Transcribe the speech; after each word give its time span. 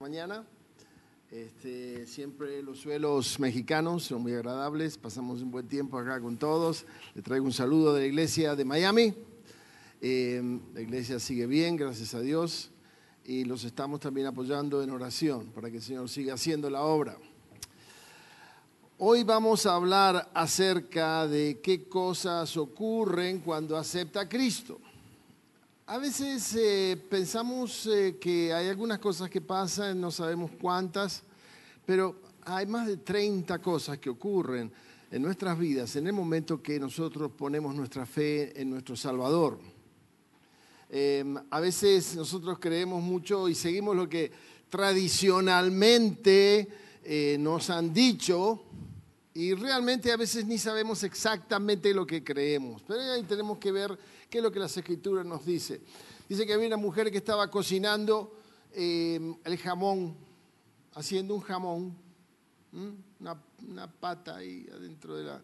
mañana. 0.00 0.46
Este, 1.28 2.06
siempre 2.06 2.62
los 2.62 2.78
suelos 2.78 3.40
mexicanos 3.40 4.04
son 4.04 4.22
muy 4.22 4.32
agradables, 4.32 4.96
pasamos 4.96 5.42
un 5.42 5.50
buen 5.50 5.66
tiempo 5.66 5.98
acá 5.98 6.20
con 6.20 6.36
todos. 6.36 6.86
Le 7.16 7.22
traigo 7.22 7.44
un 7.44 7.52
saludo 7.52 7.92
de 7.92 8.02
la 8.02 8.06
iglesia 8.06 8.54
de 8.54 8.64
Miami. 8.64 9.12
Eh, 10.00 10.60
la 10.72 10.80
iglesia 10.82 11.18
sigue 11.18 11.48
bien, 11.48 11.74
gracias 11.74 12.14
a 12.14 12.20
Dios, 12.20 12.70
y 13.24 13.42
los 13.42 13.64
estamos 13.64 13.98
también 13.98 14.28
apoyando 14.28 14.84
en 14.84 14.90
oración 14.90 15.50
para 15.50 15.68
que 15.68 15.78
el 15.78 15.82
Señor 15.82 16.08
siga 16.08 16.34
haciendo 16.34 16.70
la 16.70 16.82
obra. 16.82 17.18
Hoy 18.98 19.24
vamos 19.24 19.66
a 19.66 19.74
hablar 19.74 20.30
acerca 20.32 21.26
de 21.26 21.58
qué 21.60 21.88
cosas 21.88 22.56
ocurren 22.56 23.40
cuando 23.40 23.76
acepta 23.76 24.20
a 24.20 24.28
Cristo. 24.28 24.78
A 25.90 25.96
veces 25.96 26.54
eh, 26.54 27.02
pensamos 27.08 27.86
eh, 27.86 28.18
que 28.20 28.52
hay 28.52 28.68
algunas 28.68 28.98
cosas 28.98 29.30
que 29.30 29.40
pasan, 29.40 29.98
no 29.98 30.10
sabemos 30.10 30.50
cuántas, 30.60 31.22
pero 31.86 32.16
hay 32.44 32.66
más 32.66 32.86
de 32.86 32.98
30 32.98 33.58
cosas 33.60 33.96
que 33.96 34.10
ocurren 34.10 34.70
en 35.10 35.22
nuestras 35.22 35.58
vidas 35.58 35.96
en 35.96 36.06
el 36.06 36.12
momento 36.12 36.62
que 36.62 36.78
nosotros 36.78 37.32
ponemos 37.34 37.74
nuestra 37.74 38.04
fe 38.04 38.60
en 38.60 38.68
nuestro 38.68 38.96
Salvador. 38.96 39.58
Em, 40.90 41.38
a 41.48 41.58
veces 41.58 42.16
nosotros 42.16 42.58
creemos 42.58 43.02
mucho 43.02 43.48
y 43.48 43.54
seguimos 43.54 43.96
lo 43.96 44.10
que 44.10 44.30
tradicionalmente 44.68 46.68
eh, 47.02 47.38
nos 47.40 47.70
han 47.70 47.94
dicho 47.94 48.62
y 49.38 49.54
realmente 49.54 50.10
a 50.10 50.16
veces 50.16 50.44
ni 50.46 50.58
sabemos 50.58 51.04
exactamente 51.04 51.94
lo 51.94 52.06
que 52.06 52.24
creemos, 52.24 52.82
pero 52.86 53.00
ahí 53.00 53.22
tenemos 53.22 53.58
que 53.58 53.70
ver 53.70 53.98
¿Qué 54.28 54.38
es 54.38 54.44
lo 54.44 54.52
que 54.52 54.58
las 54.58 54.76
escrituras 54.76 55.24
nos 55.24 55.44
dice? 55.44 55.80
Dice 56.28 56.46
que 56.46 56.52
había 56.52 56.66
una 56.66 56.76
mujer 56.76 57.10
que 57.10 57.16
estaba 57.16 57.50
cocinando 57.50 58.36
eh, 58.72 59.34
el 59.44 59.56
jamón, 59.56 60.14
haciendo 60.94 61.34
un 61.34 61.40
jamón, 61.40 61.96
una, 63.18 63.42
una, 63.66 63.90
pata 63.90 64.36
ahí 64.36 64.66
adentro 64.70 65.16
de 65.16 65.24
la... 65.24 65.42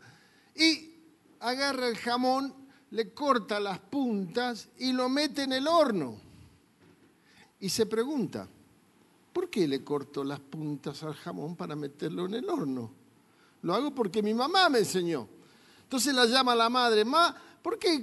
Y 0.55 0.93
agarra 1.41 1.89
el 1.89 1.97
jamón, 1.97 2.55
le 2.91 3.15
corta 3.15 3.59
las 3.59 3.79
puntas 3.79 4.69
y 4.79 4.93
lo 4.93 5.09
mete 5.09 5.45
en 5.45 5.55
el 5.55 5.67
horno. 5.67 6.21
Y 7.61 7.71
se 7.71 7.87
pregunta, 7.87 8.47
¿por 9.33 9.49
qué 9.49 9.67
le 9.67 9.83
corto 9.83 10.23
las 10.23 10.41
puntas 10.41 11.03
al 11.03 11.15
jamón 11.15 11.57
para 11.57 11.75
meterlo 11.75 12.27
en 12.27 12.35
el 12.35 12.51
horno? 12.51 13.04
Lo 13.65 13.75
hago 13.75 13.95
porque 13.95 14.23
mi 14.23 14.35
mamá 14.35 14.69
me 14.69 14.81
enseñó. 14.81 15.27
Entonces 15.83 16.15
la 16.15 16.27
llama 16.27 16.55
la 16.55 16.69
madre, 16.69 17.05
ma, 17.05 17.35
¿Por 17.63 17.79
qué, 17.79 17.99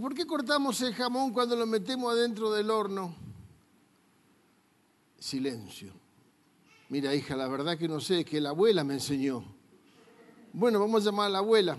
¿Por 0.00 0.14
qué 0.14 0.24
cortamos 0.24 0.80
el 0.80 0.94
jamón 0.94 1.32
cuando 1.32 1.56
lo 1.56 1.66
metemos 1.66 2.12
adentro 2.12 2.52
del 2.52 2.70
horno? 2.70 3.12
Silencio. 5.18 5.92
Mira, 6.88 7.12
hija, 7.16 7.34
la 7.34 7.48
verdad 7.48 7.76
que 7.76 7.88
no 7.88 7.98
sé, 7.98 8.24
que 8.24 8.40
la 8.40 8.50
abuela 8.50 8.84
me 8.84 8.94
enseñó. 8.94 9.42
Bueno, 10.52 10.78
vamos 10.78 11.02
a 11.02 11.06
llamar 11.06 11.26
a 11.26 11.30
la 11.30 11.38
abuela. 11.38 11.76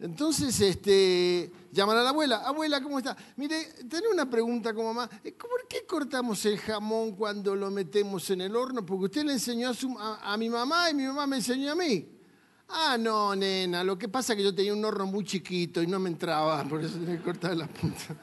Entonces, 0.00 0.58
este, 0.60 1.52
llaman 1.70 1.98
a 1.98 2.02
la 2.02 2.10
abuela. 2.10 2.36
Abuela, 2.38 2.82
¿cómo 2.82 2.98
está? 2.98 3.16
Mire, 3.36 3.64
tengo 3.88 4.10
una 4.12 4.28
pregunta 4.28 4.72
como 4.72 4.94
mamá. 4.94 5.10
Eh, 5.22 5.32
¿Por 5.32 5.68
qué 5.68 5.84
cortamos 5.86 6.44
el 6.46 6.58
jamón 6.58 7.12
cuando 7.12 7.54
lo 7.54 7.70
metemos 7.70 8.30
en 8.30 8.40
el 8.40 8.56
horno? 8.56 8.84
Porque 8.84 9.04
usted 9.04 9.24
le 9.24 9.34
enseñó 9.34 9.70
a, 9.98 10.32
a 10.32 10.36
mi 10.38 10.48
mamá 10.48 10.90
y 10.90 10.94
mi 10.94 11.04
mamá 11.04 11.26
me 11.26 11.36
enseñó 11.36 11.72
a 11.72 11.74
mí. 11.74 12.08
Ah, 12.68 12.96
no, 12.98 13.34
nena, 13.34 13.82
lo 13.82 13.98
que 13.98 14.08
pasa 14.08 14.32
es 14.32 14.36
que 14.38 14.44
yo 14.44 14.54
tenía 14.54 14.72
un 14.72 14.84
horno 14.84 15.04
muy 15.04 15.24
chiquito 15.24 15.82
y 15.82 15.86
no 15.88 15.98
me 15.98 16.08
entraba, 16.08 16.62
por 16.64 16.82
eso 16.82 16.98
tenía 16.98 17.16
que 17.16 17.22
cortar 17.22 17.56
la 17.56 17.66
punta. 17.66 18.16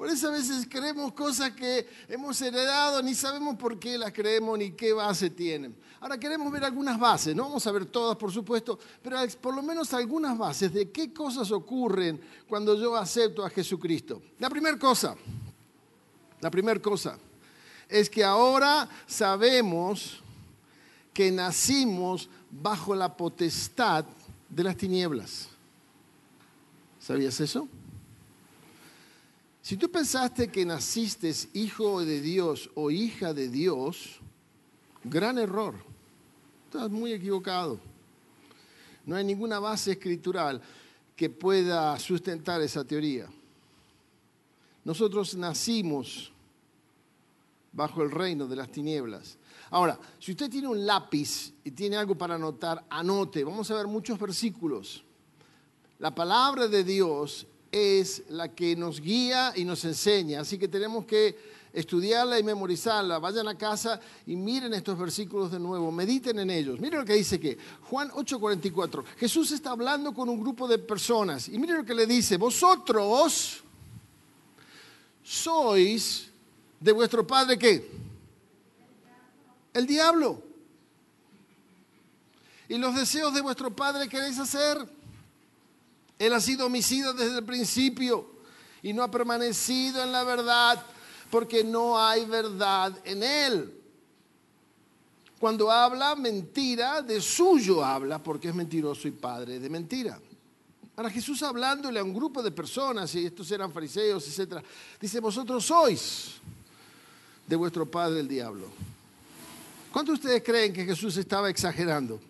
Por 0.00 0.08
eso 0.08 0.28
a 0.28 0.30
veces 0.30 0.66
creemos 0.66 1.12
cosas 1.12 1.50
que 1.50 1.86
hemos 2.08 2.40
heredado, 2.40 3.02
ni 3.02 3.14
sabemos 3.14 3.56
por 3.56 3.78
qué 3.78 3.98
las 3.98 4.14
creemos 4.14 4.58
ni 4.58 4.70
qué 4.70 4.94
base 4.94 5.28
tienen. 5.28 5.76
Ahora 6.00 6.18
queremos 6.18 6.50
ver 6.50 6.64
algunas 6.64 6.98
bases, 6.98 7.36
no 7.36 7.42
vamos 7.42 7.66
a 7.66 7.70
ver 7.70 7.84
todas, 7.84 8.16
por 8.16 8.32
supuesto, 8.32 8.78
pero 9.02 9.18
por 9.42 9.54
lo 9.54 9.60
menos 9.60 9.92
algunas 9.92 10.38
bases 10.38 10.72
de 10.72 10.90
qué 10.90 11.12
cosas 11.12 11.50
ocurren 11.50 12.18
cuando 12.48 12.74
yo 12.76 12.96
acepto 12.96 13.44
a 13.44 13.50
Jesucristo. 13.50 14.22
La 14.38 14.48
primera 14.48 14.78
cosa, 14.78 15.14
la 16.40 16.50
primera 16.50 16.80
cosa, 16.80 17.18
es 17.86 18.08
que 18.08 18.24
ahora 18.24 18.88
sabemos 19.06 20.22
que 21.12 21.30
nacimos 21.30 22.30
bajo 22.50 22.94
la 22.94 23.14
potestad 23.14 24.06
de 24.48 24.64
las 24.64 24.78
tinieblas. 24.78 25.48
¿Sabías 26.98 27.38
eso? 27.40 27.68
Si 29.70 29.76
tú 29.76 29.88
pensaste 29.88 30.50
que 30.50 30.66
naciste 30.66 31.32
hijo 31.52 32.04
de 32.04 32.20
Dios 32.20 32.68
o 32.74 32.90
hija 32.90 33.32
de 33.32 33.48
Dios, 33.48 34.18
gran 35.04 35.38
error. 35.38 35.76
Estás 36.64 36.90
muy 36.90 37.12
equivocado. 37.12 37.78
No 39.06 39.14
hay 39.14 39.22
ninguna 39.22 39.60
base 39.60 39.92
escritural 39.92 40.60
que 41.14 41.30
pueda 41.30 41.96
sustentar 42.00 42.60
esa 42.62 42.82
teoría. 42.82 43.28
Nosotros 44.84 45.36
nacimos 45.36 46.32
bajo 47.72 48.02
el 48.02 48.10
reino 48.10 48.48
de 48.48 48.56
las 48.56 48.72
tinieblas. 48.72 49.38
Ahora, 49.70 50.00
si 50.18 50.32
usted 50.32 50.50
tiene 50.50 50.66
un 50.66 50.84
lápiz 50.84 51.54
y 51.62 51.70
tiene 51.70 51.96
algo 51.96 52.18
para 52.18 52.34
anotar, 52.34 52.84
anote. 52.90 53.44
Vamos 53.44 53.70
a 53.70 53.76
ver 53.76 53.86
muchos 53.86 54.18
versículos. 54.18 55.04
La 56.00 56.12
palabra 56.12 56.66
de 56.66 56.82
Dios 56.82 57.46
es 57.70 58.24
la 58.28 58.48
que 58.48 58.74
nos 58.76 59.00
guía 59.00 59.52
y 59.54 59.64
nos 59.64 59.84
enseña, 59.84 60.40
así 60.40 60.58
que 60.58 60.68
tenemos 60.68 61.04
que 61.04 61.36
estudiarla 61.72 62.38
y 62.38 62.42
memorizarla. 62.42 63.18
Vayan 63.18 63.48
a 63.48 63.56
casa 63.56 64.00
y 64.26 64.34
miren 64.36 64.74
estos 64.74 64.98
versículos 64.98 65.52
de 65.52 65.60
nuevo, 65.60 65.92
mediten 65.92 66.38
en 66.40 66.50
ellos. 66.50 66.80
Miren 66.80 67.00
lo 67.00 67.04
que 67.04 67.14
dice 67.14 67.38
que 67.38 67.56
Juan 67.82 68.10
8:44, 68.10 69.04
Jesús 69.18 69.52
está 69.52 69.70
hablando 69.70 70.12
con 70.12 70.28
un 70.28 70.40
grupo 70.40 70.66
de 70.66 70.78
personas 70.78 71.48
y 71.48 71.58
miren 71.58 71.78
lo 71.78 71.84
que 71.84 71.94
le 71.94 72.06
dice, 72.06 72.36
vosotros 72.36 73.62
sois 75.22 76.28
de 76.80 76.92
vuestro 76.92 77.26
Padre 77.26 77.58
qué? 77.58 77.90
El 79.72 79.86
diablo. 79.86 80.42
Y 82.68 82.78
los 82.78 82.94
deseos 82.94 83.34
de 83.34 83.40
vuestro 83.40 83.74
padre 83.74 84.08
queréis 84.08 84.38
hacer. 84.38 84.78
Él 86.20 86.34
ha 86.34 86.40
sido 86.40 86.66
homicida 86.66 87.14
desde 87.14 87.38
el 87.38 87.44
principio 87.44 88.26
y 88.82 88.92
no 88.92 89.02
ha 89.02 89.10
permanecido 89.10 90.04
en 90.04 90.12
la 90.12 90.22
verdad 90.22 90.84
porque 91.30 91.64
no 91.64 91.98
hay 91.98 92.26
verdad 92.26 92.92
en 93.04 93.22
él. 93.22 93.74
Cuando 95.38 95.70
habla 95.70 96.14
mentira, 96.14 97.00
de 97.00 97.22
suyo 97.22 97.82
habla 97.82 98.22
porque 98.22 98.48
es 98.48 98.54
mentiroso 98.54 99.08
y 99.08 99.12
padre 99.12 99.58
de 99.58 99.70
mentira. 99.70 100.20
Ahora 100.94 101.08
Jesús 101.08 101.42
hablándole 101.42 101.98
a 101.98 102.04
un 102.04 102.12
grupo 102.12 102.42
de 102.42 102.50
personas, 102.50 103.14
y 103.14 103.24
estos 103.24 103.50
eran 103.50 103.72
fariseos, 103.72 104.38
etc., 104.38 104.62
dice, 105.00 105.20
vosotros 105.20 105.64
sois 105.64 106.32
de 107.46 107.56
vuestro 107.56 107.90
padre 107.90 108.20
el 108.20 108.28
diablo 108.28 108.68
¿Cuántos 109.90 110.20
de 110.20 110.26
ustedes 110.26 110.44
creen 110.44 110.72
que 110.72 110.84
Jesús 110.84 111.16
estaba 111.16 111.48
exagerando? 111.48 112.20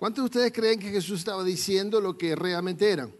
¿Cuántos 0.00 0.22
de 0.22 0.26
ustedes 0.28 0.52
creen 0.52 0.80
que 0.80 0.88
Jesús 0.88 1.18
estaba 1.18 1.44
diciendo 1.44 2.00
lo 2.00 2.16
que 2.16 2.34
realmente 2.34 2.90
eran? 2.90 3.14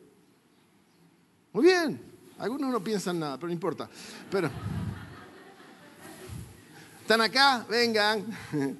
Muy 1.53 1.67
bien, 1.67 2.01
algunos 2.39 2.71
no 2.71 2.83
piensan 2.83 3.21
nada, 3.21 3.37
pero 3.37 3.49
no 3.49 3.53
importa. 3.53 3.91
Pero, 4.31 4.51
¿están 7.03 7.21
acá? 7.21 7.67
Vengan. 7.69 8.25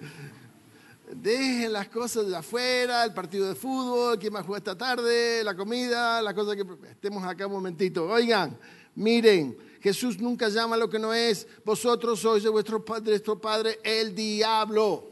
Dejen 1.13 1.75
las 1.75 1.89
cosas 1.89 2.27
de 2.27 2.35
afuera, 2.35 3.05
el 3.05 3.13
partido 3.13 3.47
de 3.47 3.55
fútbol, 3.55 4.19
quién 4.19 4.33
más 4.33 4.47
juega 4.47 4.57
esta 4.57 4.79
tarde, 4.79 5.45
la 5.45 5.55
comida, 5.55 6.23
las 6.23 6.33
cosas 6.33 6.57
que... 6.57 6.65
Estemos 6.89 7.23
acá 7.23 7.47
un 7.49 7.53
momentito. 7.53 8.07
Oigan, 8.07 8.57
miren, 8.95 9.59
Jesús 9.83 10.19
nunca 10.19 10.49
llama 10.49 10.79
lo 10.79 10.89
que 10.89 10.99
no 10.99 11.13
es. 11.13 11.47
Vosotros 11.67 12.19
sois 12.19 12.43
de 12.43 12.49
vuestro 12.49 12.83
padre, 12.83 13.11
vuestro 13.11 13.39
padre, 13.39 13.79
el 13.85 14.15
diablo. 14.15 15.10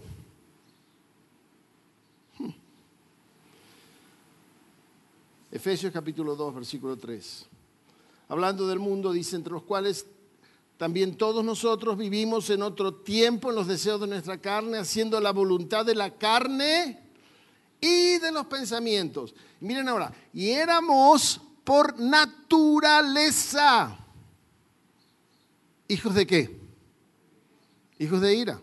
Efesios 5.51 5.93
capítulo 5.93 6.37
2, 6.37 6.55
versículo 6.55 6.97
3. 6.97 7.47
Hablando 8.29 8.67
del 8.67 8.79
mundo, 8.79 9.13
dice, 9.13 9.37
entre 9.37 9.53
los 9.53 9.63
cuales 9.63 10.07
también 10.77 11.17
todos 11.17 11.45
nosotros 11.45 11.97
vivimos 11.97 12.51
en 12.51 12.63
otro 12.63 12.95
tiempo 12.95 13.51
en 13.51 13.57
los 13.57 13.67
deseos 13.67 14.01
de 14.01 14.07
nuestra 14.07 14.39
carne, 14.39 14.79
haciendo 14.79 15.21
la 15.21 15.33
voluntad 15.33 15.87
de 15.87 15.95
la 15.95 16.17
carne 16.17 17.03
y 17.81 18.19
de 18.19 18.33
los 18.33 18.47
pensamientos. 18.47 19.35
miren 19.61 19.89
ahora, 19.89 20.13
y 20.33 20.51
éramos 20.51 21.41
por 21.65 21.99
naturaleza 21.99 23.99
¿Hijos 25.89 26.15
de 26.15 26.27
qué? 26.27 26.61
Hijos 27.99 28.21
de 28.21 28.35
ira. 28.35 28.61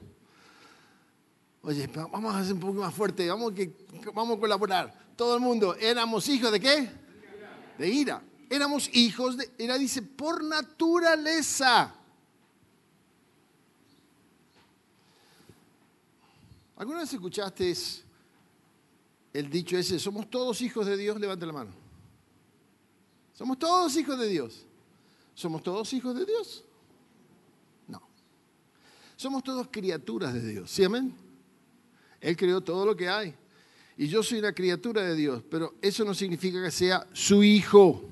Oye, 1.64 1.88
vamos 1.88 2.36
a 2.36 2.40
hacer 2.40 2.54
un 2.54 2.60
poco 2.60 2.74
más 2.76 2.94
fuerte, 2.94 3.28
vamos, 3.28 3.52
que, 3.54 3.76
vamos 4.14 4.38
a 4.38 4.40
colaborar. 4.40 5.05
Todo 5.16 5.36
el 5.36 5.42
mundo, 5.42 5.76
¿éramos 5.76 6.28
hijos 6.28 6.52
de 6.52 6.60
qué? 6.60 6.92
De 7.78 7.88
ira. 7.88 8.22
Éramos 8.50 8.90
hijos 8.94 9.38
de, 9.38 9.52
era 9.58 9.78
dice, 9.78 10.02
por 10.02 10.44
naturaleza. 10.44 11.96
¿Alguna 16.78 17.00
vez 17.00 17.14
escuchaste 17.14 17.74
el 19.34 19.50
dicho 19.50 19.78
ese, 19.78 19.98
somos 20.00 20.30
todos 20.30 20.62
hijos 20.62 20.86
de 20.86 20.98
Dios? 20.98 21.20
Levante 21.20 21.46
la 21.46 21.54
mano. 21.54 21.72
Somos 23.34 23.58
todos 23.58 23.96
hijos 23.96 24.20
de 24.20 24.28
Dios. 24.28 24.66
¿Somos 25.34 25.64
todos 25.64 25.92
hijos 25.94 26.16
de 26.16 26.26
Dios? 26.26 26.64
No. 27.88 28.02
Somos 29.16 29.44
todos 29.44 29.68
criaturas 29.72 30.34
de 30.34 30.42
Dios. 30.42 30.72
¿Sí, 30.72 30.84
amén? 30.84 31.14
Él 32.22 32.36
creó 32.38 32.62
todo 32.62 32.86
lo 32.86 32.96
que 32.96 33.10
hay. 33.10 33.36
Y 33.98 34.08
yo 34.08 34.22
soy 34.22 34.40
una 34.40 34.54
criatura 34.54 35.02
de 35.04 35.16
Dios, 35.16 35.44
pero 35.50 35.76
eso 35.82 36.04
no 36.04 36.14
significa 36.14 36.62
que 36.62 36.72
sea 36.72 37.08
su 37.14 37.44
hijo. 37.44 38.04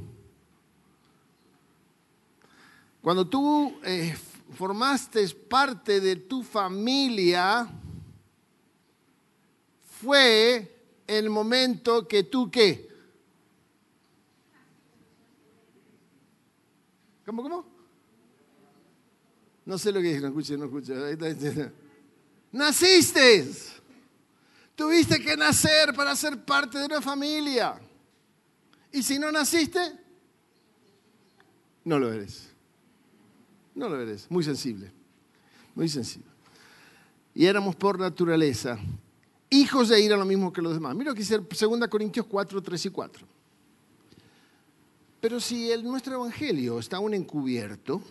Cuando 3.01 3.27
tú 3.27 3.75
eh, 3.83 4.15
formaste 4.55 5.27
parte 5.29 5.99
de 5.99 6.15
tu 6.15 6.41
familia, 6.41 7.67
fue 10.01 10.73
el 11.05 11.29
momento 11.29 12.07
que 12.07 12.23
tú 12.23 12.49
qué? 12.49 12.89
¿Cómo, 17.25 17.43
cómo? 17.43 17.65
No 19.65 19.77
sé 19.77 19.91
lo 19.91 20.01
que 20.01 20.07
dije, 20.07 20.21
no 20.21 20.27
escuché, 20.27 20.57
no 20.57 20.65
escuché. 20.65 21.71
Naciste. 22.51 23.72
Tuviste 24.75 25.19
que 25.21 25.37
nacer 25.37 25.93
para 25.93 26.15
ser 26.15 26.43
parte 26.43 26.79
de 26.79 26.85
una 26.85 27.01
familia. 27.01 27.79
Y 28.91 29.03
si 29.03 29.19
no 29.19 29.31
naciste, 29.31 29.79
no 31.83 31.99
lo 31.99 32.11
eres. 32.11 32.49
No 33.75 33.89
lo 33.89 33.99
eres. 33.99 34.29
Muy 34.29 34.43
sensible. 34.43 34.91
Muy 35.75 35.89
sensible. 35.89 36.29
Y 37.35 37.45
éramos 37.45 37.75
por 37.75 37.99
naturaleza 37.99 38.77
hijos 39.53 39.89
de 39.89 40.01
ira 40.01 40.17
lo 40.17 40.25
mismo 40.25 40.51
que 40.51 40.61
los 40.61 40.73
demás. 40.73 40.95
Mira 40.95 41.11
lo 41.11 41.15
que 41.15 41.21
dice 41.21 41.37
2 41.37 41.87
Corintios 41.87 42.25
4, 42.25 42.61
3 42.61 42.85
y 42.85 42.89
4. 42.89 43.27
Pero 45.21 45.39
si 45.39 45.71
el, 45.71 45.83
nuestro 45.83 46.15
evangelio 46.15 46.79
está 46.79 46.97
aún 46.97 47.13
encubierto, 47.13 48.01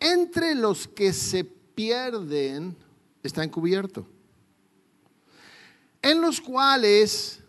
entre 0.00 0.54
los 0.54 0.88
que 0.88 1.12
se 1.12 1.44
pierden 1.44 2.76
está 3.22 3.44
encubierto, 3.44 4.06
en 6.02 6.20
los 6.20 6.40
cuales 6.40 7.40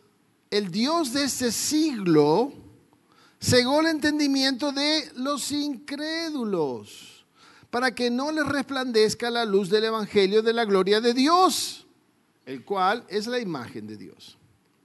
el 0.51 0.72
Dios 0.72 1.13
de 1.13 1.24
este 1.24 1.51
siglo 1.51 2.54
cegó 3.42 3.81
el 3.81 3.88
entendimiento 3.88 4.72
de 4.72 5.12
los 5.16 5.51
incrédulos, 5.51 7.25
para 7.69 7.94
que 7.94 8.10
no 8.10 8.31
les 8.31 8.46
resplandezca 8.46 9.30
la 9.30 9.46
luz 9.46 9.69
del 9.69 9.86
evangelio 9.86 10.42
de 10.42 10.54
la 10.54 10.66
gloria 10.66 11.00
de 11.00 11.13
Dios 11.13 11.86
el 12.50 12.66
cual 12.66 13.06
es 13.10 13.28
la 13.28 13.40
imagen 13.40 13.86
de 13.86 13.96
Dios. 13.96 14.36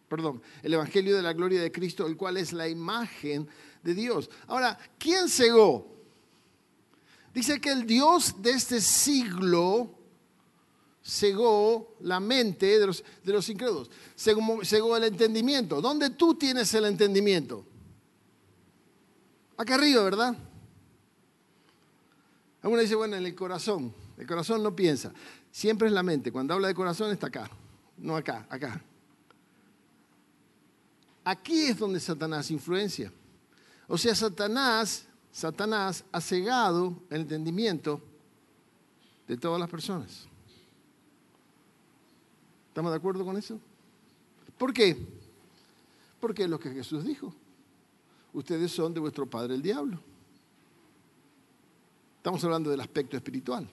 Perdón, 0.06 0.42
el 0.62 0.74
Evangelio 0.74 1.16
de 1.16 1.22
la 1.22 1.32
Gloria 1.32 1.62
de 1.62 1.72
Cristo, 1.72 2.06
el 2.06 2.14
cual 2.14 2.36
es 2.36 2.52
la 2.52 2.68
imagen 2.68 3.48
de 3.82 3.94
Dios. 3.94 4.28
Ahora, 4.48 4.78
¿quién 4.98 5.30
cegó? 5.30 5.90
Dice 7.32 7.62
que 7.62 7.70
el 7.70 7.86
Dios 7.86 8.42
de 8.42 8.50
este 8.50 8.82
siglo 8.82 9.98
cegó 11.04 11.96
la 12.00 12.18
mente 12.18 12.78
de 12.78 12.86
los, 12.86 13.48
incrédulos, 13.48 13.90
cegó, 14.16 14.96
el 14.96 15.04
entendimiento. 15.04 15.80
¿Dónde 15.82 16.10
tú 16.10 16.34
tienes 16.34 16.72
el 16.72 16.86
entendimiento? 16.86 17.64
Acá 19.56 19.74
arriba, 19.74 20.02
¿verdad? 20.02 20.34
Alguna 22.62 22.80
dice, 22.82 22.94
bueno, 22.94 23.16
en 23.16 23.26
el 23.26 23.34
corazón. 23.34 23.94
El 24.16 24.26
corazón 24.26 24.62
no 24.62 24.74
piensa. 24.74 25.12
Siempre 25.50 25.88
es 25.88 25.92
la 25.92 26.02
mente. 26.02 26.32
Cuando 26.32 26.54
habla 26.54 26.68
de 26.68 26.74
corazón 26.74 27.10
está 27.10 27.26
acá, 27.26 27.50
no 27.98 28.16
acá, 28.16 28.46
acá. 28.48 28.82
Aquí 31.22 31.66
es 31.66 31.78
donde 31.78 32.00
Satanás 32.00 32.50
influencia. 32.50 33.12
O 33.86 33.98
sea, 33.98 34.14
Satanás, 34.14 35.04
Satanás 35.30 36.04
ha 36.10 36.20
cegado 36.20 37.02
el 37.10 37.22
entendimiento 37.22 38.00
de 39.28 39.36
todas 39.36 39.60
las 39.60 39.68
personas. 39.68 40.26
¿Estamos 42.74 42.90
de 42.90 42.96
acuerdo 42.96 43.24
con 43.24 43.36
eso? 43.36 43.60
¿Por 44.58 44.74
qué? 44.74 44.96
Porque 46.18 46.42
es 46.42 46.50
lo 46.50 46.58
que 46.58 46.70
Jesús 46.70 47.04
dijo. 47.04 47.32
Ustedes 48.32 48.72
son 48.72 48.92
de 48.92 48.98
vuestro 48.98 49.30
padre 49.30 49.54
el 49.54 49.62
diablo. 49.62 50.00
Estamos 52.16 52.42
hablando 52.42 52.70
del 52.70 52.80
aspecto 52.80 53.16
espiritual. 53.16 53.70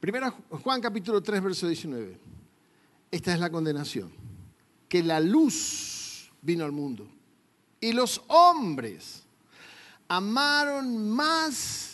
Primera 0.00 0.30
Juan 0.30 0.80
capítulo 0.80 1.22
3, 1.22 1.42
verso 1.42 1.66
19. 1.66 2.18
Esta 3.10 3.34
es 3.34 3.40
la 3.40 3.50
condenación. 3.50 4.10
Que 4.88 5.02
la 5.02 5.20
luz 5.20 6.32
vino 6.40 6.64
al 6.64 6.72
mundo. 6.72 7.06
Y 7.78 7.92
los 7.92 8.22
hombres 8.28 9.22
amaron 10.08 11.10
más 11.10 11.89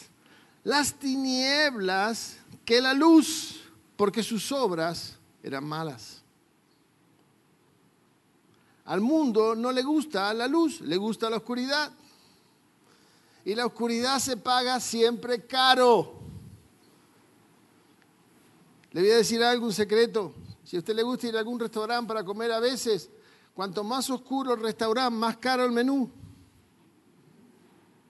las 0.67 0.95
tinieblas 0.95 2.39
que 2.65 2.81
la 2.81 2.93
luz, 2.93 3.61
porque 3.95 4.25
sus 4.25 4.51
obras 4.51 5.17
eran 5.41 5.65
malas. 5.65 6.25
Al 8.85 9.01
mundo 9.01 9.55
no 9.55 9.71
le 9.71 9.85
gusta 9.85 10.35
la 10.35 10.49
luz, 10.49 10.81
le 10.81 10.97
gusta 10.97 11.31
la 11.31 11.37
oscuridad. 11.37 11.93
Y 13.45 13.55
la 13.55 13.65
oscuridad 13.65 14.19
se 14.19 14.37
paga 14.37 14.81
siempre 14.81 15.47
caro. 15.47 16.15
Le 18.91 19.03
voy 19.03 19.11
a 19.13 19.19
decir 19.19 19.45
algo, 19.45 19.67
un 19.67 19.73
secreto. 19.73 20.35
Si 20.65 20.75
a 20.75 20.81
usted 20.81 20.97
le 20.97 21.05
gusta 21.05 21.29
ir 21.29 21.37
a 21.37 21.39
algún 21.39 21.61
restaurante 21.61 22.09
para 22.09 22.25
comer 22.25 22.51
a 22.51 22.59
veces, 22.59 23.09
cuanto 23.55 23.85
más 23.85 24.11
oscuro 24.11 24.55
el 24.55 24.61
restaurante, 24.61 25.17
más 25.17 25.37
caro 25.37 25.65
el 25.65 25.71
menú. 25.71 26.11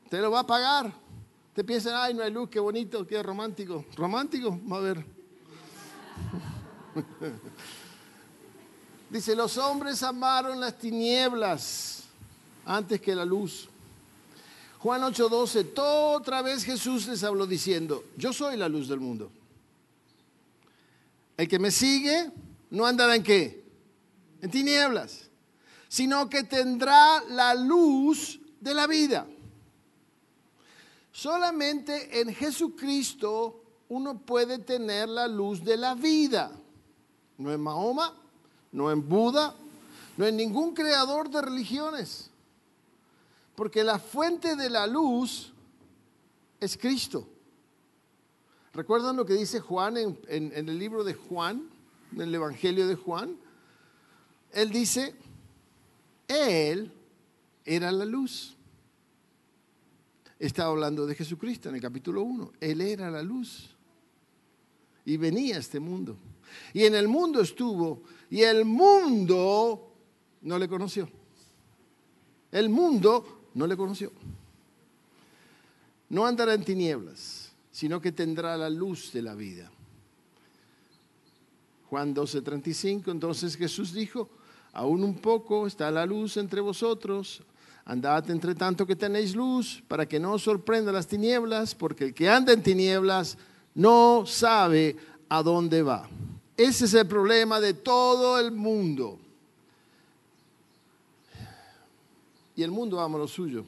Usted 0.04 0.22
lo 0.22 0.30
va 0.30 0.40
a 0.40 0.46
pagar. 0.46 1.05
Usted 1.56 1.64
piensa, 1.64 2.04
ay, 2.04 2.12
no 2.12 2.22
hay 2.22 2.30
luz, 2.30 2.50
qué 2.50 2.60
bonito, 2.60 3.06
qué 3.06 3.22
romántico. 3.22 3.86
¿Romántico? 3.96 4.60
Va 4.70 4.76
a 4.76 4.80
ver. 4.80 5.06
Dice, 9.08 9.34
los 9.34 9.56
hombres 9.56 10.02
amaron 10.02 10.60
las 10.60 10.78
tinieblas 10.78 12.02
antes 12.66 13.00
que 13.00 13.14
la 13.14 13.24
luz. 13.24 13.70
Juan 14.80 15.00
8:12, 15.00 15.72
otra 15.78 16.42
vez 16.42 16.62
Jesús 16.62 17.06
les 17.06 17.24
habló 17.24 17.46
diciendo, 17.46 18.04
yo 18.18 18.34
soy 18.34 18.58
la 18.58 18.68
luz 18.68 18.86
del 18.86 19.00
mundo. 19.00 19.32
El 21.38 21.48
que 21.48 21.58
me 21.58 21.70
sigue 21.70 22.32
no 22.68 22.84
andará 22.84 23.16
en 23.16 23.22
qué? 23.22 23.64
En 24.42 24.50
tinieblas, 24.50 25.30
sino 25.88 26.28
que 26.28 26.42
tendrá 26.42 27.24
la 27.30 27.54
luz 27.54 28.38
de 28.60 28.74
la 28.74 28.86
vida. 28.86 29.26
Solamente 31.16 32.20
en 32.20 32.34
Jesucristo 32.34 33.62
uno 33.88 34.18
puede 34.18 34.58
tener 34.58 35.08
la 35.08 35.26
luz 35.26 35.64
de 35.64 35.78
la 35.78 35.94
vida. 35.94 36.52
No 37.38 37.50
en 37.50 37.58
Mahoma, 37.58 38.14
no 38.70 38.90
en 38.90 39.08
Buda, 39.08 39.54
no 40.18 40.26
en 40.26 40.36
ningún 40.36 40.74
creador 40.74 41.30
de 41.30 41.40
religiones. 41.40 42.28
Porque 43.54 43.82
la 43.82 43.98
fuente 43.98 44.56
de 44.56 44.68
la 44.68 44.86
luz 44.86 45.54
es 46.60 46.76
Cristo. 46.76 47.26
¿Recuerdan 48.74 49.16
lo 49.16 49.24
que 49.24 49.32
dice 49.32 49.60
Juan 49.60 49.96
en, 49.96 50.18
el 50.28 50.78
libro 50.78 51.02
de 51.02 51.14
Juan, 51.14 51.66
en 52.12 52.20
el 52.20 52.34
Evangelio 52.34 52.86
de 52.86 52.94
Juan? 52.94 53.38
Él 54.52 54.68
dice, 54.68 55.14
Él 56.28 56.92
era 57.64 57.90
la 57.90 58.04
luz. 58.04 58.55
Estaba 60.38 60.70
hablando 60.70 61.06
de 61.06 61.14
Jesucristo 61.14 61.68
en 61.68 61.76
el 61.76 61.80
capítulo 61.80 62.22
1. 62.22 62.52
Él 62.60 62.80
era 62.80 63.10
la 63.10 63.22
luz. 63.22 63.70
Y 65.04 65.16
venía 65.16 65.56
a 65.56 65.60
este 65.60 65.80
mundo. 65.80 66.16
Y 66.72 66.84
en 66.84 66.94
el 66.94 67.08
mundo 67.08 67.40
estuvo. 67.40 68.02
Y 68.30 68.42
el 68.42 68.64
mundo 68.64 69.92
no 70.42 70.58
le 70.58 70.68
conoció. 70.68 71.08
El 72.52 72.68
mundo 72.68 73.48
no 73.54 73.66
le 73.66 73.76
conoció. 73.76 74.12
No 76.08 76.26
andará 76.26 76.54
en 76.54 76.64
tinieblas 76.64 77.46
sino 77.76 78.00
que 78.00 78.10
tendrá 78.10 78.56
la 78.56 78.70
luz 78.70 79.12
de 79.12 79.20
la 79.20 79.34
vida. 79.34 79.70
Juan 81.90 82.14
12:35, 82.14 83.10
entonces 83.10 83.54
Jesús 83.54 83.92
dijo, 83.92 84.30
aún 84.72 85.04
un 85.04 85.18
poco 85.18 85.66
está 85.66 85.90
la 85.90 86.06
luz 86.06 86.38
entre 86.38 86.62
vosotros, 86.62 87.42
andad 87.86 88.28
entre 88.30 88.54
tanto 88.54 88.84
que 88.84 88.96
tenéis 88.96 89.34
luz, 89.34 89.82
para 89.88 90.06
que 90.06 90.20
no 90.20 90.32
os 90.32 90.42
sorprenda 90.42 90.92
las 90.92 91.06
tinieblas, 91.06 91.74
porque 91.74 92.04
el 92.04 92.14
que 92.14 92.28
anda 92.28 92.52
en 92.52 92.62
tinieblas 92.62 93.38
no 93.74 94.26
sabe 94.26 94.96
a 95.28 95.42
dónde 95.42 95.82
va. 95.82 96.08
Ese 96.56 96.86
es 96.86 96.94
el 96.94 97.06
problema 97.06 97.60
de 97.60 97.74
todo 97.74 98.38
el 98.38 98.50
mundo. 98.50 99.18
Y 102.56 102.62
el 102.62 102.70
mundo 102.70 102.98
ama 103.00 103.18
lo 103.18 103.28
suyo. 103.28 103.64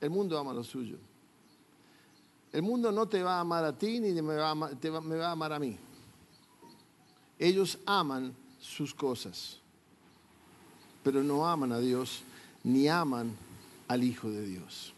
El 0.00 0.10
mundo 0.10 0.38
ama 0.38 0.54
lo 0.54 0.64
suyo. 0.64 0.96
El 2.52 2.62
mundo 2.62 2.90
no 2.90 3.06
te 3.06 3.22
va 3.22 3.36
a 3.36 3.40
amar 3.40 3.64
a 3.64 3.76
ti 3.76 4.00
ni 4.00 4.10
me 4.22 4.34
va 4.36 4.48
a 4.48 4.50
amar, 4.50 4.74
me 5.02 5.16
va 5.16 5.28
a, 5.28 5.32
amar 5.32 5.52
a 5.52 5.58
mí. 5.58 5.76
Ellos 7.38 7.78
aman 7.86 8.34
sus 8.58 8.94
cosas, 8.94 9.59
pero 11.02 11.22
no 11.22 11.46
aman 11.46 11.72
a 11.72 11.78
Dios 11.78 12.22
ni 12.64 12.88
aman 12.88 13.34
al 13.88 14.04
Hijo 14.04 14.30
de 14.30 14.46
Dios. 14.46 14.92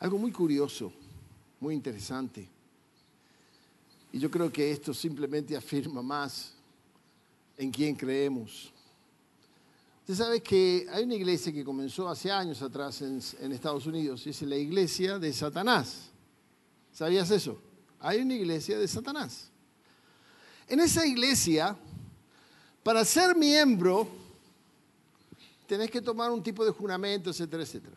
Algo 0.00 0.18
muy 0.18 0.32
curioso, 0.32 0.92
muy 1.60 1.74
interesante. 1.74 2.48
Y 4.12 4.18
yo 4.18 4.30
creo 4.30 4.52
que 4.52 4.70
esto 4.70 4.92
simplemente 4.94 5.56
afirma 5.56 6.02
más 6.02 6.52
en 7.56 7.70
quién 7.70 7.94
creemos. 7.96 8.70
Usted 10.00 10.14
sabe 10.14 10.42
que 10.42 10.86
hay 10.92 11.04
una 11.04 11.14
iglesia 11.14 11.50
que 11.50 11.64
comenzó 11.64 12.08
hace 12.08 12.30
años 12.30 12.60
atrás 12.60 13.00
en, 13.00 13.52
Estados 13.52 13.86
Unidos, 13.86 14.26
y 14.26 14.30
es 14.30 14.42
la 14.42 14.56
iglesia 14.56 15.18
de 15.18 15.32
Satanás. 15.32 16.10
¿Sabías 16.92 17.30
eso? 17.30 17.58
Hay 18.00 18.20
una 18.20 18.34
iglesia 18.34 18.78
de 18.78 18.86
Satanás. 18.86 19.48
En 20.68 20.80
esa 20.80 21.06
iglesia, 21.06 21.74
para 22.84 23.04
ser 23.04 23.34
miembro, 23.34 24.06
tenés 25.66 25.90
que 25.90 26.02
tomar 26.02 26.30
un 26.30 26.42
tipo 26.42 26.64
de 26.64 26.70
juramento, 26.70 27.30
etcétera, 27.30 27.62
etcétera. 27.62 27.96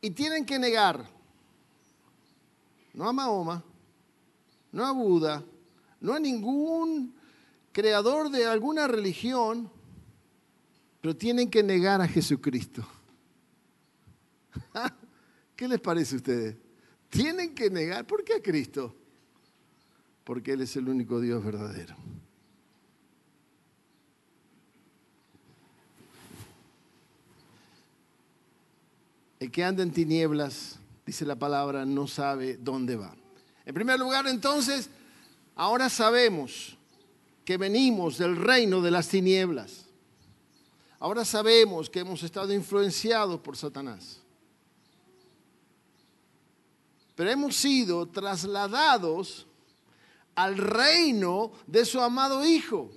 Y 0.00 0.10
tienen 0.10 0.44
que 0.44 0.58
negar, 0.58 1.06
no 2.94 3.08
a 3.08 3.12
Mahoma, 3.12 3.62
no 4.72 4.84
a 4.84 4.90
Buda, 4.90 5.44
no 6.00 6.14
a 6.14 6.18
ningún 6.18 7.14
creador 7.72 8.30
de 8.30 8.46
alguna 8.46 8.88
religión, 8.88 9.70
pero 11.02 11.14
tienen 11.14 11.50
que 11.50 11.62
negar 11.62 12.00
a 12.00 12.08
Jesucristo. 12.08 12.86
¿Qué 15.56 15.68
les 15.68 15.78
parece 15.78 16.14
a 16.14 16.18
ustedes? 16.18 16.56
Tienen 17.10 17.54
que 17.54 17.68
negar, 17.68 18.06
¿por 18.06 18.24
qué 18.24 18.36
a 18.36 18.42
Cristo? 18.42 18.96
Porque 20.24 20.52
Él 20.52 20.62
es 20.62 20.74
el 20.76 20.88
único 20.88 21.20
Dios 21.20 21.44
verdadero. 21.44 21.94
El 29.42 29.50
que 29.50 29.64
anda 29.64 29.82
en 29.82 29.90
tinieblas, 29.90 30.76
dice 31.04 31.26
la 31.26 31.34
palabra, 31.34 31.84
no 31.84 32.06
sabe 32.06 32.58
dónde 32.58 32.94
va. 32.94 33.12
En 33.66 33.74
primer 33.74 33.98
lugar, 33.98 34.24
entonces, 34.28 34.88
ahora 35.56 35.88
sabemos 35.88 36.78
que 37.44 37.56
venimos 37.56 38.18
del 38.18 38.36
reino 38.36 38.80
de 38.80 38.92
las 38.92 39.08
tinieblas. 39.08 39.86
Ahora 41.00 41.24
sabemos 41.24 41.90
que 41.90 41.98
hemos 41.98 42.22
estado 42.22 42.54
influenciados 42.54 43.40
por 43.40 43.56
Satanás. 43.56 44.20
Pero 47.16 47.28
hemos 47.28 47.56
sido 47.56 48.06
trasladados 48.06 49.48
al 50.36 50.56
reino 50.56 51.50
de 51.66 51.84
su 51.84 52.00
amado 52.00 52.46
Hijo. 52.46 52.92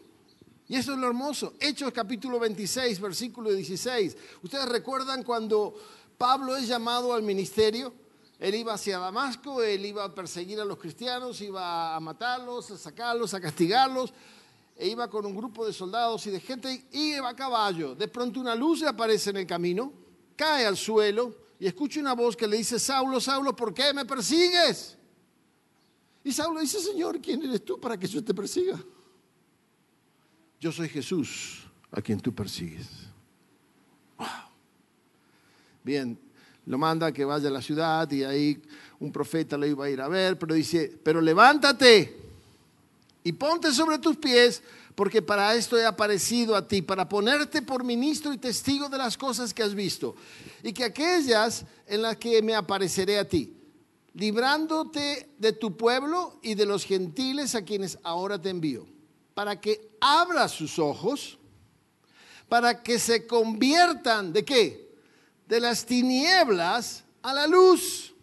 Y 0.68 0.76
eso 0.76 0.94
es 0.94 1.00
lo 1.00 1.08
hermoso. 1.08 1.56
Hechos 1.60 1.92
capítulo 1.92 2.40
26, 2.40 3.00
versículo 3.00 3.52
16. 3.52 4.16
¿Ustedes 4.44 4.70
recuerdan 4.70 5.24
cuando 5.24 5.76
Pablo 6.18 6.56
es 6.56 6.68
llamado 6.68 7.14
al 7.14 7.24
ministerio? 7.24 7.94
Él 8.40 8.56
iba 8.56 8.74
hacia 8.74 9.00
Damasco, 9.00 9.62
él 9.62 9.86
iba 9.86 10.04
a 10.04 10.14
perseguir 10.14 10.60
a 10.60 10.66
los 10.66 10.78
cristianos, 10.78 11.40
iba 11.42 11.96
a 11.96 12.00
matarlos, 12.00 12.70
a 12.72 12.78
sacarlos, 12.78 13.34
a 13.34 13.40
castigarlos 13.40 14.14
e 14.76 14.90
iba 14.90 15.10
con 15.10 15.26
un 15.26 15.36
grupo 15.36 15.66
de 15.66 15.72
soldados 15.72 16.28
y 16.28 16.32
de 16.32 16.40
gente 16.42 16.86
y 16.92 17.16
iba 17.16 17.30
a 17.30 17.36
caballo. 17.36 17.96
De 17.96 18.08
pronto 18.08 18.40
una 18.40 18.54
luz 18.54 18.82
le 18.82 18.90
aparece 18.90 19.30
en 19.30 19.38
el 19.38 19.48
camino, 19.48 19.94
cae 20.36 20.66
al 20.66 20.76
suelo 20.76 21.34
y 21.60 21.66
escucha 21.66 22.02
una 22.02 22.14
voz 22.14 22.36
que 22.36 22.48
le 22.48 22.58
dice, 22.58 22.78
Saulo, 22.78 23.20
Saulo, 23.22 23.56
¿por 23.56 23.74
qué 23.74 23.94
me 23.94 24.04
persigues? 24.06 24.98
Y 26.24 26.32
Saulo 26.34 26.60
dice, 26.60 26.80
Señor, 26.82 27.22
¿quién 27.22 27.42
eres 27.44 27.64
tú 27.64 27.80
para 27.80 27.98
que 27.98 28.08
yo 28.08 28.22
te 28.24 28.34
persiga? 28.34 28.78
Yo 30.60 30.72
soy 30.72 30.90
Jesús 30.90 31.68
a 31.92 32.02
quien 32.02 32.20
tú 32.20 32.34
persigues. 32.34 32.88
Bien, 35.86 36.18
lo 36.66 36.80
manda 36.80 37.12
que 37.12 37.24
vaya 37.24 37.48
a 37.48 37.52
la 37.52 37.62
ciudad 37.62 38.10
y 38.10 38.24
ahí 38.24 38.60
un 39.00 39.12
profeta 39.12 39.56
lo 39.56 39.68
iba 39.68 39.86
a 39.86 39.90
ir 39.92 40.02
a 40.02 40.08
ver, 40.08 40.40
pero 40.40 40.56
dice, 40.56 40.92
pero 41.04 41.22
levántate 41.22 42.18
y 43.24 43.32
ponte 43.34 43.72
sobre 43.72 44.00
tus 44.00 44.18
pies, 44.18 44.64
porque 44.96 45.22
para 45.22 45.54
esto 45.54 45.78
he 45.78 45.86
aparecido 45.86 46.56
a 46.56 46.68
ti, 46.68 46.82
para 46.82 47.08
ponerte 47.08 47.62
por 47.62 47.84
ministro 47.84 48.34
y 48.34 48.40
testigo 48.40 48.90
de 48.90 48.98
las 48.98 49.16
cosas 49.16 49.54
que 49.54 49.62
has 49.62 49.76
visto, 49.76 50.16
y 50.64 50.74
que 50.74 50.86
aquellas 50.86 51.66
en 51.86 52.02
las 52.02 52.18
que 52.18 52.42
me 52.42 52.56
apareceré 52.56 53.20
a 53.20 53.30
ti, 53.30 53.56
librándote 54.16 55.30
de 55.38 55.52
tu 55.52 55.78
pueblo 55.78 56.40
y 56.42 56.56
de 56.56 56.66
los 56.66 56.84
gentiles 56.84 57.54
a 57.54 57.64
quienes 57.64 58.00
ahora 58.02 58.42
te 58.42 58.50
envío, 58.50 58.88
para 59.36 59.62
que 59.62 59.92
abras 60.02 60.52
sus 60.52 60.80
ojos, 60.80 61.38
para 62.50 62.82
que 62.82 62.98
se 62.98 63.28
conviertan 63.28 64.34
de 64.34 64.44
qué? 64.44 64.85
De 65.48 65.60
las 65.60 65.86
tinieblas 65.86 67.04
a 67.22 67.34
la 67.34 67.48
luz 67.48 68.14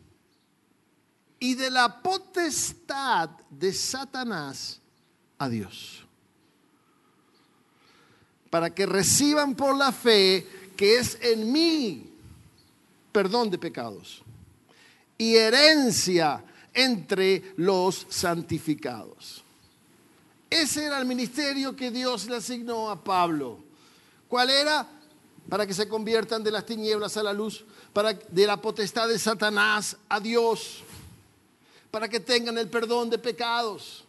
y 1.39 1.55
de 1.55 1.71
la 1.71 2.03
potestad 2.03 3.31
de 3.51 3.73
Satanás 3.73 4.81
a 5.39 5.49
Dios. 5.49 6.05
Para 8.51 8.75
que 8.75 8.87
reciban 8.87 9.55
por 9.55 9.77
la 9.77 9.93
fe 9.93 10.47
que 10.77 10.99
es 10.99 11.19
en 11.21 11.51
mí 11.51 12.13
perdón 13.13 13.51
de 13.51 13.59
pecados 13.59 14.23
y 15.19 15.37
herencia 15.37 16.43
entre 16.75 17.55
los 17.57 18.07
santificados. 18.09 19.45
Ese 20.49 20.85
era 20.85 20.99
el 20.99 21.07
ministerio 21.07 21.77
que 21.77 21.91
Dios 21.91 22.27
le 22.27 22.37
asignó 22.37 22.91
a 22.91 23.03
Pablo. 23.03 23.59
¿Cuál 24.29 24.51
era? 24.51 24.87
Para 25.53 25.67
que 25.67 25.75
se 25.75 25.87
conviertan 25.87 26.43
de 26.43 26.51
las 26.51 26.65
tinieblas 26.65 27.15
a 27.19 27.23
la 27.23 27.35
luz, 27.35 27.67
para 27.93 28.15
de 28.15 28.47
la 28.47 28.57
potestad 28.57 29.07
de 29.07 29.19
Satanás 29.19 29.99
a 30.09 30.19
Dios, 30.19 30.83
para 31.91 32.09
que 32.09 32.21
tengan 32.21 32.57
el 32.57 32.71
perdón 32.71 33.11
de 33.11 33.19
pecados. 33.19 34.03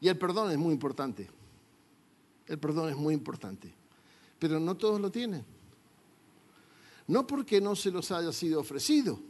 Y 0.00 0.08
el 0.08 0.16
perdón 0.16 0.50
es 0.50 0.56
muy 0.56 0.72
importante. 0.72 1.28
El 2.46 2.58
perdón 2.58 2.88
es 2.88 2.96
muy 2.96 3.12
importante. 3.12 3.70
Pero 4.38 4.58
no 4.58 4.78
todos 4.78 4.98
lo 4.98 5.10
tienen. 5.10 5.44
No 7.06 7.26
porque 7.26 7.60
no 7.60 7.76
se 7.76 7.90
los 7.90 8.10
haya 8.12 8.32
sido 8.32 8.60
ofrecido, 8.60 9.20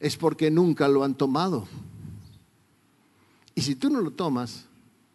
es 0.00 0.18
porque 0.18 0.50
nunca 0.50 0.86
lo 0.86 1.02
han 1.02 1.14
tomado. 1.14 1.66
Y 3.54 3.62
si 3.62 3.74
tú 3.74 3.88
no 3.88 4.02
lo 4.02 4.10
tomas, 4.10 4.66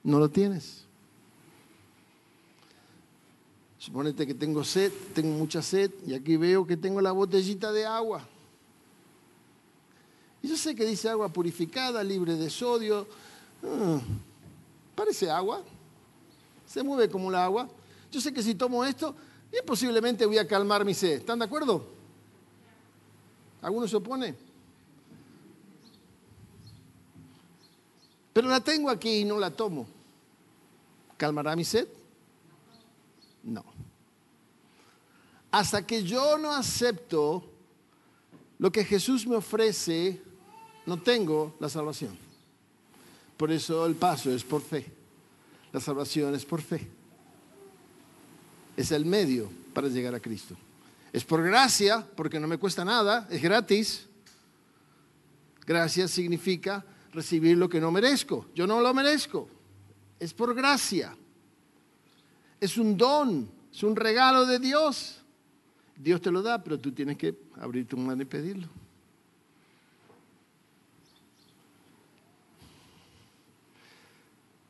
no 0.02 0.18
lo 0.18 0.30
tienes. 0.30 0.86
Suponete 3.86 4.26
que 4.26 4.34
tengo 4.34 4.64
sed, 4.64 4.92
tengo 5.14 5.38
mucha 5.38 5.62
sed, 5.62 5.92
y 6.08 6.16
aquí 6.16 6.38
veo 6.38 6.66
que 6.66 6.76
tengo 6.76 7.00
la 7.02 7.12
botellita 7.12 7.72
de 7.72 7.86
agua. 7.86 8.28
Y 10.42 10.48
yo 10.48 10.58
sé 10.58 10.74
que 10.74 10.84
dice 10.86 11.08
agua 11.08 11.30
purificada, 11.30 12.04
libre 12.04 12.34
de 12.34 12.50
sodio. 12.50 13.06
Ah, 13.64 14.02
Parece 14.96 15.30
agua. 15.30 15.62
Se 16.66 16.82
mueve 16.82 17.08
como 17.12 17.30
el 17.30 17.36
agua. 17.36 17.70
Yo 18.12 18.20
sé 18.20 18.34
que 18.34 18.42
si 18.42 18.56
tomo 18.56 18.84
esto, 18.84 19.16
bien 19.52 19.64
posiblemente 19.64 20.26
voy 20.26 20.40
a 20.40 20.48
calmar 20.48 20.84
mi 20.84 20.96
sed. 20.96 21.18
¿Están 21.20 21.38
de 21.38 21.46
acuerdo? 21.46 21.86
¿Alguno 23.62 23.88
se 23.88 23.98
opone? 23.98 24.34
Pero 28.34 28.48
la 28.48 28.62
tengo 28.62 28.90
aquí 28.90 29.20
y 29.20 29.26
no 29.26 29.38
la 29.38 29.52
tomo. 29.52 29.86
¿Calmará 31.18 31.56
mi 31.56 31.64
sed? 31.64 31.88
No. 33.44 33.75
Hasta 35.56 35.88
que 35.88 36.04
yo 36.04 36.38
no 36.38 36.52
acepto 36.52 37.50
lo 38.58 38.70
que 38.74 38.84
Jesús 38.84 39.26
me 39.26 39.38
ofrece, 39.38 40.22
no 40.86 41.02
tengo 41.02 41.56
la 41.62 41.70
salvación. 41.70 42.18
Por 43.38 43.54
eso 43.54 43.86
el 43.86 43.96
paso 43.96 44.30
es 44.32 44.44
por 44.44 44.62
fe. 44.62 44.86
La 45.72 45.80
salvación 45.80 46.36
es 46.36 46.44
por 46.44 46.62
fe. 46.62 46.86
Es 48.76 48.92
el 48.92 49.06
medio 49.06 49.50
para 49.74 49.88
llegar 49.88 50.14
a 50.14 50.20
Cristo. 50.20 50.58
Es 51.14 51.24
por 51.24 51.42
gracia, 51.42 52.06
porque 52.18 52.38
no 52.38 52.50
me 52.50 52.58
cuesta 52.58 52.84
nada, 52.84 53.26
es 53.32 53.42
gratis. 53.42 54.08
Gracia 55.66 56.10
significa 56.10 56.84
recibir 57.14 57.58
lo 57.58 57.70
que 57.70 57.80
no 57.80 57.92
merezco. 57.92 58.48
Yo 58.54 58.68
no 58.68 58.82
lo 58.82 58.94
merezco. 58.94 59.48
Es 60.20 60.34
por 60.34 60.54
gracia. 60.54 61.16
Es 62.60 62.78
un 62.78 62.98
don, 62.98 63.50
es 63.72 63.84
un 63.84 63.96
regalo 63.96 64.46
de 64.46 64.60
Dios. 64.60 65.22
Dios 65.98 66.22
te 66.22 66.32
lo 66.32 66.42
da, 66.42 66.64
pero 66.64 66.80
tú 66.80 66.92
tienes 66.92 67.18
que 67.18 67.36
abrir 67.56 67.88
tu 67.88 67.98
mano 67.98 68.22
y 68.22 68.26
pedirlo. 68.26 68.68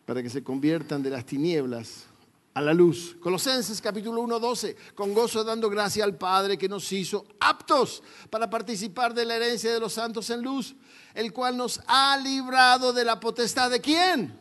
para 0.05 0.22
que 0.22 0.29
se 0.29 0.44
conviertan 0.44 1.01
de 1.01 1.10
las 1.10 1.25
tinieblas 1.25 2.05
a 2.53 2.62
la 2.62 2.74
luz. 2.74 3.17
Colosenses 3.20 3.82
capítulo 3.82 4.22
1, 4.22 4.39
12. 4.39 4.75
Con 4.94 5.13
gozo 5.13 5.44
dando 5.44 5.70
gracia 5.70 6.03
al 6.03 6.15
Padre 6.15 6.58
que 6.58 6.70
nos 6.70 6.91
hizo 6.91 7.25
aptos 7.39 8.01
para 8.29 8.50
participar 8.50 9.13
de 9.13 9.25
la 9.25 9.36
herencia 9.36 9.74
de 9.74 9.79
los 9.79 9.94
santos 9.94 10.29
en 10.29 10.41
luz, 10.41 10.75
el 11.13 11.34
cual 11.34 11.58
nos 11.58 11.82
ha 11.88 12.17
librado 12.17 12.94
de 12.94 13.03
la 13.03 13.20
potestad 13.20 13.72
de 13.72 13.82
quién? 13.82 14.38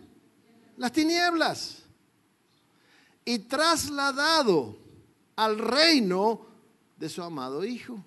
Las 0.77 0.93
tinieblas. 0.93 1.79
Y 3.25 3.41
trasladado 3.41 4.77
al 5.35 5.59
reino 5.59 6.47
de 6.97 7.09
su 7.09 7.23
amado 7.23 7.65
Hijo. 7.65 8.03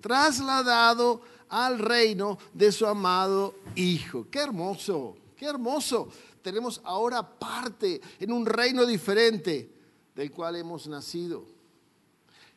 Trasladado 0.00 1.22
al 1.48 1.78
reino 1.78 2.38
de 2.54 2.72
su 2.72 2.86
amado 2.86 3.54
Hijo. 3.74 4.26
Qué 4.30 4.40
hermoso, 4.40 5.16
qué 5.36 5.46
hermoso 5.46 6.08
tenemos 6.42 6.80
ahora 6.84 7.22
parte 7.22 8.00
en 8.18 8.32
un 8.32 8.46
reino 8.46 8.86
diferente 8.86 9.70
del 10.14 10.30
cual 10.30 10.56
hemos 10.56 10.86
nacido. 10.86 11.44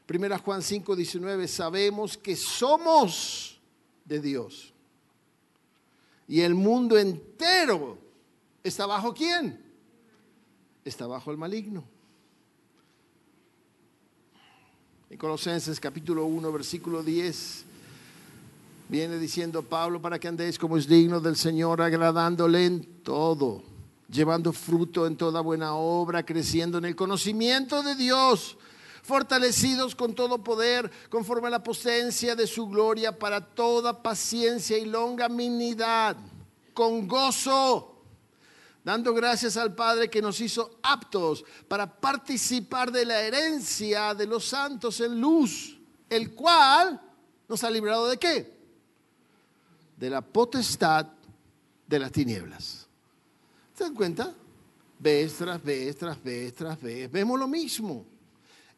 Primera 0.05 0.37
Juan 0.37 0.61
5, 0.61 0.95
19, 0.95 1.47
sabemos 1.47 2.17
que 2.17 2.35
somos 2.35 3.59
de 4.05 4.19
Dios. 4.19 4.73
Y 6.27 6.41
el 6.41 6.55
mundo 6.55 6.97
entero 6.97 7.97
está 8.63 8.85
bajo 8.85 9.13
quién? 9.13 9.61
Está 10.83 11.07
bajo 11.07 11.31
el 11.31 11.37
maligno. 11.37 11.85
En 15.13 15.19
Colosenses 15.19 15.79
capítulo 15.79 16.25
1, 16.25 16.51
versículo 16.51 17.03
10, 17.03 17.65
viene 18.89 19.19
diciendo 19.19 19.61
Pablo 19.61 20.01
para 20.01 20.17
que 20.17 20.27
andéis 20.27 20.57
como 20.57 20.75
es 20.75 20.87
digno 20.87 21.19
del 21.19 21.35
Señor, 21.35 21.83
agradándole 21.83 22.65
en 22.65 22.83
todo 23.03 23.61
llevando 24.09 24.51
fruto 24.51 25.05
en 25.05 25.15
toda 25.15 25.41
buena 25.41 25.75
obra, 25.75 26.25
creciendo 26.25 26.79
en 26.79 26.85
el 26.85 26.95
conocimiento 26.95 27.83
de 27.83 27.93
Dios, 27.93 28.57
fortalecidos 29.03 29.93
con 29.93 30.15
todo 30.15 30.43
poder, 30.43 30.89
conforme 31.11 31.49
a 31.49 31.51
la 31.51 31.63
potencia 31.63 32.35
de 32.35 32.47
su 32.47 32.67
gloria, 32.67 33.19
para 33.19 33.39
toda 33.39 34.01
paciencia 34.01 34.79
y 34.79 34.85
longanimidad, 34.85 36.17
con 36.73 37.07
gozo, 37.07 37.92
dando 38.83 39.13
gracias 39.13 39.55
al 39.57 39.73
Padre 39.73 40.09
que 40.09 40.21
nos 40.21 40.39
hizo 40.41 40.79
aptos 40.83 41.43
para 41.67 41.99
participar 41.99 42.91
de 42.91 43.05
la 43.05 43.21
herencia 43.21 44.13
de 44.13 44.27
los 44.27 44.45
santos 44.45 44.99
en 44.99 45.19
luz, 45.19 45.77
el 46.09 46.33
cual 46.33 47.01
nos 47.47 47.63
ha 47.63 47.69
librado 47.69 48.07
de 48.07 48.17
qué? 48.17 48.53
De 49.97 50.09
la 50.09 50.21
potestad 50.21 51.07
de 51.87 51.99
las 51.99 52.11
tinieblas. 52.11 52.87
¿Se 53.77 53.83
dan 53.85 53.95
cuenta? 53.95 54.33
Vez 54.99 55.33
tras 55.33 55.63
vez, 55.63 55.97
tras 55.97 56.21
vez, 56.21 56.53
tras 56.53 56.81
vez. 56.81 57.11
Vemos 57.11 57.39
lo 57.39 57.47
mismo. 57.47 58.05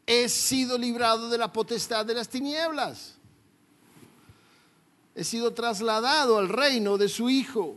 He 0.06 0.30
sido 0.30 0.78
librado 0.78 1.30
de 1.30 1.38
la 1.38 1.52
potestad 1.52 2.06
de 2.06 2.14
las 2.14 2.30
tinieblas. 2.30 3.16
He 5.16 5.24
sido 5.24 5.54
trasladado 5.54 6.38
al 6.38 6.50
reino 6.50 6.98
de 6.98 7.10
su 7.10 7.30
Hijo. 7.30 7.76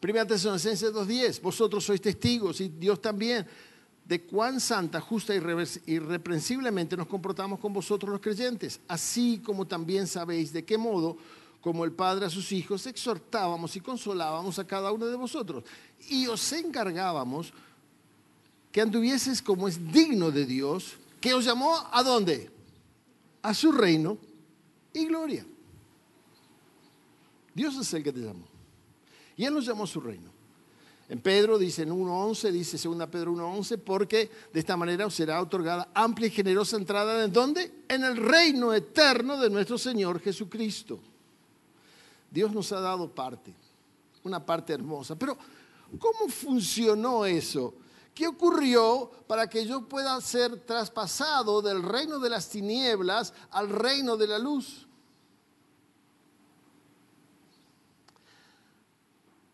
Primera 0.00 0.26
Tesalonicenses 0.26 0.92
2.10. 0.92 1.40
Vosotros 1.40 1.84
sois 1.84 2.00
testigos 2.00 2.60
y 2.60 2.68
Dios 2.68 3.00
también 3.02 3.46
de 4.04 4.22
cuán 4.22 4.58
santa, 4.58 5.00
justa 5.00 5.34
y 5.34 5.42
irreprensiblemente 5.92 6.96
nos 6.96 7.06
comportamos 7.06 7.60
con 7.60 7.74
vosotros 7.74 8.10
los 8.10 8.20
creyentes, 8.20 8.80
así 8.88 9.38
como 9.44 9.66
también 9.66 10.06
sabéis 10.06 10.50
de 10.50 10.64
qué 10.64 10.78
modo 10.78 11.18
como 11.60 11.84
el 11.84 11.92
Padre 11.92 12.24
a 12.24 12.30
sus 12.30 12.50
hijos, 12.52 12.86
exhortábamos 12.86 13.76
y 13.76 13.80
consolábamos 13.80 14.58
a 14.58 14.66
cada 14.66 14.92
uno 14.92 15.06
de 15.06 15.16
vosotros. 15.16 15.64
Y 16.08 16.26
os 16.26 16.52
encargábamos 16.52 17.52
que 18.72 18.80
anduvieses 18.80 19.42
como 19.42 19.68
es 19.68 19.92
digno 19.92 20.30
de 20.30 20.46
Dios, 20.46 20.94
que 21.20 21.34
os 21.34 21.44
llamó 21.44 21.76
a 21.92 22.02
dónde? 22.02 22.50
A 23.42 23.52
su 23.52 23.72
reino 23.72 24.16
y 24.94 25.06
gloria. 25.06 25.44
Dios 27.54 27.76
es 27.76 27.92
el 27.92 28.02
que 28.02 28.12
te 28.12 28.20
llamó. 28.20 28.57
Y 29.38 29.44
Él 29.44 29.54
nos 29.54 29.64
llamó 29.64 29.84
a 29.84 29.86
su 29.86 30.00
reino. 30.00 30.30
En 31.08 31.20
Pedro 31.20 31.56
dice 31.56 31.82
en 31.82 31.90
1.11, 31.90 32.50
dice 32.50 32.76
2 32.76 33.08
Pedro 33.08 33.32
1.11, 33.32 33.78
porque 33.78 34.30
de 34.52 34.60
esta 34.60 34.76
manera 34.76 35.06
os 35.06 35.14
será 35.14 35.40
otorgada 35.40 35.88
amplia 35.94 36.26
y 36.26 36.32
generosa 36.32 36.76
entrada 36.76 37.24
en 37.24 37.32
dónde? 37.32 37.84
En 37.88 38.04
el 38.04 38.16
reino 38.16 38.74
eterno 38.74 39.40
de 39.40 39.48
nuestro 39.48 39.78
Señor 39.78 40.20
Jesucristo. 40.20 40.98
Dios 42.30 42.52
nos 42.52 42.72
ha 42.72 42.80
dado 42.80 43.08
parte, 43.08 43.54
una 44.24 44.44
parte 44.44 44.74
hermosa. 44.74 45.16
Pero, 45.16 45.38
¿cómo 45.98 46.28
funcionó 46.28 47.24
eso? 47.24 47.74
¿Qué 48.12 48.26
ocurrió 48.26 49.08
para 49.28 49.48
que 49.48 49.64
yo 49.64 49.88
pueda 49.88 50.20
ser 50.20 50.58
traspasado 50.66 51.62
del 51.62 51.84
reino 51.84 52.18
de 52.18 52.28
las 52.28 52.50
tinieblas 52.50 53.32
al 53.52 53.70
reino 53.70 54.16
de 54.16 54.26
la 54.26 54.38
luz? 54.40 54.87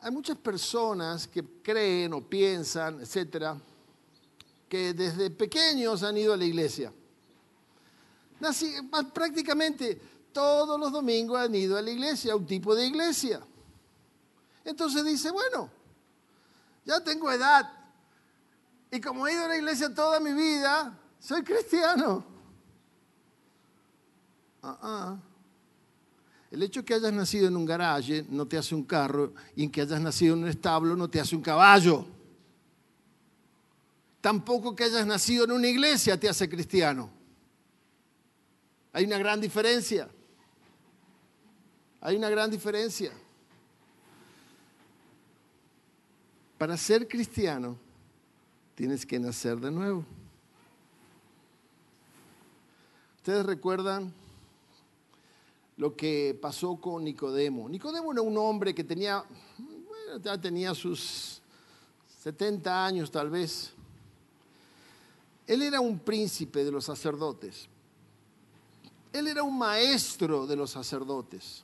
Hay 0.05 0.11
muchas 0.11 0.37
personas 0.37 1.27
que 1.27 1.43
creen 1.63 2.13
o 2.13 2.21
piensan, 2.21 3.01
etcétera, 3.01 3.57
que 4.69 4.93
desde 4.93 5.31
pequeños 5.31 6.03
han 6.03 6.19
ido 6.19 6.35
a 6.35 6.37
la 6.37 6.45
iglesia. 6.45 6.93
prácticamente 9.15 9.99
todos 10.31 10.79
los 10.79 10.93
domingos 10.93 11.39
han 11.39 11.55
ido 11.55 11.79
a 11.79 11.81
la 11.81 11.91
iglesia, 11.91 12.35
a 12.35 12.37
un 12.37 12.45
tipo 12.45 12.75
de 12.75 12.85
iglesia. 12.85 13.41
Entonces 14.63 15.03
dice, 15.07 15.31
bueno, 15.31 15.71
ya 16.85 17.03
tengo 17.03 17.33
edad 17.33 17.73
y 18.91 19.01
como 19.01 19.27
he 19.27 19.33
ido 19.33 19.47
a 19.47 19.49
la 19.49 19.57
iglesia 19.57 19.95
toda 19.95 20.21
mi 20.21 20.35
vida, 20.35 20.99
soy 21.19 21.43
cristiano. 21.43 22.23
Ah. 24.63 25.17
El 26.55 26.63
hecho 26.63 26.85
que 26.85 26.95
hayas 26.95 27.13
nacido 27.13 27.49
en 27.49 27.57
un 27.57 27.67
garaje 27.67 28.25
no 28.29 28.47
te 28.47 28.57
hace 28.57 28.77
un 28.77 28.85
carro 28.85 29.35
y 29.57 29.65
en 29.65 29.73
que 29.73 29.81
hayas 29.81 30.01
nacido 30.01 30.35
en 30.35 30.45
un 30.45 30.49
establo 30.49 30.95
no 30.95 31.11
te 31.11 31.19
hace 31.19 31.35
un 31.35 31.43
caballo. 31.43 32.07
Tampoco 34.21 34.73
que 34.77 34.85
hayas 34.85 35.05
nacido 35.05 35.47
en 35.47 35.51
una 35.51 35.67
iglesia 35.67 36.17
te 36.17 36.29
hace 36.29 36.49
cristiano. 36.49 37.11
Hay 38.93 39.05
una 39.05 39.19
gran 39.19 39.41
diferencia. 39.41 40.09
Hay 42.01 42.15
una 42.15 42.31
gran 42.31 42.53
diferencia. 42.53 43.11
Para 46.57 46.77
ser 46.77 47.09
cristiano 47.09 47.77
tienes 48.77 49.05
que 49.05 49.19
nacer 49.19 49.59
de 49.59 49.73
nuevo. 49.73 50.05
Ustedes 53.17 53.45
recuerdan 53.45 54.15
lo 55.77 55.97
que 55.97 56.39
pasó 56.41 56.77
con 56.77 57.05
Nicodemo. 57.05 57.69
Nicodemo 57.69 58.13
era 58.13 58.23
un 58.23 58.37
hombre 58.37 58.75
que 58.75 58.85
tenía, 58.85 59.25
bueno, 59.59 60.23
ya 60.23 60.41
tenía 60.41 60.75
sus 60.75 61.41
70 62.23 62.87
años 62.87 63.11
tal 63.11 63.31
vez. 63.31 63.73
Él 65.47 65.63
era 65.63 65.81
un 65.81 65.99
príncipe 65.99 66.65
de 66.65 66.71
los 66.71 66.85
sacerdotes. 66.85 67.69
Él 69.13 69.29
era 69.29 69.43
un 69.43 69.59
maestro 69.59 70.47
de 70.47 70.57
los 70.57 70.71
sacerdotes. 70.71 71.63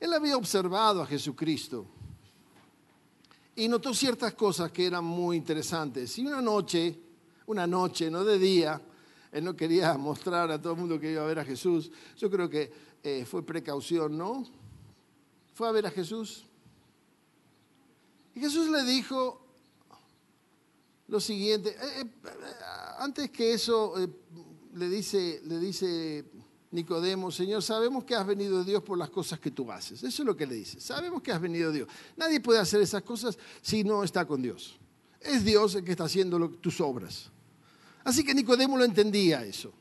Él 0.00 0.12
había 0.12 0.36
observado 0.36 1.00
a 1.00 1.06
Jesucristo 1.06 1.86
y 3.54 3.68
notó 3.68 3.94
ciertas 3.94 4.34
cosas 4.34 4.72
que 4.72 4.86
eran 4.86 5.04
muy 5.04 5.36
interesantes. 5.36 6.18
Y 6.18 6.26
una 6.26 6.42
noche, 6.42 6.98
una 7.46 7.66
noche, 7.66 8.10
no 8.10 8.24
de 8.24 8.38
día, 8.38 8.80
él 9.32 9.44
no 9.44 9.56
quería 9.56 9.94
mostrar 9.96 10.50
a 10.50 10.60
todo 10.60 10.74
el 10.74 10.78
mundo 10.78 11.00
que 11.00 11.10
iba 11.10 11.22
a 11.22 11.26
ver 11.26 11.38
a 11.38 11.44
Jesús. 11.44 11.90
Yo 12.18 12.30
creo 12.30 12.50
que 12.50 12.70
eh, 13.02 13.24
fue 13.24 13.44
precaución, 13.44 14.16
¿no? 14.16 14.46
Fue 15.54 15.66
a 15.66 15.72
ver 15.72 15.86
a 15.86 15.90
Jesús. 15.90 16.44
Y 18.34 18.40
Jesús 18.40 18.68
le 18.68 18.84
dijo 18.84 19.42
lo 21.08 21.18
siguiente. 21.18 21.70
Eh, 21.70 22.02
eh, 22.02 22.10
antes 22.98 23.30
que 23.30 23.54
eso, 23.54 23.94
le 24.74 24.88
dice, 24.90 25.40
le 25.46 25.58
dice 25.58 26.26
Nicodemo, 26.70 27.30
Señor, 27.30 27.62
sabemos 27.62 28.04
que 28.04 28.14
has 28.14 28.26
venido 28.26 28.58
de 28.58 28.64
Dios 28.64 28.82
por 28.82 28.98
las 28.98 29.08
cosas 29.08 29.40
que 29.40 29.50
tú 29.50 29.72
haces. 29.72 30.02
Eso 30.02 30.22
es 30.22 30.26
lo 30.26 30.36
que 30.36 30.46
le 30.46 30.56
dice. 30.56 30.78
Sabemos 30.78 31.22
que 31.22 31.32
has 31.32 31.40
venido 31.40 31.70
de 31.70 31.78
Dios. 31.78 31.88
Nadie 32.18 32.38
puede 32.40 32.60
hacer 32.60 32.82
esas 32.82 33.02
cosas 33.02 33.38
si 33.62 33.82
no 33.82 34.04
está 34.04 34.26
con 34.26 34.42
Dios. 34.42 34.78
Es 35.20 35.42
Dios 35.42 35.74
el 35.74 35.84
que 35.84 35.92
está 35.92 36.04
haciendo 36.04 36.50
tus 36.50 36.82
obras. 36.82 37.31
Así 38.04 38.24
que 38.24 38.34
Nicodemo 38.34 38.76
lo 38.76 38.84
entendía 38.84 39.44
eso. 39.44 39.72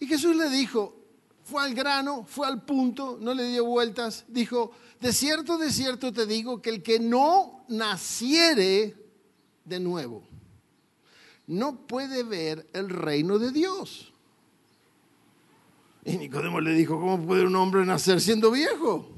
Y 0.00 0.06
Jesús 0.06 0.34
le 0.34 0.50
dijo, 0.50 0.96
fue 1.44 1.62
al 1.62 1.74
grano, 1.74 2.24
fue 2.24 2.46
al 2.46 2.64
punto, 2.64 3.18
no 3.20 3.34
le 3.34 3.48
dio 3.48 3.64
vueltas. 3.64 4.24
Dijo, 4.28 4.72
de 5.00 5.12
cierto, 5.12 5.58
de 5.58 5.70
cierto 5.70 6.12
te 6.12 6.26
digo 6.26 6.60
que 6.60 6.70
el 6.70 6.82
que 6.82 6.98
no 6.98 7.64
naciere 7.68 8.96
de 9.64 9.80
nuevo, 9.80 10.24
no 11.46 11.86
puede 11.86 12.22
ver 12.22 12.68
el 12.72 12.88
reino 12.88 13.38
de 13.38 13.52
Dios. 13.52 14.12
Y 16.04 16.16
Nicodemo 16.16 16.60
le 16.60 16.72
dijo, 16.74 16.98
¿cómo 16.98 17.24
puede 17.24 17.44
un 17.44 17.54
hombre 17.54 17.84
nacer 17.84 18.20
siendo 18.20 18.50
viejo? 18.50 19.08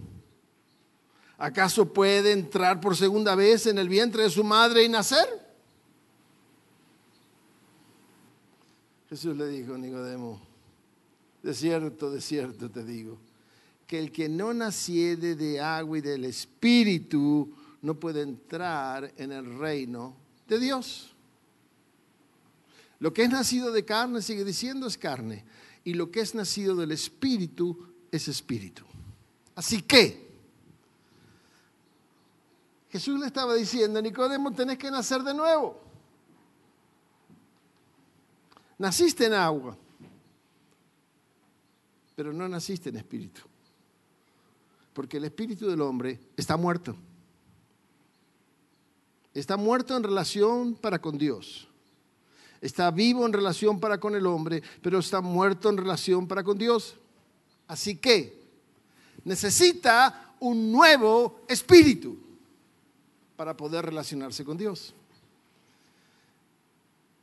¿Acaso 1.38 1.92
puede 1.92 2.32
entrar 2.32 2.80
por 2.80 2.96
segunda 2.96 3.34
vez 3.34 3.66
en 3.66 3.78
el 3.78 3.88
vientre 3.88 4.24
de 4.24 4.30
su 4.30 4.44
madre 4.44 4.84
y 4.84 4.88
nacer? 4.88 5.43
Jesús 9.08 9.36
le 9.36 9.48
dijo 9.48 9.74
a 9.74 9.78
Nicodemo, 9.78 10.40
de 11.42 11.54
cierto, 11.54 12.10
de 12.10 12.20
cierto 12.20 12.70
te 12.70 12.84
digo, 12.84 13.18
que 13.86 13.98
el 13.98 14.10
que 14.10 14.28
no 14.28 14.54
naciere 14.54 15.34
de 15.34 15.60
agua 15.60 15.98
y 15.98 16.00
del 16.00 16.24
Espíritu 16.24 17.52
no 17.82 17.94
puede 17.94 18.22
entrar 18.22 19.12
en 19.18 19.30
el 19.30 19.58
reino 19.58 20.16
de 20.48 20.58
Dios. 20.58 21.14
Lo 22.98 23.12
que 23.12 23.24
es 23.24 23.30
nacido 23.30 23.70
de 23.72 23.84
carne, 23.84 24.22
sigue 24.22 24.44
diciendo, 24.44 24.86
es 24.86 24.96
carne. 24.96 25.44
Y 25.84 25.92
lo 25.92 26.10
que 26.10 26.20
es 26.20 26.34
nacido 26.34 26.74
del 26.74 26.92
Espíritu 26.92 27.86
es 28.10 28.28
Espíritu. 28.28 28.84
Así 29.54 29.82
que, 29.82 30.24
Jesús 32.88 33.20
le 33.20 33.26
estaba 33.26 33.54
diciendo, 33.54 34.00
Nicodemo, 34.00 34.52
tenés 34.52 34.78
que 34.78 34.90
nacer 34.90 35.22
de 35.22 35.34
nuevo. 35.34 35.83
Naciste 38.78 39.26
en 39.26 39.34
agua, 39.34 39.76
pero 42.14 42.32
no 42.32 42.48
naciste 42.48 42.88
en 42.88 42.96
espíritu. 42.96 43.42
Porque 44.92 45.16
el 45.16 45.24
espíritu 45.24 45.68
del 45.68 45.80
hombre 45.80 46.20
está 46.36 46.56
muerto. 46.56 46.96
Está 49.32 49.56
muerto 49.56 49.96
en 49.96 50.04
relación 50.04 50.74
para 50.74 51.00
con 51.00 51.18
Dios. 51.18 51.68
Está 52.60 52.90
vivo 52.90 53.26
en 53.26 53.32
relación 53.32 53.80
para 53.80 53.98
con 53.98 54.14
el 54.14 54.26
hombre, 54.26 54.62
pero 54.80 55.00
está 55.00 55.20
muerto 55.20 55.68
en 55.68 55.76
relación 55.76 56.26
para 56.26 56.42
con 56.42 56.56
Dios. 56.56 56.94
Así 57.66 57.96
que 57.96 58.40
necesita 59.24 60.34
un 60.40 60.70
nuevo 60.70 61.42
espíritu 61.48 62.16
para 63.36 63.56
poder 63.56 63.86
relacionarse 63.86 64.44
con 64.44 64.56
Dios. 64.56 64.94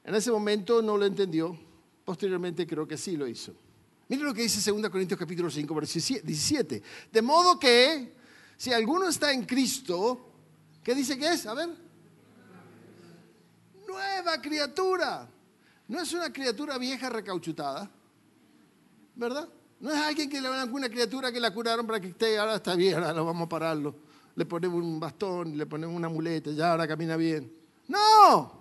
En 0.04 0.16
ese 0.16 0.32
momento 0.32 0.82
no 0.82 0.98
lo 0.98 1.06
entendió, 1.06 1.58
posteriormente 2.04 2.66
creo 2.66 2.88
que 2.88 2.98
sí 2.98 3.16
lo 3.16 3.28
hizo. 3.28 3.54
Mire 4.08 4.24
lo 4.24 4.34
que 4.34 4.42
dice 4.42 4.72
2 4.72 4.90
Corintios 4.90 5.20
capítulo 5.20 5.50
5, 5.50 5.74
versículo 5.74 6.22
17. 6.24 6.84
De 7.12 7.22
modo 7.22 7.58
que 7.58 8.14
si 8.58 8.74
alguno 8.74 9.08
está 9.08 9.32
en 9.32 9.46
Cristo, 9.46 10.34
¿qué 10.84 10.94
dice 10.94 11.18
que 11.18 11.32
es? 11.32 11.46
A 11.46 11.54
ver. 11.54 11.70
Nueva 13.88 14.42
criatura. 14.42 15.30
No 15.88 16.02
es 16.02 16.14
una 16.14 16.32
criatura 16.32 16.78
vieja 16.78 17.10
recauchutada, 17.10 17.90
¿verdad? 19.16 19.48
No 19.80 19.92
es 19.92 19.98
alguien 19.98 20.30
que 20.30 20.40
le 20.40 20.48
van 20.48 20.72
una 20.74 20.90
criatura 20.90 21.32
que 21.32 21.40
la 21.40 21.54
curaron 21.54 21.88
para 21.88 22.00
que 22.00 22.10
esté, 22.10 22.38
ahora 22.38 22.56
está 22.56 22.76
bien, 22.76 22.96
ahora 22.96 23.14
lo 23.14 23.26
vamos 23.26 23.46
a 23.46 23.50
pararlo. 23.50 23.96
Le 24.36 24.46
ponemos 24.46 24.82
un 24.82 25.00
bastón, 25.00 25.58
le 25.58 25.66
ponemos 25.66 25.96
una 25.96 26.08
muleta, 26.08 26.52
ya 26.52 26.72
ahora 26.72 26.88
camina 26.88 27.18
bien. 27.18 27.52
No. 27.88 28.61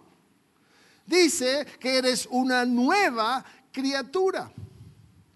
Dice 1.10 1.66
que 1.80 1.98
eres 1.98 2.28
una 2.30 2.64
nueva 2.64 3.44
criatura. 3.72 4.48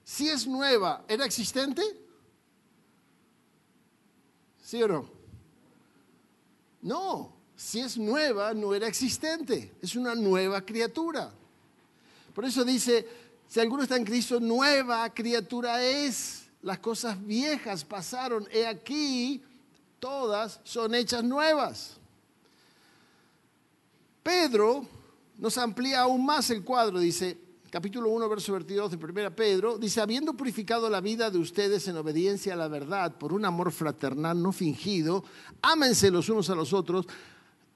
Si 0.05 0.29
es 0.29 0.47
nueva, 0.47 1.05
¿era 1.09 1.25
existente? 1.25 1.83
¿Sí 4.63 4.81
o 4.85 4.87
no? 4.87 5.11
No, 6.81 7.33
si 7.57 7.81
es 7.81 7.99
nueva, 7.99 8.55
no 8.55 8.73
era 8.73 8.87
existente. 8.87 9.73
Es 9.83 9.97
una 9.97 10.15
nueva 10.15 10.65
criatura. 10.65 11.33
Por 12.33 12.45
eso 12.45 12.65
dice, 12.65 13.09
si 13.49 13.59
alguno 13.59 13.83
está 13.83 13.97
en 13.97 14.05
Cristo, 14.05 14.39
nueva 14.39 15.13
criatura 15.13 15.83
es. 15.83 16.45
Las 16.63 16.79
cosas 16.79 17.21
viejas 17.27 17.85
pasaron. 17.85 18.47
He 18.53 18.65
aquí, 18.65 19.43
todas 19.99 20.61
son 20.63 20.95
hechas 20.95 21.25
nuevas. 21.25 21.97
Pedro 24.23 25.03
nos 25.45 25.59
amplía 25.59 26.01
aún 26.01 26.25
más 26.25 26.49
el 26.49 26.65
cuadro. 26.65 26.99
Dice, 26.99 27.37
capítulo 27.69 28.09
1, 28.09 28.31
verso 28.31 28.55
22 28.55 28.93
de 28.93 28.97
1 28.97 29.37
Pedro, 29.37 29.77
dice, 29.77 30.01
habiendo 30.01 30.33
purificado 30.33 30.89
la 30.89 31.03
vida 31.03 31.31
de 31.31 31.37
ustedes 31.37 31.87
en 31.87 31.99
obediencia 31.99 32.55
a 32.55 32.57
la 32.57 32.67
verdad 32.67 33.19
por 33.19 33.31
un 33.35 33.45
amor 33.45 33.71
fraternal 33.71 34.43
no 34.43 34.53
fingido, 34.53 35.23
ámense 35.61 36.11
los 36.11 36.31
unos 36.31 36.49
a 36.49 36.55
los 36.55 36.73
otros 36.73 37.07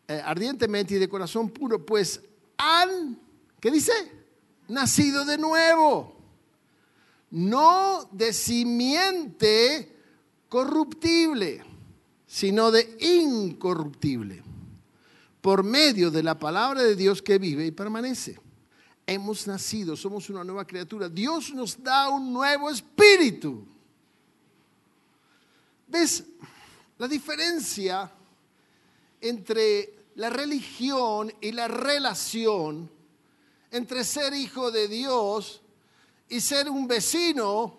eh, 0.09 0.19
ardientemente 0.25 0.95
y 0.95 0.99
de 0.99 1.11
corazón 1.11 1.51
puro, 1.51 1.85
pues 1.85 2.23
han, 2.57 3.21
¿qué 3.61 3.71
dice? 3.71 3.93
nacido 4.69 5.27
de 5.27 5.37
nuevo, 5.37 6.17
no 7.33 8.09
de 8.13 8.33
simiente 8.33 9.95
corruptible, 10.49 11.63
sino 12.27 12.71
de 12.71 12.97
incorruptible, 12.99 14.43
por 15.49 15.65
medio 15.65 16.11
de 16.11 16.23
la 16.23 16.39
palabra 16.39 16.83
de 16.83 16.95
Dios 16.95 17.23
que 17.23 17.39
vive 17.39 17.65
y 17.65 17.71
permanece. 17.71 18.39
Hemos 19.07 19.47
nacido, 19.47 19.97
somos 19.97 20.29
una 20.29 20.45
nueva 20.45 20.67
criatura. 20.67 21.09
Dios 21.09 21.55
nos 21.55 21.83
da 21.83 22.11
un 22.11 22.31
nuevo 22.31 22.69
espíritu. 22.69 23.65
¿Ves 25.87 26.23
la 26.99 27.09
diferencia 27.09 28.13
entre 29.23 30.11
la 30.17 30.29
religión 30.29 31.33
y 31.41 31.53
la 31.53 31.67
relación? 31.67 32.91
entre 33.71 34.05
ser 34.05 34.35
hijo 34.35 34.71
de 34.71 34.87
Dios 34.87 35.63
y 36.29 36.43
ser 36.43 36.69
un 36.69 36.87
vecino 36.87 37.79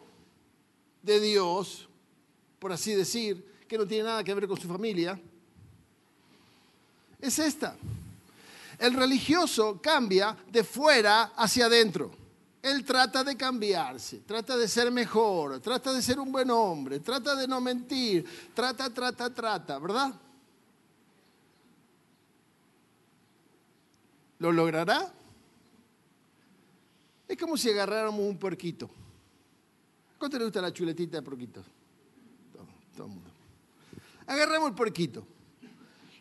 de 1.04 1.20
Dios, 1.20 1.88
por 2.58 2.72
así 2.72 2.96
decir, 2.96 3.46
que 3.68 3.78
no 3.78 3.86
tiene 3.86 4.06
nada 4.06 4.24
que 4.24 4.34
ver 4.34 4.48
con 4.48 4.60
su 4.60 4.68
familia, 4.68 5.22
es 7.20 7.40
esta. 7.40 7.76
El 8.78 8.94
religioso 8.94 9.80
cambia 9.82 10.38
de 10.50 10.64
fuera 10.64 11.34
hacia 11.36 11.66
adentro. 11.66 12.12
Él 12.62 12.84
trata 12.84 13.24
de 13.24 13.38
cambiarse, 13.38 14.20
trata 14.20 14.58
de 14.58 14.68
ser 14.68 14.92
mejor, 14.92 15.60
trata 15.62 15.94
de 15.94 16.02
ser 16.02 16.20
un 16.20 16.32
buen 16.32 16.50
hombre, 16.52 17.00
trata 17.00 17.36
de 17.36 17.48
no 17.48 17.62
mentir, 17.62 18.26
trata, 18.54 18.90
trata, 18.90 19.34
trata, 19.34 19.80
¿verdad? 19.80 20.14
¿Lo 24.40 24.52
logrará? 24.52 25.14
Es 27.28 27.38
como 27.38 27.56
si 27.56 27.70
agarráramos 27.70 28.22
un 28.22 28.38
puerquito. 28.38 28.90
¿Cuánto 30.18 30.38
le 30.38 30.46
gusta 30.46 30.62
la 30.62 30.74
chuletita 30.74 31.18
de 31.18 31.24
porquito? 31.24 31.64
Todo, 32.96 33.06
el 33.06 33.12
mundo. 33.12 33.30
Agarramos 34.28 34.70
el 34.70 34.76
puerquito. 34.76 35.26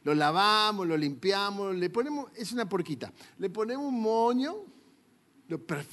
Lo 0.09 0.15
lavamos, 0.15 0.87
lo 0.87 0.97
limpiamos, 0.97 1.75
le 1.75 1.91
ponemos, 1.91 2.31
es 2.35 2.51
una 2.53 2.67
porquita. 2.67 3.13
Le 3.37 3.51
ponemos 3.51 3.85
un 3.85 4.01
moño, 4.01 4.57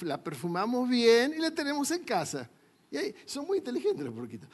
la 0.00 0.24
perfumamos 0.24 0.88
bien 0.88 1.34
y 1.36 1.38
la 1.38 1.50
tenemos 1.50 1.90
en 1.90 2.02
casa. 2.02 2.48
Y 2.90 2.96
ahí, 2.96 3.14
son 3.26 3.46
muy 3.46 3.58
inteligentes 3.58 4.02
los 4.02 4.14
porquitos. 4.14 4.48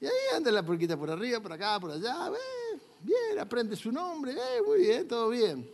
Y 0.00 0.06
ahí 0.06 0.12
anda 0.34 0.50
la 0.50 0.64
porquita 0.64 0.96
por 0.96 1.10
arriba, 1.10 1.40
por 1.40 1.52
acá, 1.52 1.78
por 1.78 1.90
allá. 1.90 2.30
bien, 3.02 3.38
aprende 3.38 3.76
su 3.76 3.92
nombre, 3.92 4.34
muy 4.66 4.78
bien, 4.78 5.06
todo 5.06 5.28
bien. 5.28 5.70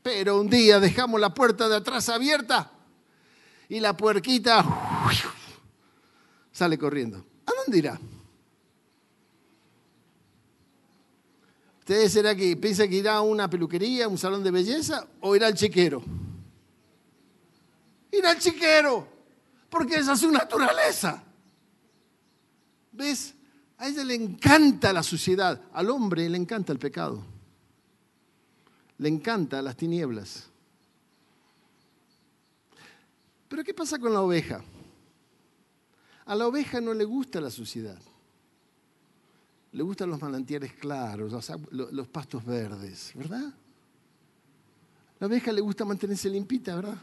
Pero 0.00 0.40
un 0.40 0.48
día 0.48 0.78
dejamos 0.78 1.20
la 1.20 1.34
puerta 1.34 1.68
de 1.68 1.74
atrás 1.74 2.08
abierta 2.10 2.70
y 3.68 3.80
la 3.80 3.96
puerquita 3.96 4.64
sale 6.52 6.78
corriendo. 6.78 7.26
¿A 7.44 7.50
dónde 7.64 7.78
irá? 7.78 7.98
¿Ustedes 11.82 12.12
será 12.12 12.32
que 12.36 12.56
piensa 12.56 12.86
que 12.86 12.94
irá 12.94 13.14
a 13.14 13.22
una 13.22 13.50
peluquería, 13.50 14.04
a 14.04 14.08
un 14.08 14.16
salón 14.16 14.44
de 14.44 14.52
belleza 14.52 15.04
o 15.20 15.34
irá 15.34 15.48
al 15.48 15.54
chiquero? 15.54 16.00
Irá 18.12 18.30
al 18.30 18.38
chiquero, 18.38 19.08
porque 19.68 19.96
esa 19.96 20.12
es 20.12 20.20
su 20.20 20.30
naturaleza. 20.30 21.24
¿Ves? 22.92 23.34
A 23.78 23.88
ella 23.88 24.04
le 24.04 24.14
encanta 24.14 24.92
la 24.92 25.02
suciedad, 25.02 25.60
al 25.72 25.90
hombre 25.90 26.28
le 26.28 26.36
encanta 26.36 26.72
el 26.72 26.78
pecado, 26.78 27.24
le 28.98 29.08
encanta 29.08 29.60
las 29.60 29.76
tinieblas. 29.76 30.44
Pero 33.48 33.64
¿qué 33.64 33.74
pasa 33.74 33.98
con 33.98 34.12
la 34.12 34.20
oveja? 34.20 34.62
A 36.26 36.36
la 36.36 36.46
oveja 36.46 36.80
no 36.80 36.94
le 36.94 37.02
gusta 37.02 37.40
la 37.40 37.50
suciedad. 37.50 37.98
Le 39.72 39.82
gustan 39.82 40.10
los 40.10 40.20
manantiales 40.20 40.74
claros, 40.74 41.32
los, 41.70 42.08
pastos 42.08 42.44
verdes, 42.44 43.12
¿verdad? 43.14 43.54
La 45.18 45.26
oveja 45.26 45.50
le 45.50 45.60
gusta 45.60 45.84
mantenerse 45.84 46.28
limpita, 46.28 46.76
¿verdad? 46.76 46.98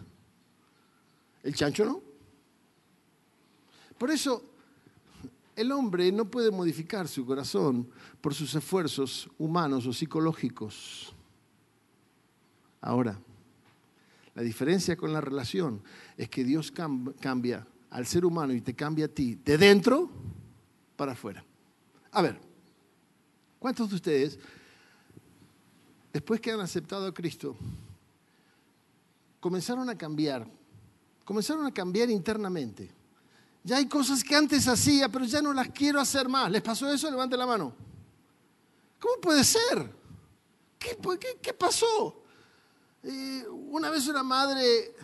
El 1.42 1.56
chancho 1.56 1.86
no. 1.86 2.02
Por 3.98 4.12
eso 4.12 4.44
el 5.56 5.72
hombre 5.72 6.12
no 6.12 6.26
puede 6.26 6.52
modificar 6.52 7.08
su 7.08 7.26
corazón 7.26 7.90
por 8.22 8.34
sus 8.34 8.54
esfuerzos 8.54 9.30
humanos 9.40 9.88
o 9.88 9.94
psicológicos. 9.94 11.14
Ahora, 12.82 13.20
la 14.36 14.42
diferencia 14.44 14.96
con 14.96 15.12
la 15.12 15.22
relación 15.22 15.82
es 16.16 16.30
que 16.30 16.44
Dios 16.44 16.72
cambia 16.72 17.68
al 17.90 18.06
ser 18.06 18.26
humano 18.26 18.54
y 18.54 18.62
te 18.62 18.76
cambia 18.76 19.06
a 19.06 19.10
ti 19.10 19.36
de 19.36 19.58
dentro 19.58 20.10
para 20.96 21.14
afuera. 21.14 21.44
A 22.12 22.22
ver, 22.22 22.49
¿Cuántos 23.60 23.90
de 23.90 23.96
ustedes, 23.96 24.40
después 26.14 26.40
que 26.40 26.52
han 26.52 26.62
aceptado 26.62 27.08
a 27.08 27.14
Cristo, 27.14 27.58
comenzaron 29.42 29.90
a 29.90 29.98
cambiar? 29.98 30.48
Comenzaron 31.26 31.66
a 31.66 31.74
cambiar 31.74 32.10
internamente. 32.10 32.90
Ya 33.64 33.78
hay 33.78 33.88
cosas 33.88 34.24
que 34.24 34.36
antes 34.36 34.68
hacía, 34.68 35.10
pero 35.10 35.26
ya 35.26 35.42
no 35.42 35.54
las 35.54 35.70
quiero 35.70 36.00
hacer 36.00 36.30
más. 36.30 36.50
¿Les 36.50 36.62
pasó 36.62 36.92
eso? 36.92 37.12
Levante 37.12 37.36
la 37.36 37.46
mano. 37.46 37.74
¿Cómo 39.00 39.22
puede 39.22 39.44
ser? 39.44 39.94
¿Qué, 40.80 41.54
pasó? 41.54 42.24
Eh, 43.04 43.46
una 43.50 43.90
vez 43.90 44.08
una 44.08 44.24
madre, 44.24 44.96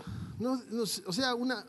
o 1.05 1.13
sea, 1.13 1.35
una, 1.35 1.65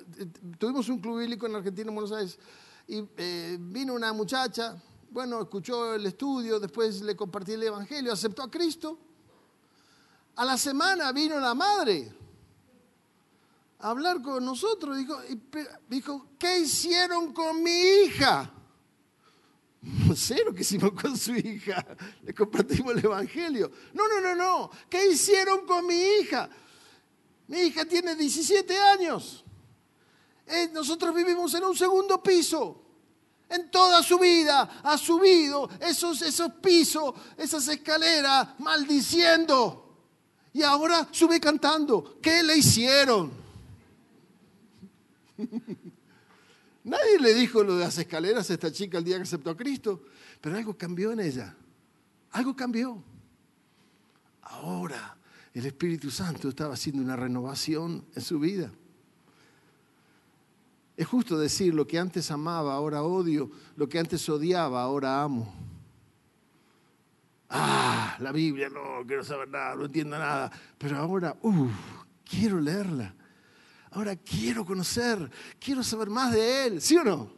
tuvimos 0.59 0.89
un 0.89 1.01
club 1.01 1.19
bíblico 1.19 1.47
en 1.47 1.57
Argentina, 1.57 1.89
en 1.89 1.95
Buenos 1.95 2.13
Aires, 2.13 2.39
y 2.87 3.05
eh, 3.17 3.59
vino 3.61 3.95
una 3.95 4.13
muchacha, 4.13 4.81
bueno, 5.11 5.41
escuchó 5.41 5.95
el 5.95 6.07
estudio, 6.07 6.61
después 6.61 7.01
le 7.03 7.17
compartí 7.17 7.53
el 7.53 7.63
Evangelio, 7.63 8.13
aceptó 8.13 8.43
a 8.43 8.51
Cristo. 8.51 8.99
A 10.37 10.45
la 10.45 10.59
semana 10.59 11.13
vino 11.13 11.41
la 11.41 11.55
madre 11.55 12.15
a 13.79 13.91
hablar 13.91 14.21
con 14.23 14.45
nosotros. 14.45 14.97
Dijo, 14.97 15.19
dijo, 15.89 16.27
¿qué 16.39 16.61
hicieron 16.61 17.33
con 17.33 17.63
mi 17.63 17.71
hija? 17.71 18.53
No 19.81 20.17
sé 20.17 20.43
lo 20.45 20.53
que 20.53 20.63
hicimos 20.63 20.93
con 20.93 21.17
su 21.17 21.35
hija. 21.35 21.85
Le 22.23 22.35
compartimos 22.35 22.93
el 22.97 23.05
Evangelio. 23.05 23.71
No, 23.95 24.09
no, 24.09 24.21
no, 24.21 24.35
no. 24.35 24.71
¿Qué 24.89 25.09
hicieron 25.09 25.67
con 25.67 25.87
mi 25.87 25.95
hija? 25.95 26.49
Mi 27.49 27.59
hija 27.59 27.85
tiene 27.85 28.15
17 28.15 28.77
años. 28.79 29.45
Eh, 30.47 30.69
nosotros 30.73 31.15
vivimos 31.15 31.55
en 31.55 31.65
un 31.65 31.77
segundo 31.77 32.23
piso. 32.23 32.83
En 33.49 33.71
toda 33.71 34.03
su 34.03 34.19
vida 34.19 34.81
ha 34.83 34.99
subido 34.99 35.69
esos, 35.81 36.23
esos 36.23 36.53
pisos, 36.55 37.15
esas 37.37 37.69
escaleras, 37.69 38.59
maldiciendo. 38.59 39.83
Y 40.53 40.63
ahora 40.63 41.07
sube 41.11 41.39
cantando. 41.39 42.19
¿Qué 42.21 42.43
le 42.43 42.57
hicieron? 42.57 43.31
Nadie 46.85 47.19
le 47.21 47.35
dijo 47.35 47.63
lo 47.63 47.77
de 47.77 47.85
las 47.85 47.99
escaleras 47.99 48.49
a 48.51 48.55
esta 48.55 48.73
chica 48.73 48.99
el 48.99 49.05
día 49.05 49.17
que 49.17 49.23
aceptó 49.23 49.51
a 49.51 49.57
Cristo, 49.57 50.05
pero 50.41 50.57
algo 50.57 50.77
cambió 50.77 51.13
en 51.13 51.21
ella. 51.21 51.55
Algo 52.33 52.55
cambió. 52.57 53.03
Ahora 54.43 55.17
el 55.53 55.67
Espíritu 55.67 56.11
Santo 56.11 56.49
estaba 56.49 56.75
haciendo 56.75 57.03
una 57.03 57.17
renovación 57.17 58.05
en 58.15 58.23
su 58.23 58.39
vida. 58.39 58.71
Es 60.97 61.07
justo 61.07 61.39
decir 61.39 61.75
lo 61.75 61.87
que 61.87 61.99
antes 61.99 62.31
amaba, 62.31 62.75
ahora 62.75 63.03
odio, 63.03 63.51
lo 63.77 63.89
que 63.89 63.99
antes 63.99 64.27
odiaba, 64.29 64.83
ahora 64.83 65.23
amo. 65.23 65.55
Ah, 67.51 68.17
la 68.19 68.33
Biblia, 68.33 68.69
no, 68.71 69.07
quiero 69.07 69.23
saber 69.23 69.49
nada, 69.49 69.77
no 69.77 69.85
entiendo 69.85 70.19
nada, 70.19 70.51
pero 70.79 70.97
ahora, 70.97 71.37
uff, 71.43 71.71
quiero 72.25 72.61
leerla. 72.61 73.15
Ahora 73.91 74.17
quiero 74.17 74.65
conocer, 74.65 75.31
quiero 75.59 75.83
saber 75.83 76.09
más 76.09 76.33
de 76.33 76.67
Él, 76.67 76.81
¿sí 76.81 76.97
o 76.97 77.05
no? 77.05 77.31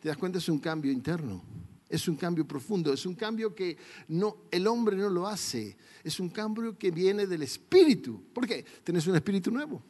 ¿Te 0.00 0.08
das 0.08 0.16
cuenta? 0.16 0.38
Es 0.38 0.48
un 0.48 0.58
cambio 0.58 0.90
interno, 0.90 1.42
es 1.88 2.08
un 2.08 2.16
cambio 2.16 2.46
profundo, 2.46 2.92
es 2.92 3.06
un 3.06 3.14
cambio 3.14 3.54
que 3.54 3.76
no, 4.08 4.38
el 4.50 4.66
hombre 4.66 4.96
no 4.96 5.08
lo 5.10 5.26
hace, 5.26 5.76
es 6.02 6.18
un 6.18 6.30
cambio 6.30 6.76
que 6.76 6.90
viene 6.90 7.26
del 7.26 7.42
Espíritu. 7.42 8.24
¿Por 8.32 8.46
qué? 8.46 8.64
Tienes 8.82 9.06
un 9.06 9.14
Espíritu 9.14 9.50
nuevo. 9.50 9.82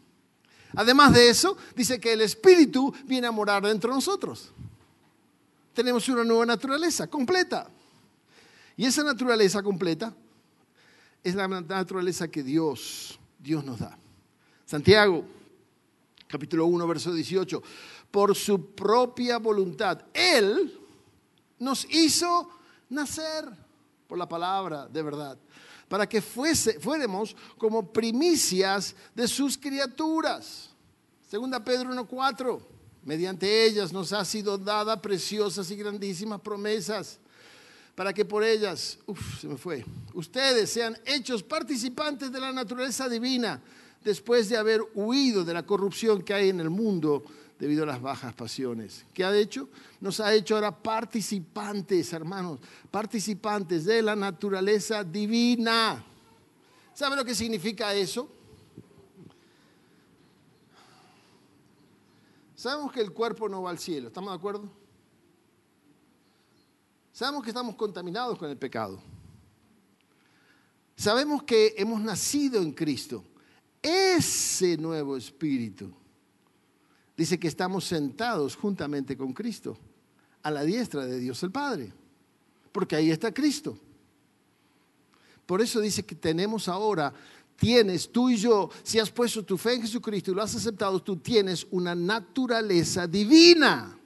Además 0.74 1.12
de 1.12 1.28
eso, 1.28 1.56
dice 1.76 2.00
que 2.00 2.12
el 2.12 2.20
Espíritu 2.20 2.92
viene 3.04 3.26
a 3.26 3.30
morar 3.30 3.62
dentro 3.62 3.90
de 3.90 3.96
nosotros. 3.96 4.50
Tenemos 5.74 6.08
una 6.08 6.24
nueva 6.24 6.46
naturaleza 6.46 7.06
completa. 7.08 7.68
Y 8.76 8.86
esa 8.86 9.02
naturaleza 9.04 9.62
completa 9.62 10.14
es 11.22 11.34
la 11.34 11.46
naturaleza 11.46 12.28
que 12.28 12.42
Dios, 12.42 13.18
Dios 13.38 13.64
nos 13.64 13.78
da. 13.78 13.96
Santiago, 14.64 15.24
capítulo 16.26 16.66
1, 16.66 16.86
verso 16.86 17.12
18. 17.12 17.62
Por 18.10 18.34
su 18.34 18.74
propia 18.74 19.38
voluntad, 19.38 20.02
Él 20.12 20.78
nos 21.58 21.86
hizo 21.90 22.50
nacer 22.88 23.44
por 24.06 24.18
la 24.18 24.28
palabra 24.28 24.88
de 24.88 25.02
verdad, 25.02 25.38
para 25.92 26.08
que 26.08 26.22
fuese, 26.22 26.80
fuéramos 26.80 27.36
como 27.58 27.92
primicias 27.92 28.96
de 29.14 29.28
sus 29.28 29.58
criaturas. 29.58 30.70
Segunda 31.30 31.62
Pedro 31.62 31.90
1.4, 31.92 32.62
mediante 33.04 33.66
ellas 33.66 33.92
nos 33.92 34.10
ha 34.14 34.24
sido 34.24 34.56
dada 34.56 35.02
preciosas 35.02 35.70
y 35.70 35.76
grandísimas 35.76 36.40
promesas, 36.40 37.18
para 37.94 38.10
que 38.14 38.24
por 38.24 38.42
ellas, 38.42 39.00
uff, 39.04 39.42
se 39.42 39.46
me 39.46 39.58
fue, 39.58 39.84
ustedes 40.14 40.70
sean 40.70 40.96
hechos 41.04 41.42
participantes 41.42 42.32
de 42.32 42.40
la 42.40 42.52
naturaleza 42.52 43.06
divina 43.06 43.60
después 44.02 44.48
de 44.48 44.56
haber 44.56 44.80
huido 44.94 45.44
de 45.44 45.52
la 45.52 45.66
corrupción 45.66 46.22
que 46.22 46.32
hay 46.32 46.48
en 46.48 46.60
el 46.60 46.70
mundo 46.70 47.22
debido 47.62 47.84
a 47.84 47.86
las 47.86 48.02
bajas 48.02 48.34
pasiones. 48.34 49.06
¿Qué 49.14 49.24
ha 49.24 49.32
hecho? 49.36 49.68
Nos 50.00 50.18
ha 50.18 50.34
hecho 50.34 50.56
ahora 50.56 50.76
participantes, 50.76 52.12
hermanos, 52.12 52.58
participantes 52.90 53.84
de 53.84 54.02
la 54.02 54.16
naturaleza 54.16 55.04
divina. 55.04 56.04
¿Sabe 56.92 57.14
lo 57.14 57.24
que 57.24 57.36
significa 57.36 57.94
eso? 57.94 58.28
Sabemos 62.56 62.90
que 62.90 63.00
el 63.00 63.12
cuerpo 63.12 63.48
no 63.48 63.62
va 63.62 63.70
al 63.70 63.78
cielo, 63.78 64.08
¿estamos 64.08 64.32
de 64.32 64.36
acuerdo? 64.38 64.68
Sabemos 67.12 67.44
que 67.44 67.50
estamos 67.50 67.76
contaminados 67.76 68.36
con 68.38 68.50
el 68.50 68.58
pecado. 68.58 69.00
Sabemos 70.96 71.44
que 71.44 71.76
hemos 71.78 72.00
nacido 72.00 72.60
en 72.60 72.72
Cristo 72.72 73.22
ese 73.80 74.76
nuevo 74.76 75.16
espíritu. 75.16 76.01
Dice 77.16 77.38
que 77.38 77.48
estamos 77.48 77.84
sentados 77.84 78.56
juntamente 78.56 79.16
con 79.16 79.32
Cristo, 79.32 79.76
a 80.42 80.50
la 80.50 80.64
diestra 80.64 81.04
de 81.06 81.18
Dios 81.18 81.42
el 81.42 81.50
Padre, 81.50 81.92
porque 82.72 82.96
ahí 82.96 83.10
está 83.10 83.32
Cristo. 83.32 83.78
Por 85.46 85.60
eso 85.60 85.80
dice 85.80 86.04
que 86.04 86.14
tenemos 86.14 86.68
ahora, 86.68 87.12
tienes 87.56 88.10
tú 88.10 88.30
y 88.30 88.36
yo, 88.36 88.70
si 88.82 88.98
has 88.98 89.10
puesto 89.10 89.44
tu 89.44 89.58
fe 89.58 89.74
en 89.74 89.82
Jesucristo 89.82 90.30
y 90.30 90.34
lo 90.34 90.42
has 90.42 90.54
aceptado, 90.54 91.02
tú 91.02 91.16
tienes 91.16 91.66
una 91.70 91.94
naturaleza 91.94 93.06
divina. 93.06 93.98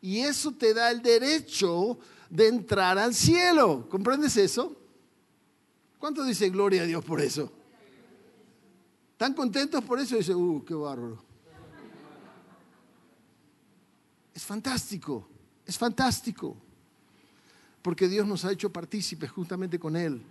Y 0.00 0.20
eso 0.20 0.52
te 0.52 0.74
da 0.74 0.90
el 0.90 1.02
derecho 1.02 1.98
de 2.30 2.48
entrar 2.48 2.98
al 2.98 3.14
cielo. 3.14 3.86
¿Comprendes 3.88 4.36
eso? 4.36 4.76
¿Cuánto 5.98 6.24
dice 6.24 6.50
gloria 6.50 6.82
a 6.82 6.86
Dios 6.86 7.04
por 7.04 7.20
eso? 7.20 7.50
¿Están 9.12 9.32
contentos 9.32 9.82
por 9.84 9.98
eso? 9.98 10.16
dice, 10.16 10.34
uh, 10.34 10.64
qué 10.64 10.74
bárbaro. 10.74 11.22
Es 14.34 14.42
fantástico, 14.42 15.28
es 15.64 15.78
fantástico. 15.78 16.56
Porque 17.80 18.08
Dios 18.08 18.26
nos 18.26 18.44
ha 18.44 18.52
hecho 18.52 18.72
partícipes 18.72 19.30
justamente 19.30 19.78
con 19.78 19.94
Él. 19.94 20.22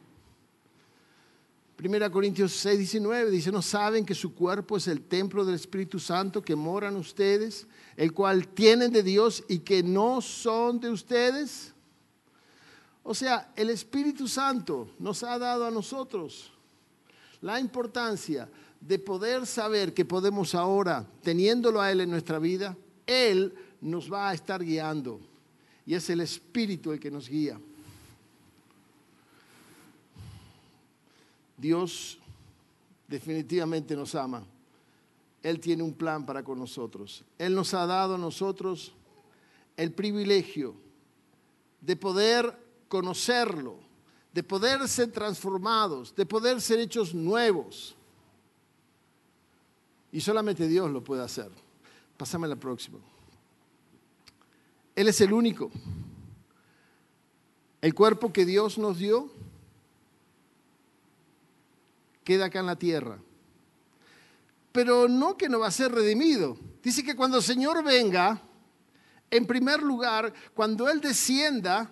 Primera 1.75 2.09
Corintios 2.09 2.53
6, 2.53 2.77
19 2.77 3.31
dice, 3.31 3.51
¿no 3.51 3.61
saben 3.61 4.05
que 4.05 4.13
su 4.13 4.33
cuerpo 4.33 4.77
es 4.77 4.87
el 4.87 5.01
templo 5.01 5.43
del 5.43 5.55
Espíritu 5.55 5.99
Santo 5.99 6.41
que 6.41 6.55
moran 6.55 6.95
ustedes, 6.95 7.67
el 7.97 8.13
cual 8.13 8.47
tienen 8.47 8.91
de 8.91 9.03
Dios 9.03 9.43
y 9.47 9.59
que 9.59 9.81
no 9.81 10.21
son 10.21 10.79
de 10.79 10.89
ustedes? 10.89 11.73
O 13.03 13.13
sea, 13.13 13.51
el 13.55 13.69
Espíritu 13.69 14.27
Santo 14.27 14.89
nos 14.99 15.23
ha 15.23 15.37
dado 15.37 15.65
a 15.65 15.71
nosotros 15.71 16.51
la 17.41 17.59
importancia 17.59 18.49
de 18.79 18.99
poder 18.99 19.45
saber 19.45 19.93
que 19.93 20.05
podemos 20.05 20.55
ahora, 20.55 21.05
teniéndolo 21.21 21.81
a 21.81 21.91
Él 21.91 22.01
en 22.01 22.11
nuestra 22.11 22.39
vida, 22.39 22.77
Él 23.05 23.53
nos 23.83 24.11
va 24.11 24.29
a 24.29 24.33
estar 24.33 24.63
guiando. 24.63 25.19
Y 25.85 25.93
es 25.93 26.09
el 26.09 26.21
Espíritu 26.21 26.91
el 26.91 26.99
que 26.99 27.11
nos 27.11 27.27
guía. 27.27 27.59
Dios 31.57 32.17
definitivamente 33.07 33.95
nos 33.95 34.15
ama. 34.15 34.43
Él 35.41 35.59
tiene 35.59 35.83
un 35.83 35.93
plan 35.93 36.25
para 36.25 36.43
con 36.43 36.57
nosotros. 36.57 37.23
Él 37.37 37.53
nos 37.53 37.73
ha 37.73 37.85
dado 37.85 38.15
a 38.15 38.17
nosotros 38.17 38.93
el 39.75 39.91
privilegio 39.91 40.75
de 41.81 41.97
poder 41.97 42.57
conocerlo, 42.87 43.77
de 44.31 44.43
poder 44.43 44.87
ser 44.87 45.11
transformados, 45.11 46.15
de 46.15 46.25
poder 46.25 46.61
ser 46.61 46.79
hechos 46.79 47.13
nuevos. 47.13 47.95
Y 50.13 50.21
solamente 50.21 50.67
Dios 50.67 50.89
lo 50.89 51.03
puede 51.03 51.23
hacer. 51.23 51.51
Pásame 52.17 52.47
la 52.47 52.55
próxima. 52.55 52.99
Él 54.95 55.07
es 55.07 55.21
el 55.21 55.33
único. 55.33 55.71
El 57.81 57.93
cuerpo 57.93 58.31
que 58.31 58.45
Dios 58.45 58.77
nos 58.77 58.97
dio 58.97 59.31
queda 62.23 62.45
acá 62.45 62.59
en 62.59 62.67
la 62.67 62.77
tierra. 62.77 63.19
Pero 64.71 65.07
no 65.07 65.37
que 65.37 65.49
no 65.49 65.59
va 65.59 65.67
a 65.67 65.71
ser 65.71 65.91
redimido. 65.91 66.57
Dice 66.81 67.03
que 67.03 67.15
cuando 67.15 67.37
el 67.37 67.43
Señor 67.43 67.83
venga, 67.83 68.41
en 69.29 69.45
primer 69.45 69.83
lugar, 69.83 70.33
cuando 70.53 70.89
Él 70.89 71.01
descienda, 71.01 71.89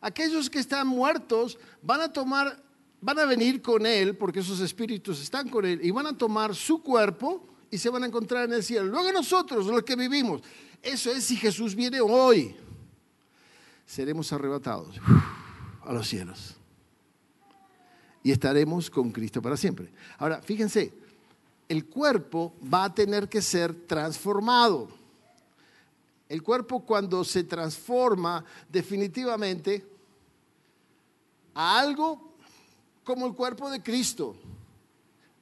Aquellos 0.00 0.48
que 0.48 0.60
están 0.60 0.86
muertos 0.86 1.58
van 1.82 2.00
a 2.00 2.12
tomar, 2.12 2.62
van 3.00 3.18
a 3.18 3.24
venir 3.24 3.60
con 3.60 3.84
Él, 3.84 4.16
porque 4.16 4.40
esos 4.40 4.60
espíritus 4.60 5.20
están 5.20 5.48
con 5.48 5.64
Él, 5.64 5.80
y 5.82 5.90
van 5.90 6.06
a 6.06 6.16
tomar 6.16 6.54
su 6.54 6.82
cuerpo 6.82 7.46
y 7.70 7.78
se 7.78 7.90
van 7.90 8.04
a 8.04 8.06
encontrar 8.06 8.44
en 8.44 8.52
el 8.52 8.62
cielo. 8.62 8.86
Luego 8.86 9.12
nosotros, 9.12 9.66
los 9.66 9.82
que 9.82 9.96
vivimos, 9.96 10.42
eso 10.82 11.10
es 11.10 11.24
si 11.24 11.36
Jesús 11.36 11.74
viene 11.74 12.00
hoy, 12.00 12.56
seremos 13.86 14.32
arrebatados 14.32 14.96
a 15.84 15.92
los 15.92 16.06
cielos. 16.06 16.54
Y 18.22 18.30
estaremos 18.30 18.90
con 18.90 19.10
Cristo 19.10 19.40
para 19.40 19.56
siempre. 19.56 19.90
Ahora, 20.18 20.42
fíjense, 20.42 20.92
el 21.68 21.86
cuerpo 21.86 22.54
va 22.72 22.84
a 22.84 22.94
tener 22.94 23.28
que 23.28 23.40
ser 23.40 23.74
transformado. 23.86 24.88
El 26.28 26.42
cuerpo 26.42 26.84
cuando 26.84 27.24
se 27.24 27.44
transforma 27.44 28.44
definitivamente 28.68 29.86
a 31.54 31.78
algo 31.80 32.34
como 33.02 33.26
el 33.26 33.34
cuerpo 33.34 33.70
de 33.70 33.82
Cristo, 33.82 34.36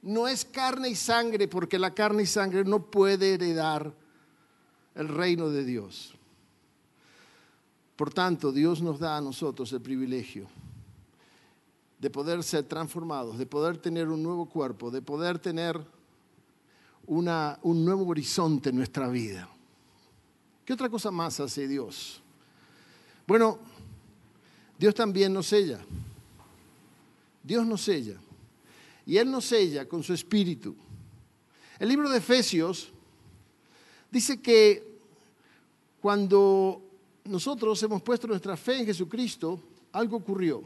no 0.01 0.27
es 0.27 0.45
carne 0.45 0.89
y 0.89 0.95
sangre, 0.95 1.49
porque 1.49 1.77
la 1.77 1.93
carne 1.93 2.23
y 2.23 2.27
sangre 2.27 2.63
no 2.63 2.79
puede 2.79 3.33
heredar 3.33 3.93
el 4.97 5.07
reino 5.07 5.49
de 5.49 5.63
Dios. 5.63 6.13
Por 7.95 8.13
tanto, 8.13 8.51
Dios 8.51 8.81
nos 8.81 8.99
da 8.99 9.17
a 9.17 9.21
nosotros 9.21 9.71
el 9.71 9.81
privilegio 9.81 10.47
de 11.99 12.09
poder 12.09 12.43
ser 12.43 12.63
transformados, 12.63 13.37
de 13.37 13.45
poder 13.45 13.77
tener 13.77 14.07
un 14.07 14.21
nuevo 14.21 14.47
cuerpo, 14.47 14.91
de 14.91 15.01
poder 15.01 15.39
tener 15.39 15.79
una, 17.05 17.57
un 17.63 17.85
nuevo 17.85 18.05
horizonte 18.07 18.69
en 18.69 18.75
nuestra 18.75 19.07
vida. 19.07 19.47
¿Qué 20.65 20.73
otra 20.73 20.89
cosa 20.89 21.09
más 21.09 21.39
hace 21.39 21.67
Dios? 21.67 22.21
Bueno, 23.25 23.59
Dios 24.77 24.93
también 24.93 25.33
nos 25.33 25.47
sella. 25.47 25.79
Dios 27.41 27.65
nos 27.65 27.81
sella. 27.81 28.17
Y 29.05 29.17
Él 29.17 29.31
nos 29.31 29.45
sella 29.45 29.87
con 29.87 30.03
su 30.03 30.13
espíritu. 30.13 30.75
El 31.79 31.89
libro 31.89 32.09
de 32.09 32.17
Efesios 32.17 32.91
dice 34.11 34.41
que 34.41 34.99
cuando 36.01 36.81
nosotros 37.25 37.81
hemos 37.83 38.01
puesto 38.01 38.27
nuestra 38.27 38.55
fe 38.55 38.79
en 38.79 38.85
Jesucristo, 38.85 39.61
algo 39.91 40.17
ocurrió. 40.17 40.63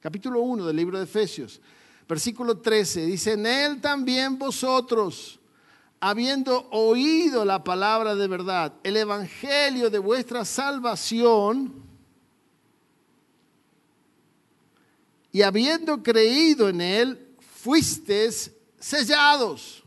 Capítulo 0.00 0.40
1 0.40 0.66
del 0.66 0.76
libro 0.76 0.98
de 0.98 1.04
Efesios, 1.04 1.60
versículo 2.08 2.58
13, 2.58 3.06
dice, 3.06 3.32
en 3.32 3.46
Él 3.46 3.80
también 3.80 4.38
vosotros, 4.38 5.38
habiendo 6.00 6.68
oído 6.70 7.44
la 7.44 7.62
palabra 7.62 8.14
de 8.14 8.26
verdad, 8.26 8.74
el 8.82 8.96
evangelio 8.96 9.90
de 9.90 9.98
vuestra 9.98 10.44
salvación, 10.44 11.72
y 15.32 15.42
habiendo 15.42 16.02
creído 16.02 16.68
en 16.68 16.80
Él, 16.80 17.36
fuisteis 17.38 18.50
sellados 18.78 19.79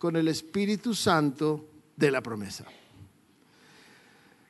con 0.00 0.16
el 0.16 0.28
Espíritu 0.28 0.94
Santo 0.94 1.68
de 1.94 2.10
la 2.10 2.22
promesa, 2.22 2.64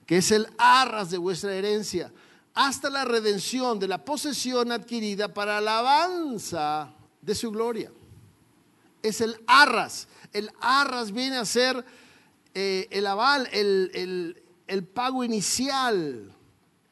que 0.07 0.19
es 0.19 0.31
el 0.31 0.47
arras 0.57 1.11
de 1.11 1.19
vuestra 1.19 1.53
herencia, 1.53 2.13
hasta 2.55 2.89
la 2.89 3.05
redención 3.05 3.81
de 3.81 3.89
la 3.89 4.05
posesión 4.05 4.71
adquirida 4.71 5.35
para 5.35 5.59
alabanza 5.59 6.95
de 7.21 7.35
su 7.35 7.51
gloria. 7.51 7.91
Es 9.03 9.21
el 9.21 9.43
arras. 9.49 10.07
El 10.33 10.53
arras 10.61 11.11
viene 11.11 11.39
a 11.39 11.45
ser 11.45 11.85
eh, 12.55 12.87
el 12.89 13.05
aval, 13.09 13.49
el, 13.51 14.41
el 14.69 14.85
pago 14.85 15.25
inicial. 15.25 16.33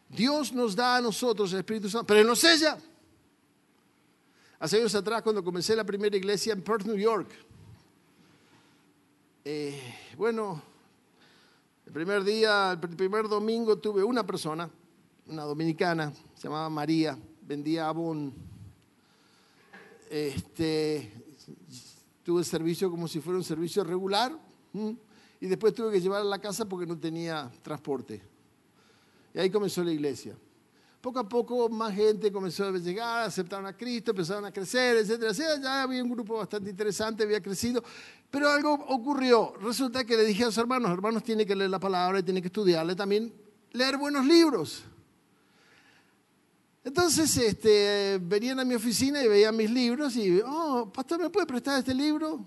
Dios 0.09 0.53
nos 0.53 0.75
da 0.75 0.97
a 0.97 1.01
nosotros 1.01 1.53
el 1.53 1.61
Espíritu 1.61 1.89
Santo, 1.89 2.09
pero 2.09 2.23
Él 2.23 2.27
nos 2.27 2.41
sella. 2.41 2.77
Hace 4.59 4.79
años 4.79 4.97
atrás, 4.97 5.23
cuando 5.23 5.45
comencé 5.45 5.77
la 5.77 5.85
primera 5.85 6.17
iglesia 6.17 6.53
en 6.53 6.63
Perth, 6.63 6.85
New 6.87 6.97
York, 6.97 7.31
eh, 9.51 9.81
bueno, 10.19 10.61
el 11.87 11.93
primer 11.95 12.23
día, 12.23 12.73
el 12.73 12.79
primer 12.81 13.29
domingo 13.29 13.79
tuve 13.79 14.05
una 14.05 14.27
persona, 14.27 14.69
una 15.27 15.45
dominicana, 15.45 16.13
se 16.35 16.43
llamaba 16.43 16.69
María, 16.69 17.19
vendía 17.41 17.89
abón. 17.89 18.35
Este, 20.11 21.11
tuve 22.23 22.45
servicio 22.45 22.91
como 22.91 23.09
si 23.09 23.21
fuera 23.21 23.39
un 23.39 23.45
servicio 23.45 23.83
regular 23.85 24.39
y 25.41 25.47
después 25.47 25.73
tuve 25.73 25.93
que 25.93 26.01
llevarla 26.03 26.27
a 26.27 26.37
la 26.37 26.43
casa 26.43 26.69
porque 26.69 26.87
no 26.87 26.99
tenía 26.99 27.51
transporte. 27.63 28.21
Y 29.33 29.39
ahí 29.39 29.49
comenzó 29.49 29.83
la 29.83 29.93
iglesia. 29.93 30.37
Poco 31.01 31.21
a 31.21 31.29
poco 31.29 31.69
más 31.69 31.95
gente 31.95 32.33
comenzó 32.33 32.65
a 32.65 32.73
llegar, 32.73 33.27
aceptaron 33.27 33.67
a 33.67 33.77
Cristo, 33.77 34.11
empezaron 34.11 34.45
a 34.45 34.51
crecer, 34.51 34.97
etcétera, 34.97 35.33
Ya 35.33 35.83
había 35.83 36.03
un 36.03 36.11
grupo 36.11 36.39
bastante 36.39 36.71
interesante, 36.71 37.23
había 37.23 37.41
crecido. 37.41 37.85
Pero 38.31 38.51
algo 38.51 38.73
ocurrió. 38.73 39.55
Resulta 39.63 40.05
que 40.05 40.17
le 40.17 40.25
dije 40.25 40.43
a 40.43 40.47
los 40.47 40.59
hermanos, 40.59 40.91
hermanos 40.91 41.23
tienen 41.23 41.47
que 41.47 41.55
leer 41.55 41.71
la 41.71 41.79
palabra 41.79 42.19
y 42.19 42.25
tienen 42.25 42.43
que 42.43 42.49
estudiarle 42.49 42.97
también, 42.97 43.33
leer 43.73 43.97
buenos 43.97 44.27
libros. 44.27 44.83
Entonces 46.83 47.37
este, 47.37 48.19
venían 48.21 48.59
a 48.59 48.65
mi 48.65 48.75
oficina 48.75 49.23
y 49.23 49.29
veían 49.29 49.57
mis 49.57 49.71
libros 49.71 50.17
y, 50.17 50.41
oh, 50.45 50.91
pastor, 50.93 51.21
¿me 51.21 51.31
puede 51.31 51.47
prestar 51.47 51.79
este 51.79 51.95
libro? 51.95 52.45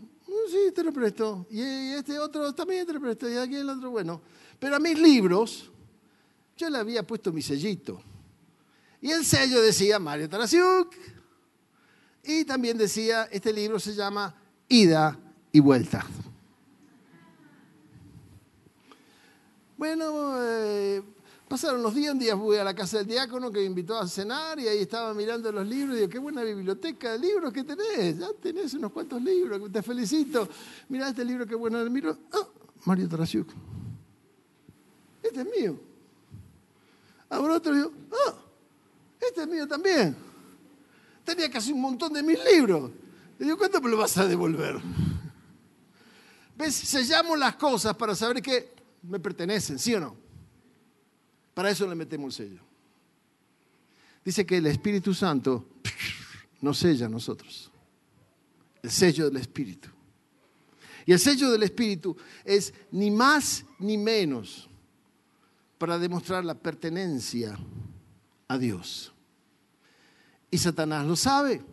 Sí, 0.49 0.71
te 0.73 0.83
lo 0.83 0.91
presto. 0.91 1.45
Y 1.49 1.61
este 1.61 2.19
otro 2.19 2.53
también 2.53 2.85
te 2.85 2.93
lo 2.93 2.99
presto. 2.99 3.29
Y 3.29 3.37
aquí 3.37 3.55
el 3.55 3.69
otro, 3.69 3.91
bueno. 3.91 4.21
Pero 4.59 4.75
a 4.75 4.79
mis 4.79 4.99
libros 4.99 5.71
yo 6.57 6.69
le 6.69 6.77
había 6.77 7.05
puesto 7.05 7.31
mi 7.31 7.41
sellito. 7.41 8.01
Y 9.01 9.11
el 9.11 9.25
sello 9.25 9.61
decía 9.61 9.97
Mario 9.97 10.29
Tarasiuk. 10.29 10.93
Y 12.23 12.45
también 12.45 12.77
decía, 12.77 13.27
este 13.31 13.51
libro 13.51 13.79
se 13.79 13.95
llama 13.95 14.35
Ida 14.69 15.17
y 15.51 15.59
Vuelta. 15.59 16.05
Bueno, 19.75 20.35
eh, 20.39 21.01
pasaron 21.47 21.81
los 21.81 21.95
días, 21.95 22.13
un 22.13 22.19
día 22.19 22.37
fui 22.37 22.55
a 22.57 22.63
la 22.63 22.75
casa 22.75 22.99
del 22.99 23.07
diácono 23.07 23.51
que 23.51 23.59
me 23.61 23.65
invitó 23.65 23.97
a 23.97 24.07
cenar 24.07 24.59
y 24.59 24.67
ahí 24.67 24.77
estaba 24.77 25.11
mirando 25.15 25.51
los 25.51 25.67
libros 25.67 25.95
y 25.95 26.01
digo, 26.01 26.09
qué 26.11 26.19
buena 26.19 26.43
biblioteca 26.43 27.13
de 27.13 27.19
libros 27.19 27.51
que 27.51 27.63
tenés, 27.63 28.19
ya 28.19 28.27
tenés 28.39 28.75
unos 28.75 28.91
cuantos 28.91 29.19
libros, 29.19 29.71
te 29.71 29.81
felicito. 29.81 30.47
Mira 30.89 31.09
este 31.09 31.25
libro, 31.25 31.47
qué 31.47 31.55
bueno, 31.55 31.83
miro, 31.89 32.15
oh, 32.33 32.51
Mario 32.85 33.09
Tarasiuk. 33.09 33.49
Este 35.23 35.41
es 35.41 35.47
mío. 35.59 35.79
Ahora 37.27 37.55
otro 37.55 37.73
digo, 37.73 37.91
oh, 38.11 38.50
este 39.27 39.41
es 39.43 39.47
mío 39.47 39.67
también. 39.67 40.15
Tenía 41.23 41.49
casi 41.49 41.71
un 41.71 41.81
montón 41.81 42.13
de 42.13 42.23
mis 42.23 42.39
libros. 42.43 42.91
Le 43.37 43.45
digo, 43.45 43.57
¿cuánto 43.57 43.81
me 43.81 43.89
lo 43.89 43.97
vas 43.97 44.17
a 44.17 44.27
devolver? 44.27 44.79
¿Ves? 46.57 46.75
Sellamos 46.75 47.37
las 47.37 47.55
cosas 47.55 47.95
para 47.95 48.15
saber 48.15 48.41
que 48.41 48.73
me 49.03 49.19
pertenecen, 49.19 49.79
¿sí 49.79 49.93
o 49.95 49.99
no? 49.99 50.15
Para 51.53 51.69
eso 51.69 51.87
le 51.87 51.95
metemos 51.95 52.39
el 52.39 52.49
sello. 52.49 52.61
Dice 54.23 54.45
que 54.45 54.57
el 54.57 54.67
Espíritu 54.67 55.13
Santo 55.13 55.67
nos 56.61 56.77
sella 56.77 57.07
a 57.07 57.09
nosotros. 57.09 57.71
El 58.81 58.91
sello 58.91 59.29
del 59.29 59.37
Espíritu. 59.37 59.89
Y 61.05 61.13
el 61.13 61.19
sello 61.19 61.51
del 61.51 61.63
Espíritu 61.63 62.15
es 62.45 62.73
ni 62.91 63.09
más 63.09 63.65
ni 63.79 63.97
menos 63.97 64.69
para 65.77 65.97
demostrar 65.97 66.45
la 66.45 66.53
pertenencia 66.53 67.57
a 68.51 68.57
Dios. 68.57 69.13
Y 70.49 70.57
Satanás 70.57 71.05
lo 71.07 71.15
sabe. 71.15 71.63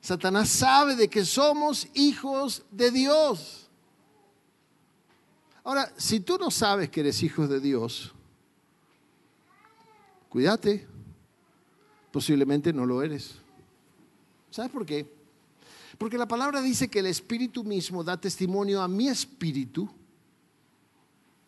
Satanás 0.00 0.48
sabe 0.48 0.96
de 0.96 1.08
que 1.08 1.24
somos 1.24 1.86
hijos 1.92 2.64
de 2.70 2.90
Dios. 2.90 3.68
Ahora, 5.64 5.92
si 5.98 6.20
tú 6.20 6.38
no 6.38 6.50
sabes 6.50 6.88
que 6.88 7.00
eres 7.00 7.22
hijo 7.22 7.46
de 7.46 7.60
Dios, 7.60 8.14
cuídate, 10.30 10.86
posiblemente 12.10 12.72
no 12.72 12.86
lo 12.86 13.02
eres. 13.02 13.34
¿Sabes 14.50 14.70
por 14.70 14.86
qué? 14.86 15.06
Porque 15.98 16.16
la 16.16 16.26
palabra 16.26 16.62
dice 16.62 16.88
que 16.88 17.00
el 17.00 17.06
Espíritu 17.06 17.64
mismo 17.64 18.02
da 18.02 18.18
testimonio 18.18 18.80
a 18.80 18.88
mi 18.88 19.08
espíritu 19.08 19.90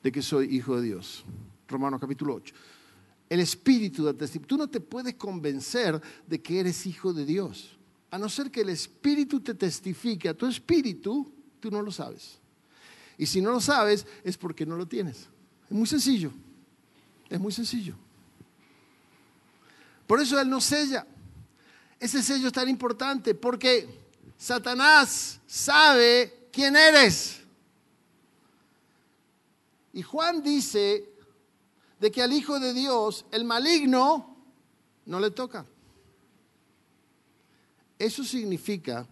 de 0.02 0.12
que 0.12 0.20
soy 0.20 0.54
hijo 0.54 0.76
de 0.76 0.82
Dios. 0.82 1.24
Romanos 1.66 1.98
capítulo 1.98 2.34
8 2.34 2.54
el 3.30 3.38
Espíritu 3.38 4.04
da 4.04 4.12
testimonio. 4.12 4.48
Tú 4.48 4.56
no 4.58 4.68
te 4.68 4.80
puedes 4.80 5.14
convencer 5.14 6.02
de 6.26 6.42
que 6.42 6.58
eres 6.58 6.84
hijo 6.84 7.12
de 7.12 7.24
Dios. 7.24 7.78
A 8.10 8.18
no 8.18 8.28
ser 8.28 8.50
que 8.50 8.62
el 8.62 8.68
Espíritu 8.70 9.40
te 9.40 9.54
testifique 9.54 10.28
a 10.28 10.34
tu 10.34 10.46
espíritu, 10.46 11.32
tú 11.60 11.70
no 11.70 11.80
lo 11.80 11.92
sabes. 11.92 12.40
Y 13.16 13.26
si 13.26 13.40
no 13.40 13.52
lo 13.52 13.60
sabes, 13.60 14.04
es 14.24 14.36
porque 14.36 14.66
no 14.66 14.76
lo 14.76 14.86
tienes. 14.86 15.28
Es 15.66 15.70
muy 15.70 15.86
sencillo. 15.86 16.32
Es 17.28 17.38
muy 17.38 17.52
sencillo. 17.52 17.94
Por 20.08 20.20
eso 20.20 20.40
Él 20.40 20.50
nos 20.50 20.64
sella. 20.64 21.06
Ese 22.00 22.24
sello 22.24 22.48
es 22.48 22.52
tan 22.52 22.68
importante 22.68 23.36
porque 23.36 23.86
Satanás 24.36 25.38
sabe 25.46 26.48
quién 26.50 26.74
eres. 26.74 27.42
Y 29.92 30.02
Juan 30.02 30.42
dice 30.42 31.09
de 32.00 32.10
que 32.10 32.22
al 32.22 32.32
Hijo 32.32 32.58
de 32.58 32.72
Dios, 32.72 33.26
el 33.30 33.44
maligno, 33.44 34.36
no 35.04 35.20
le 35.20 35.30
toca. 35.30 35.66
Eso 37.98 38.24
significa 38.24 39.06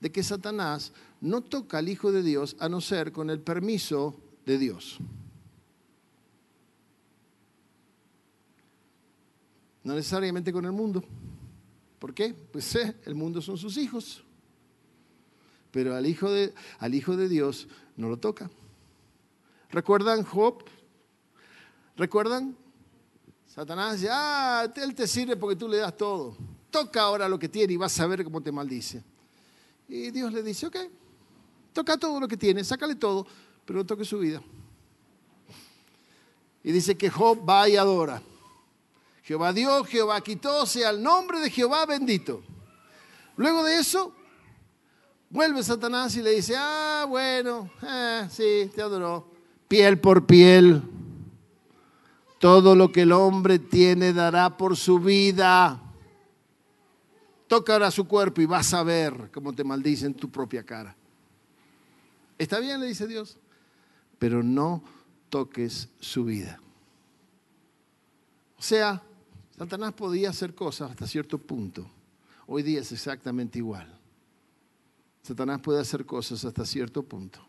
de 0.00 0.12
que 0.12 0.22
Satanás 0.22 0.92
no 1.20 1.42
toca 1.42 1.78
al 1.78 1.88
Hijo 1.88 2.12
de 2.12 2.22
Dios 2.22 2.56
a 2.60 2.68
no 2.68 2.80
ser 2.80 3.10
con 3.10 3.30
el 3.30 3.40
permiso 3.40 4.16
de 4.46 4.58
Dios. 4.58 4.98
No 9.82 9.94
necesariamente 9.94 10.52
con 10.52 10.64
el 10.64 10.72
mundo. 10.72 11.02
¿Por 11.98 12.14
qué? 12.14 12.32
Pues 12.32 12.74
eh, 12.76 12.96
el 13.06 13.14
mundo 13.16 13.42
son 13.42 13.58
sus 13.58 13.76
hijos. 13.76 14.22
Pero 15.72 15.96
al 15.96 16.06
hijo, 16.06 16.30
de, 16.30 16.54
al 16.78 16.94
hijo 16.94 17.16
de 17.16 17.28
Dios 17.28 17.66
no 17.96 18.08
lo 18.08 18.18
toca. 18.18 18.50
¿Recuerdan 19.70 20.22
Job? 20.22 20.64
¿Recuerdan? 22.00 22.56
Satanás 23.46 24.00
dice, 24.00 24.08
ah, 24.10 24.66
él 24.74 24.94
te 24.94 25.06
sirve 25.06 25.36
porque 25.36 25.54
tú 25.54 25.68
le 25.68 25.76
das 25.76 25.94
todo. 25.94 26.34
Toca 26.70 27.02
ahora 27.02 27.28
lo 27.28 27.38
que 27.38 27.46
tiene 27.46 27.74
y 27.74 27.76
vas 27.76 28.00
a 28.00 28.06
ver 28.06 28.24
cómo 28.24 28.40
te 28.40 28.50
maldice. 28.50 29.04
Y 29.86 30.10
Dios 30.10 30.32
le 30.32 30.42
dice, 30.42 30.66
ok, 30.66 30.76
toca 31.74 31.98
todo 31.98 32.18
lo 32.18 32.26
que 32.26 32.38
tiene, 32.38 32.64
sácale 32.64 32.94
todo, 32.94 33.26
pero 33.66 33.80
no 33.80 33.84
toque 33.84 34.06
su 34.06 34.18
vida. 34.18 34.40
Y 36.64 36.72
dice 36.72 36.96
que 36.96 37.10
Job 37.10 37.46
va 37.46 37.68
y 37.68 37.76
adora. 37.76 38.22
Jehová 39.22 39.52
dio, 39.52 39.84
Jehová 39.84 40.22
quitó, 40.22 40.64
sea 40.64 40.88
el 40.88 41.02
nombre 41.02 41.38
de 41.40 41.50
Jehová 41.50 41.84
bendito. 41.84 42.42
Luego 43.36 43.62
de 43.62 43.78
eso, 43.78 44.14
vuelve 45.28 45.62
Satanás 45.62 46.16
y 46.16 46.22
le 46.22 46.30
dice, 46.30 46.54
ah, 46.56 47.04
bueno, 47.06 47.70
eh, 47.86 48.26
sí, 48.30 48.70
te 48.74 48.80
adoró. 48.80 49.30
Piel 49.68 50.00
por 50.00 50.24
piel. 50.24 50.82
Todo 52.40 52.74
lo 52.74 52.90
que 52.90 53.02
el 53.02 53.12
hombre 53.12 53.60
tiene 53.60 54.12
dará 54.12 54.56
por 54.56 54.76
su 54.76 54.98
vida 54.98 55.80
toca 57.50 57.72
ahora 57.72 57.90
su 57.90 58.06
cuerpo 58.06 58.40
y 58.40 58.46
vas 58.46 58.72
a 58.74 58.84
ver 58.84 59.28
cómo 59.34 59.52
te 59.52 59.64
maldicen 59.64 60.14
tu 60.14 60.30
propia 60.30 60.62
cara. 60.62 60.94
Está 62.38 62.60
bien, 62.60 62.78
le 62.78 62.86
dice 62.86 63.08
Dios, 63.08 63.38
pero 64.20 64.44
no 64.44 64.84
toques 65.30 65.88
su 65.98 66.24
vida. 66.24 66.60
O 68.56 68.62
sea, 68.62 69.02
Satanás 69.58 69.94
podía 69.94 70.30
hacer 70.30 70.54
cosas 70.54 70.92
hasta 70.92 71.08
cierto 71.08 71.38
punto. 71.38 71.90
Hoy 72.46 72.62
día 72.62 72.82
es 72.82 72.92
exactamente 72.92 73.58
igual. 73.58 73.98
Satanás 75.24 75.60
puede 75.60 75.80
hacer 75.80 76.06
cosas 76.06 76.44
hasta 76.44 76.64
cierto 76.64 77.02
punto. 77.02 77.44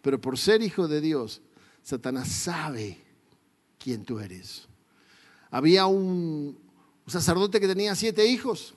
Pero 0.00 0.20
por 0.20 0.38
ser 0.38 0.62
hijo 0.62 0.86
de 0.86 1.00
Dios, 1.00 1.42
Satanás 1.82 2.28
sabe 2.28 3.02
quién 3.82 4.04
tú 4.04 4.20
eres. 4.20 4.68
Había 5.50 5.86
un, 5.86 6.56
sacerdote 7.06 7.58
que 7.58 7.66
tenía 7.66 7.96
siete 7.96 8.26
hijos, 8.26 8.74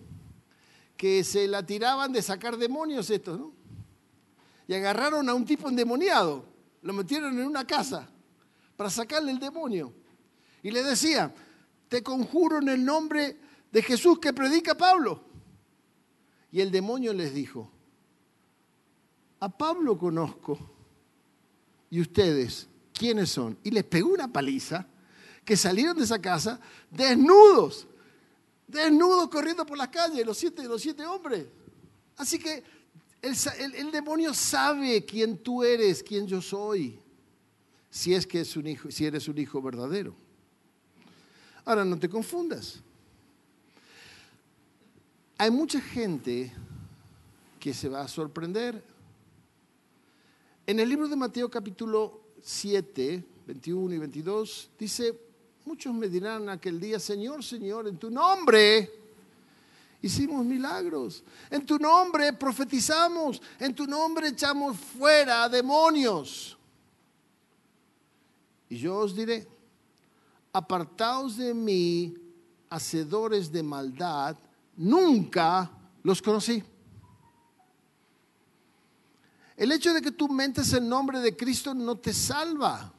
que 0.98 1.24
se 1.24 1.48
la 1.48 1.64
tiraban 1.64 2.12
de 2.12 2.22
sacar 2.22 2.58
demonios 2.58 3.10
estos, 3.10 3.40
¿no? 3.40 3.52
Y 4.68 4.74
agarraron 4.74 5.28
a 5.28 5.34
un 5.34 5.46
tipo 5.46 5.68
endemoniado, 5.70 6.46
lo 6.82 6.94
metieron 6.94 7.38
en 7.38 7.46
una 7.46 7.68
casa 7.68 8.10
para 8.78 8.90
sacarle 8.90 9.32
el 9.32 9.40
demonio. 9.40 9.94
Y 10.64 10.72
le 10.72 10.82
decía, 10.82 11.34
te 11.90 12.02
conjuro 12.02 12.60
en 12.60 12.70
el 12.70 12.84
nombre 12.84 13.38
de 13.72 13.82
Jesús 13.84 14.20
que 14.20 14.32
predica 14.32 14.76
Pablo. 14.76 15.22
Y 16.52 16.62
el 16.62 16.72
demonio 16.72 17.14
les 17.14 17.34
dijo, 17.34 17.70
a 19.42 19.50
Pablo 19.50 19.98
conozco. 19.98 20.58
¿Y 21.90 22.00
ustedes 22.00 22.70
quiénes 22.94 23.30
son? 23.30 23.60
Y 23.64 23.72
les 23.72 23.84
pegó 23.84 24.14
una 24.14 24.32
paliza 24.32 24.88
que 25.46 25.58
salieron 25.58 25.98
de 25.98 26.04
esa 26.04 26.22
casa 26.22 26.60
desnudos 26.90 27.88
desnudos 28.74 29.30
corriendo 29.30 29.66
por 29.66 29.78
las 29.78 29.90
calles, 29.90 30.26
los 30.26 30.38
siete, 30.38 30.64
los 30.64 30.82
siete 30.82 31.06
hombres. 31.06 31.46
Así 32.18 32.40
que 32.40 32.64
el, 33.22 33.92
demonio 33.92 34.34
sabe 34.34 35.06
quién 35.06 35.38
tú 35.38 35.64
eres, 35.64 36.04
quién 36.04 36.28
yo 36.28 36.42
soy, 36.42 37.00
si 37.90 38.14
es 38.14 38.28
que 38.28 38.42
es 38.42 38.58
un 38.58 38.68
hijo, 38.68 38.92
si 38.92 39.06
eres 39.06 39.28
un 39.28 39.38
hijo 39.38 39.62
verdadero. 39.62 40.14
Ahora 41.64 41.86
no 41.86 41.98
te 41.98 42.10
confundas. 42.10 42.82
Hay 45.38 45.50
mucha 45.50 45.80
gente 45.80 46.52
que 47.60 47.74
se 47.74 47.88
va 47.88 48.02
a 48.02 48.08
sorprender. 48.08 48.84
En 50.68 50.80
el 50.80 50.90
libro 50.90 51.08
de 51.08 51.16
Mateo 51.16 51.50
capítulo 51.50 52.22
7, 52.42 53.24
21 53.48 53.96
y 53.96 53.98
22 53.98 54.72
dice, 54.78 55.18
Muchos 55.66 55.94
me 55.94 56.10
dirán 56.10 56.50
aquel 56.50 56.80
día, 56.80 57.00
Señor, 57.00 57.44
Señor, 57.44 57.88
en 57.88 57.98
tu 57.98 58.12
nombre 58.12 59.04
hicimos 60.04 60.46
milagros, 60.46 61.24
en 61.50 61.66
tu 61.66 61.80
nombre 61.80 62.34
profetizamos, 62.34 63.42
en 63.58 63.74
tu 63.74 63.88
nombre 63.88 64.28
echamos 64.28 64.78
fuera 64.78 65.48
demonios. 65.48 66.58
Y 68.68 68.78
yo 68.78 68.98
os 68.98 69.16
diré, 69.16 69.48
apartaos 70.52 71.38
de 71.38 71.54
mí, 71.54 72.14
hacedores 72.70 73.50
de 73.50 73.64
maldad, 73.64 74.36
nunca 74.76 75.72
los 76.04 76.22
conocí. 76.22 76.62
El 79.56 79.72
hecho 79.72 79.94
de 79.94 80.02
que 80.02 80.12
tú 80.12 80.28
mentes 80.28 80.74
el 80.74 80.90
nombre 80.90 81.20
de 81.20 81.38
Cristo 81.38 81.74
no 81.74 81.96
te 81.96 82.12
salva. 82.12 82.92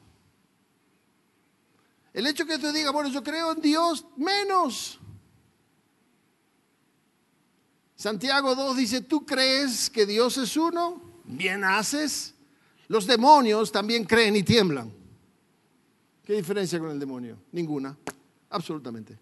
El 2.15 2.25
hecho 2.27 2.45
que 2.45 2.57
te 2.57 2.71
diga, 2.71 2.91
bueno, 2.91 3.09
yo 3.09 3.21
creo 3.21 3.51
en 3.51 3.59
Dios, 3.59 4.05
menos. 4.15 4.97
Santiago 7.97 8.55
2 8.55 8.77
dice, 8.77 9.01
¿tú 9.01 9.25
crees 9.25 9.89
que 9.89 10.05
Dios 10.05 10.37
es 10.37 10.55
uno? 10.55 11.01
Bien 11.25 11.65
haces. 11.65 12.33
Los 12.87 13.05
demonios 13.05 13.69
también 13.69 14.05
creen 14.05 14.37
y 14.37 14.43
tiemblan. 14.43 14.93
¿Qué 16.23 16.35
diferencia 16.35 16.79
con 16.79 16.91
el 16.91 16.99
demonio? 16.99 17.37
Ninguna, 17.51 17.97
absolutamente. 18.49 19.19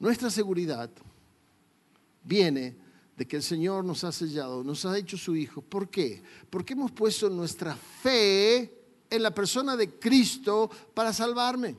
Nuestra 0.00 0.28
seguridad 0.28 0.90
viene 2.24 2.76
de 3.16 3.28
que 3.28 3.36
el 3.36 3.44
Señor 3.44 3.84
nos 3.84 4.02
ha 4.02 4.10
sellado, 4.10 4.64
nos 4.64 4.84
ha 4.86 4.98
hecho 4.98 5.16
su 5.16 5.36
Hijo. 5.36 5.62
¿Por 5.62 5.88
qué? 5.88 6.20
Porque 6.50 6.72
hemos 6.72 6.90
puesto 6.90 7.30
nuestra 7.30 7.76
fe 7.76 8.81
en 9.12 9.22
la 9.22 9.30
persona 9.30 9.76
de 9.76 9.98
Cristo 9.98 10.70
para 10.94 11.12
salvarme. 11.12 11.76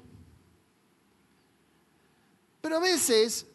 Pero 2.62 2.78
a 2.78 2.80
veces 2.80 3.48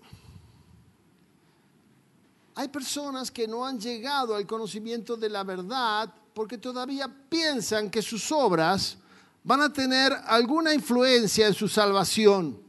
hay 2.57 2.69
personas 2.69 3.31
que 3.31 3.47
no 3.47 3.65
han 3.65 3.79
llegado 3.79 4.35
al 4.35 4.47
conocimiento 4.47 5.17
de 5.17 5.29
la 5.31 5.45
verdad 5.45 6.13
porque 6.35 6.59
todavía 6.59 7.09
piensan 7.29 7.89
que 7.89 8.03
sus 8.03 8.33
obras 8.33 8.99
van 9.45 9.61
a 9.63 9.73
tener 9.73 10.13
alguna 10.27 10.75
influencia 10.75 11.47
en 11.47 11.55
su 11.55 11.69
salvación. 11.69 12.61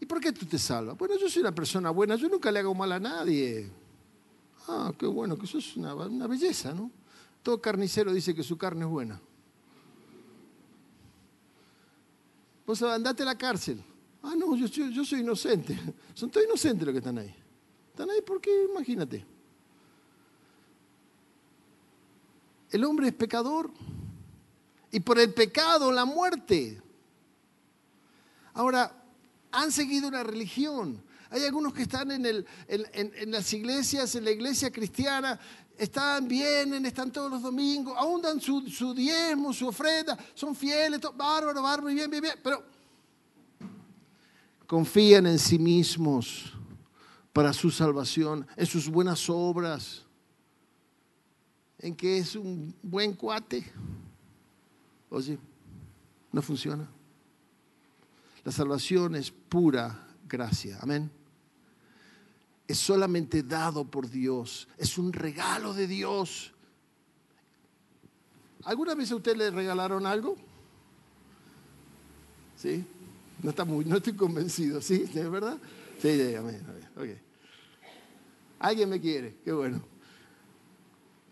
¿Y 0.00 0.06
por 0.06 0.20
qué 0.20 0.30
tú 0.30 0.46
te 0.46 0.58
salvas? 0.58 0.96
Bueno, 0.96 1.16
yo 1.20 1.28
soy 1.28 1.42
una 1.42 1.54
persona 1.54 1.90
buena, 1.90 2.14
yo 2.14 2.28
nunca 2.28 2.52
le 2.52 2.60
hago 2.60 2.72
mal 2.72 2.92
a 2.92 3.00
nadie. 3.00 3.68
Ah, 4.68 4.92
qué 4.96 5.06
bueno, 5.06 5.36
que 5.36 5.44
eso 5.44 5.58
es 5.58 5.76
una, 5.76 5.92
una 5.94 6.28
belleza, 6.28 6.72
¿no? 6.72 6.92
Todo 7.42 7.60
carnicero 7.60 8.12
dice 8.12 8.34
que 8.34 8.42
su 8.42 8.56
carne 8.56 8.84
es 8.84 8.90
buena. 8.90 9.20
Pues 12.64 12.82
andate 12.82 13.22
a 13.22 13.26
la 13.26 13.38
cárcel. 13.38 13.82
Ah, 14.22 14.34
no, 14.36 14.54
yo, 14.56 14.68
soy 15.04 15.20
inocente. 15.20 15.78
Son 16.14 16.30
todos 16.30 16.44
inocentes 16.46 16.84
los 16.84 16.92
que 16.92 16.98
están 16.98 17.18
ahí. 17.18 17.34
Están 17.90 18.10
ahí 18.10 18.20
porque, 18.20 18.50
imagínate. 18.70 19.24
El 22.70 22.84
hombre 22.84 23.08
es 23.08 23.14
pecador. 23.14 23.70
Y 24.90 25.00
por 25.00 25.18
el 25.18 25.32
pecado, 25.32 25.90
la 25.92 26.04
muerte. 26.04 26.82
Ahora, 28.52 29.02
han 29.50 29.72
seguido 29.72 30.08
una 30.08 30.22
religión. 30.22 31.02
Hay 31.30 31.44
algunos 31.44 31.74
que 31.74 31.82
están 31.82 32.10
en, 32.10 32.44
las 33.30 33.52
iglesias, 33.52 34.14
en 34.14 34.24
la 34.24 34.30
iglesia 34.30 34.70
cristiana, 34.70 35.38
están, 35.78 36.26
vienen, 36.26 36.84
están 36.84 37.12
todos 37.12 37.30
los 37.30 37.40
domingos, 37.40 37.94
aún 37.96 38.20
dan 38.20 38.40
su, 38.40 38.60
diezmo, 38.94 39.52
su 39.52 39.68
ofrenda, 39.68 40.18
son 40.34 40.54
fieles, 40.54 41.00
bárbaro, 41.14 41.62
bárbaro, 41.62 41.94
bien, 41.94 42.10
bien, 42.10 42.22
bien, 42.22 42.34
pero 42.42 42.64
confían 44.66 45.26
en 45.26 45.38
sí 45.38 45.58
mismos 45.58 46.52
para 47.32 47.52
su 47.52 47.70
salvación, 47.70 48.46
en 48.56 48.66
sus 48.66 48.88
buenas 48.88 49.30
obras, 49.30 50.04
en 51.78 51.94
que 51.94 52.18
es 52.18 52.34
un 52.34 52.74
buen 52.82 53.14
cuate. 53.14 53.72
Oye, 55.10 55.38
no 56.32 56.42
funciona. 56.42 56.90
La 58.42 58.50
salvación 58.50 59.14
es 59.14 59.30
pura 59.30 60.08
gracia. 60.26 60.78
Amén 60.80 61.17
es 62.68 62.78
solamente 62.78 63.42
dado 63.42 63.84
por 63.84 64.10
Dios, 64.10 64.68
es 64.76 64.98
un 64.98 65.12
regalo 65.14 65.72
de 65.72 65.86
Dios. 65.86 66.52
¿Alguna 68.64 68.94
vez 68.94 69.10
a 69.10 69.16
usted 69.16 69.34
le 69.34 69.50
regalaron 69.50 70.04
algo? 70.04 70.36
¿Sí? 72.56 72.84
No, 73.42 73.50
está 73.50 73.64
muy, 73.64 73.86
no 73.86 73.96
estoy 73.96 74.12
convencido, 74.12 74.82
¿sí? 74.82 75.08
¿Es 75.14 75.30
verdad? 75.30 75.56
Sí, 76.02 76.34
amén, 76.34 76.62
amén. 76.94 77.20
Alguien 78.58 78.90
me 78.90 79.00
quiere, 79.00 79.38
qué 79.42 79.52
bueno. 79.52 79.80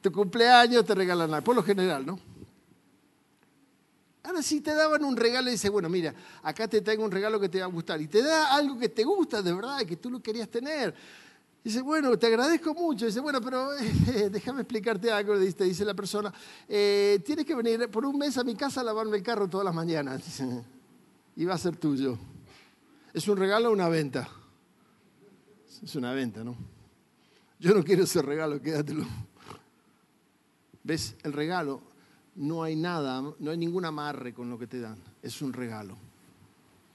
Tu 0.00 0.10
cumpleaños 0.10 0.86
te 0.86 0.94
regalan 0.94 1.34
algo, 1.34 1.44
por 1.44 1.56
lo 1.56 1.62
general, 1.62 2.06
¿no? 2.06 2.18
Ahora 4.22 4.42
si 4.42 4.60
te 4.62 4.72
daban 4.72 5.04
un 5.04 5.16
regalo 5.16 5.48
y 5.48 5.52
dice, 5.52 5.68
bueno, 5.68 5.88
mira, 5.90 6.14
acá 6.42 6.66
te 6.66 6.80
traigo 6.80 7.04
un 7.04 7.10
regalo 7.10 7.38
que 7.38 7.48
te 7.48 7.58
va 7.60 7.66
a 7.66 7.68
gustar. 7.68 8.00
Y 8.00 8.08
te 8.08 8.22
da 8.22 8.54
algo 8.54 8.78
que 8.78 8.88
te 8.88 9.04
gusta 9.04 9.42
de 9.42 9.52
verdad, 9.52 9.80
que 9.84 9.96
tú 9.96 10.10
lo 10.10 10.20
querías 10.20 10.48
tener. 10.48 10.94
Dice, 11.66 11.82
bueno, 11.82 12.16
te 12.16 12.28
agradezco 12.28 12.74
mucho. 12.74 13.06
Dice, 13.06 13.18
bueno, 13.18 13.40
pero 13.40 13.70
déjame 14.30 14.60
explicarte 14.60 15.10
algo. 15.10 15.36
Dice, 15.36 15.64
dice 15.64 15.84
la 15.84 15.94
persona, 15.94 16.32
eh, 16.68 17.20
tienes 17.26 17.44
que 17.44 17.56
venir 17.56 17.90
por 17.90 18.06
un 18.06 18.16
mes 18.16 18.38
a 18.38 18.44
mi 18.44 18.54
casa 18.54 18.82
a 18.82 18.84
lavarme 18.84 19.16
el 19.16 19.24
carro 19.24 19.50
todas 19.50 19.64
las 19.64 19.74
mañanas. 19.74 20.22
y 21.34 21.44
va 21.44 21.54
a 21.54 21.58
ser 21.58 21.76
tuyo. 21.76 22.16
¿Es 23.12 23.26
un 23.26 23.36
regalo 23.36 23.70
o 23.70 23.72
una 23.72 23.88
venta? 23.88 24.28
Es 25.82 25.96
una 25.96 26.12
venta, 26.12 26.44
¿no? 26.44 26.56
Yo 27.58 27.74
no 27.74 27.82
quiero 27.82 28.04
ese 28.04 28.22
regalo, 28.22 28.62
quédatelo. 28.62 29.04
¿Ves? 30.84 31.16
El 31.24 31.32
regalo, 31.32 31.82
no 32.36 32.62
hay 32.62 32.76
nada, 32.76 33.20
no 33.40 33.50
hay 33.50 33.58
ningún 33.58 33.84
amarre 33.84 34.32
con 34.32 34.48
lo 34.48 34.56
que 34.56 34.68
te 34.68 34.78
dan. 34.78 34.98
Es 35.20 35.42
un 35.42 35.52
regalo. 35.52 35.96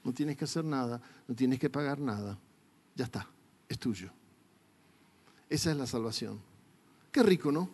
No 0.02 0.14
tienes 0.14 0.38
que 0.38 0.44
hacer 0.44 0.64
nada, 0.64 0.98
no 1.28 1.34
tienes 1.34 1.58
que 1.58 1.68
pagar 1.68 2.00
nada. 2.00 2.38
Ya 2.94 3.04
está, 3.04 3.28
es 3.68 3.78
tuyo. 3.78 4.10
Esa 5.52 5.70
es 5.70 5.76
la 5.76 5.86
salvación. 5.86 6.40
Qué 7.10 7.22
rico, 7.22 7.52
¿no? 7.52 7.68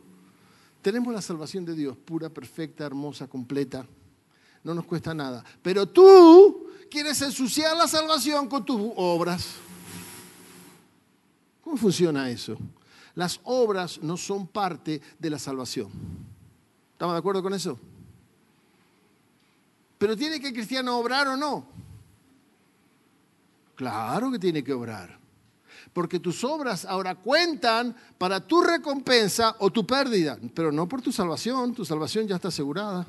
Tenemos 0.82 1.14
la 1.14 1.22
salvación 1.22 1.64
de 1.64 1.76
Dios, 1.76 1.96
pura, 1.96 2.28
perfecta, 2.28 2.84
hermosa, 2.84 3.28
completa. 3.28 3.86
No 4.64 4.74
nos 4.74 4.84
cuesta 4.84 5.14
nada. 5.14 5.44
Pero 5.62 5.86
tú 5.86 6.72
quieres 6.90 7.22
ensuciar 7.22 7.76
la 7.76 7.86
salvación 7.86 8.48
con 8.48 8.64
tus 8.64 8.80
obras. 8.96 9.54
¿Cómo 11.62 11.76
funciona 11.76 12.28
eso? 12.28 12.58
Las 13.14 13.38
obras 13.44 14.02
no 14.02 14.16
son 14.16 14.48
parte 14.48 15.00
de 15.16 15.30
la 15.30 15.38
salvación. 15.38 15.88
¿Estamos 16.94 17.14
de 17.14 17.18
acuerdo 17.20 17.44
con 17.44 17.54
eso? 17.54 17.78
Pero 19.98 20.16
¿tiene 20.16 20.40
que 20.40 20.48
el 20.48 20.52
cristiano 20.52 20.98
obrar 20.98 21.28
o 21.28 21.36
no? 21.36 21.64
Claro 23.76 24.32
que 24.32 24.40
tiene 24.40 24.64
que 24.64 24.72
obrar 24.72 25.17
porque 25.92 26.20
tus 26.20 26.44
obras 26.44 26.84
ahora 26.84 27.14
cuentan 27.14 27.94
para 28.18 28.46
tu 28.46 28.60
recompensa 28.60 29.56
o 29.58 29.70
tu 29.70 29.86
pérdida, 29.86 30.38
pero 30.54 30.72
no 30.72 30.88
por 30.88 31.02
tu 31.02 31.12
salvación, 31.12 31.74
tu 31.74 31.84
salvación 31.84 32.26
ya 32.26 32.36
está 32.36 32.48
asegurada, 32.48 33.06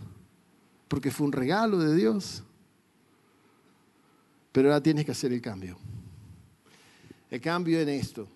porque 0.88 1.12
fue 1.12 1.28
un 1.28 1.34
regalo 1.34 1.78
de 1.80 1.96
Dios. 1.96 2.44
Pero 4.52 4.70
ahora 4.70 4.82
tienes 4.82 5.06
que 5.06 5.12
hacer 5.12 5.32
el 5.32 5.42
cambio. 5.42 5.78
El 7.30 7.40
cambio 7.40 7.80
en 7.80 7.90
esto. 7.90 8.28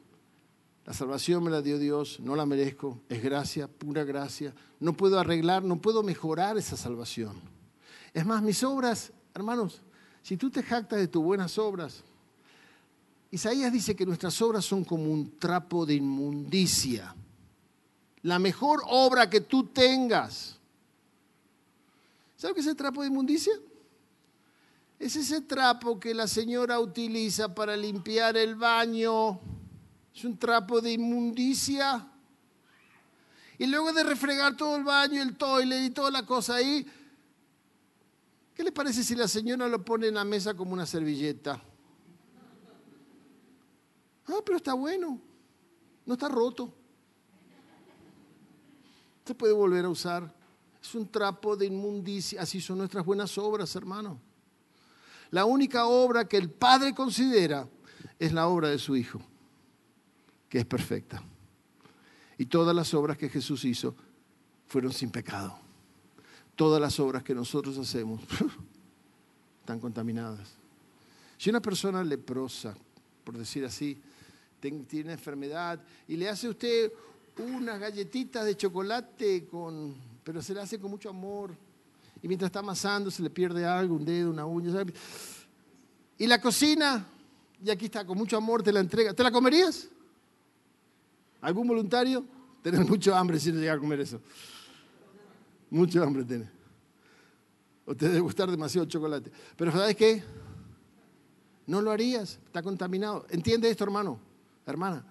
La 0.86 0.94
salvación 0.94 1.44
me 1.44 1.50
la 1.50 1.62
dio 1.62 1.80
Dios, 1.80 2.20
no 2.20 2.36
la 2.36 2.46
merezco, 2.46 3.00
es 3.08 3.24
gracia, 3.24 3.68
pura 3.68 4.04
gracia. 4.04 4.54
No 4.80 4.94
puedo 4.94 5.18
arreglar, 5.18 5.64
no 5.64 5.82
puedo 5.82 6.04
mejorar 6.04 6.58
esa 6.58 6.76
salvación. 6.76 7.40
Es 8.14 8.26
más, 8.26 8.44
mis 8.44 8.64
obras, 8.64 9.12
hermanos, 9.34 9.82
si 10.22 10.36
tú 10.38 10.50
te 10.50 10.62
jactas 10.62 11.00
de 11.00 11.08
tus 11.08 11.24
buenas 11.24 11.58
obras, 11.58 12.04
Isaías 13.34 13.74
dice 13.74 13.96
que 13.96 14.06
nuestras 14.06 14.40
obras 14.44 14.64
son 14.64 14.84
como 14.84 15.12
un 15.12 15.40
trapo 15.40 15.88
de 15.88 15.96
inmundicia. 15.96 17.16
La 18.22 18.38
mejor 18.38 18.84
obra 18.86 19.28
que 19.28 19.42
tú 19.42 19.64
tengas. 19.70 20.60
¿Sabes 22.38 22.54
qué 22.54 22.62
es 22.62 22.68
el 22.68 22.76
trapo 22.76 23.02
de 23.02 23.08
inmundicia? 23.08 23.54
Es 25.00 25.16
ese 25.16 25.42
trapo 25.42 26.00
que 26.00 26.14
la 26.14 26.28
señora 26.28 26.80
utiliza 26.80 27.56
para 27.56 27.76
limpiar 27.76 28.38
el 28.38 28.54
baño. 28.54 29.40
Es 30.16 30.24
un 30.26 30.38
trapo 30.38 30.80
de 30.80 30.92
inmundicia. 30.92 32.08
Y 33.58 33.66
luego 33.66 33.94
de 33.94 34.04
refregar 34.04 34.56
todo 34.56 34.76
el 34.76 34.84
baño, 34.84 35.24
el 35.24 35.36
toilet 35.38 35.86
y 35.86 35.90
toda 35.90 36.12
la 36.12 36.24
cosa 36.24 36.58
ahí, 36.58 36.86
¿qué 38.54 38.64
le 38.64 38.72
parece 38.72 39.04
si 39.04 39.16
la 39.16 39.28
señora 39.28 39.68
lo 39.68 39.84
pone 39.84 40.10
en 40.10 40.14
la 40.14 40.24
mesa 40.24 40.54
como 40.54 40.74
una 40.74 40.86
servilleta? 40.86 41.60
Ah, 44.28 44.42
pero 44.46 44.58
está 44.58 44.74
bueno. 44.74 45.20
No 46.06 46.14
está 46.14 46.30
roto. 46.30 46.74
Se 49.26 49.36
puede 49.36 49.54
volver 49.54 49.86
a 49.86 49.90
usar. 49.90 50.34
Es 50.82 50.96
un 50.96 51.08
trapo 51.08 51.56
de 51.56 51.66
inmundicia. 51.66 52.42
Así 52.42 52.60
son 52.60 52.78
nuestras 52.78 53.06
buenas 53.06 53.38
obras, 53.38 53.76
hermano. 53.76 54.20
La 55.32 55.46
única 55.46 55.88
obra 55.88 56.28
que 56.28 56.38
el 56.38 56.50
Padre 56.50 56.94
considera 56.94 57.68
es 58.20 58.34
la 58.34 58.48
obra 58.48 58.70
de 58.70 58.78
su 58.78 58.96
Hijo, 58.96 59.20
que 60.48 60.60
es 60.60 60.66
perfecta. 60.66 61.24
Y 62.38 62.46
todas 62.46 62.76
las 62.76 62.94
obras 62.94 63.18
que 63.18 63.30
Jesús 63.30 63.66
hizo 63.66 63.96
fueron 64.68 64.92
sin 64.92 65.10
pecado. 65.10 65.58
Todas 66.56 66.80
las 66.80 67.00
obras 67.00 67.24
que 67.24 67.34
nosotros 67.34 67.78
hacemos 67.78 68.22
están 69.62 69.80
contaminadas. 69.80 70.54
Si 71.38 71.50
una 71.50 71.62
persona 71.62 72.04
leprosa, 72.04 72.76
por 73.24 73.38
decir 73.38 73.66
así, 73.66 74.00
tiene 74.72 75.14
enfermedad 75.14 75.82
y 76.08 76.16
le 76.16 76.30
hace 76.30 76.50
usted 76.50 76.92
unas 77.38 77.80
galletitas 77.80 78.46
de 78.46 78.56
chocolate 78.56 79.46
con, 79.48 79.96
pero 80.24 80.42
se 80.42 80.54
le 80.54 80.62
hace 80.62 80.80
con 80.80 80.92
mucho 80.92 81.10
amor. 81.10 81.56
Y 82.22 82.28
mientras 82.28 82.48
está 82.48 82.60
amasando 82.60 83.12
se 83.12 83.22
le 83.22 83.30
pierde 83.30 83.66
algo, 83.66 83.96
un 83.96 84.06
dedo, 84.06 84.30
una 84.30 84.46
uña. 84.46 84.84
Y 86.18 86.28
la 86.28 86.40
cocina, 86.40 87.06
y 87.64 87.70
aquí 87.70 87.86
está, 87.86 88.06
con 88.06 88.18
mucho 88.18 88.38
amor 88.38 88.64
te 88.64 88.72
la 88.72 88.80
entrega. 88.80 89.14
¿Te 89.14 89.24
la 89.24 89.32
comerías? 89.32 89.90
¿Algún 91.42 91.68
voluntario? 91.68 92.26
Tienes 92.62 92.88
mucho 92.88 93.14
hambre 93.14 93.40
si 93.40 93.52
no 93.52 93.60
llega 93.60 93.74
a 93.74 93.80
comer 93.80 94.00
eso. 94.00 94.22
Mucho 95.70 96.02
hambre 96.02 96.24
tiene. 96.24 96.50
O 97.86 97.94
te 97.96 98.08
debe 98.08 98.22
gustar 98.22 98.50
demasiado 98.50 98.88
chocolate. 98.88 99.30
Pero 99.58 99.72
¿sabes 99.72 99.96
qué? 99.96 100.24
No 101.66 101.82
lo 101.82 101.92
harías, 101.92 102.40
está 102.46 102.62
contaminado. 102.62 103.26
¿Entiende 103.30 103.70
esto, 103.70 103.84
hermano? 103.84 104.20
Hermana, 104.66 105.06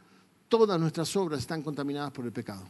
todas 0.49 0.79
nuestras 0.81 1.15
obras 1.17 1.41
están 1.41 1.63
contaminadas 1.63 2.11
por 2.13 2.25
el 2.25 2.33
pecado. 2.33 2.63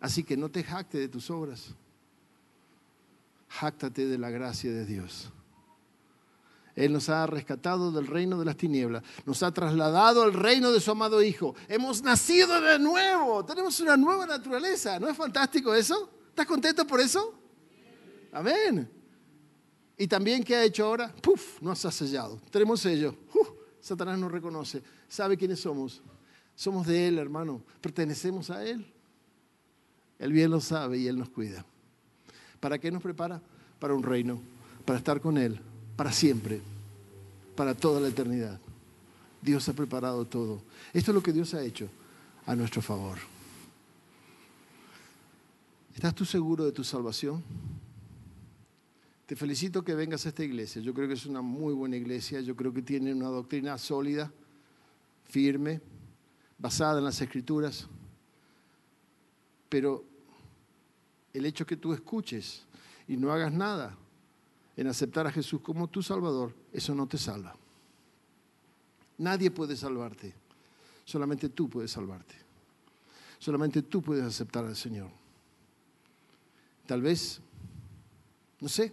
Así 0.00 0.22
que 0.22 0.36
no 0.36 0.50
te 0.50 0.62
jacte 0.62 0.98
de 0.98 1.08
tus 1.08 1.30
obras. 1.30 1.74
Jáctate 3.48 4.06
de 4.06 4.18
la 4.18 4.30
gracia 4.30 4.72
de 4.72 4.84
Dios. 4.84 5.30
Él 6.74 6.92
nos 6.92 7.08
ha 7.08 7.26
rescatado 7.26 7.90
del 7.90 8.06
reino 8.06 8.38
de 8.38 8.44
las 8.44 8.58
tinieblas, 8.58 9.02
nos 9.24 9.42
ha 9.42 9.50
trasladado 9.50 10.22
al 10.22 10.34
reino 10.34 10.70
de 10.70 10.80
su 10.80 10.90
amado 10.90 11.22
Hijo. 11.22 11.54
Hemos 11.68 12.02
nacido 12.02 12.60
de 12.60 12.78
nuevo, 12.78 13.42
tenemos 13.46 13.80
una 13.80 13.96
nueva 13.96 14.26
naturaleza. 14.26 15.00
¿No 15.00 15.08
es 15.08 15.16
fantástico 15.16 15.74
eso? 15.74 16.10
¿Estás 16.28 16.44
contento 16.44 16.86
por 16.86 17.00
eso? 17.00 17.32
Amén. 18.30 18.90
Y 19.96 20.06
también, 20.06 20.44
¿qué 20.44 20.54
ha 20.56 20.64
hecho 20.64 20.84
ahora? 20.84 21.14
¡Puf! 21.22 21.62
Nos 21.62 21.82
ha 21.86 21.90
sellado. 21.90 22.38
Tenemos 22.50 22.80
sello. 22.80 23.16
Satanás 23.80 24.18
nos 24.18 24.30
reconoce, 24.30 24.82
sabe 25.08 25.36
quiénes 25.36 25.60
somos. 25.60 26.02
Somos 26.54 26.86
de 26.86 27.08
Él, 27.08 27.18
hermano. 27.18 27.62
Pertenecemos 27.80 28.50
a 28.50 28.64
Él. 28.64 28.86
Él 30.18 30.32
bien 30.32 30.50
lo 30.50 30.60
sabe 30.60 30.98
y 30.98 31.06
Él 31.06 31.18
nos 31.18 31.28
cuida. 31.28 31.64
¿Para 32.60 32.78
qué 32.78 32.90
nos 32.90 33.02
prepara? 33.02 33.40
Para 33.78 33.94
un 33.94 34.02
reino, 34.02 34.40
para 34.84 34.98
estar 34.98 35.20
con 35.20 35.36
Él, 35.36 35.60
para 35.96 36.12
siempre, 36.12 36.60
para 37.54 37.74
toda 37.74 38.00
la 38.00 38.08
eternidad. 38.08 38.58
Dios 39.42 39.68
ha 39.68 39.74
preparado 39.74 40.24
todo. 40.24 40.62
Esto 40.92 41.10
es 41.10 41.14
lo 41.14 41.22
que 41.22 41.32
Dios 41.32 41.52
ha 41.54 41.62
hecho 41.62 41.88
a 42.46 42.56
nuestro 42.56 42.80
favor. 42.80 43.18
¿Estás 45.94 46.14
tú 46.14 46.24
seguro 46.24 46.64
de 46.64 46.72
tu 46.72 46.84
salvación? 46.84 47.42
Te 49.26 49.34
felicito 49.34 49.82
que 49.82 49.94
vengas 49.94 50.24
a 50.24 50.28
esta 50.28 50.44
iglesia. 50.44 50.80
Yo 50.80 50.94
creo 50.94 51.08
que 51.08 51.14
es 51.14 51.26
una 51.26 51.42
muy 51.42 51.74
buena 51.74 51.96
iglesia. 51.96 52.40
Yo 52.40 52.54
creo 52.54 52.72
que 52.72 52.82
tiene 52.82 53.12
una 53.12 53.28
doctrina 53.28 53.76
sólida, 53.76 54.32
firme, 55.28 55.80
basada 56.58 56.98
en 56.98 57.04
las 57.04 57.20
escrituras. 57.20 57.86
Pero 59.68 60.04
el 61.32 61.44
hecho 61.44 61.66
que 61.66 61.76
tú 61.76 61.92
escuches 61.92 62.64
y 63.08 63.16
no 63.16 63.32
hagas 63.32 63.52
nada 63.52 63.96
en 64.76 64.86
aceptar 64.86 65.26
a 65.26 65.32
Jesús 65.32 65.60
como 65.60 65.88
tu 65.88 66.02
Salvador, 66.02 66.54
eso 66.72 66.94
no 66.94 67.06
te 67.06 67.18
salva. 67.18 67.54
Nadie 69.18 69.50
puede 69.50 69.76
salvarte. 69.76 70.34
Solamente 71.04 71.48
tú 71.48 71.68
puedes 71.68 71.90
salvarte. 71.90 72.34
Solamente 73.38 73.82
tú 73.82 74.02
puedes 74.02 74.24
aceptar 74.24 74.64
al 74.64 74.76
Señor. 74.76 75.10
Tal 76.86 77.02
vez, 77.02 77.40
no 78.60 78.68
sé, 78.68 78.92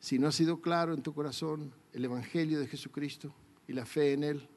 si 0.00 0.18
no 0.18 0.28
ha 0.28 0.32
sido 0.32 0.60
claro 0.60 0.94
en 0.94 1.02
tu 1.02 1.14
corazón 1.14 1.72
el 1.92 2.04
Evangelio 2.04 2.58
de 2.58 2.66
Jesucristo 2.66 3.32
y 3.68 3.72
la 3.72 3.86
fe 3.86 4.14
en 4.14 4.24
Él, 4.24 4.48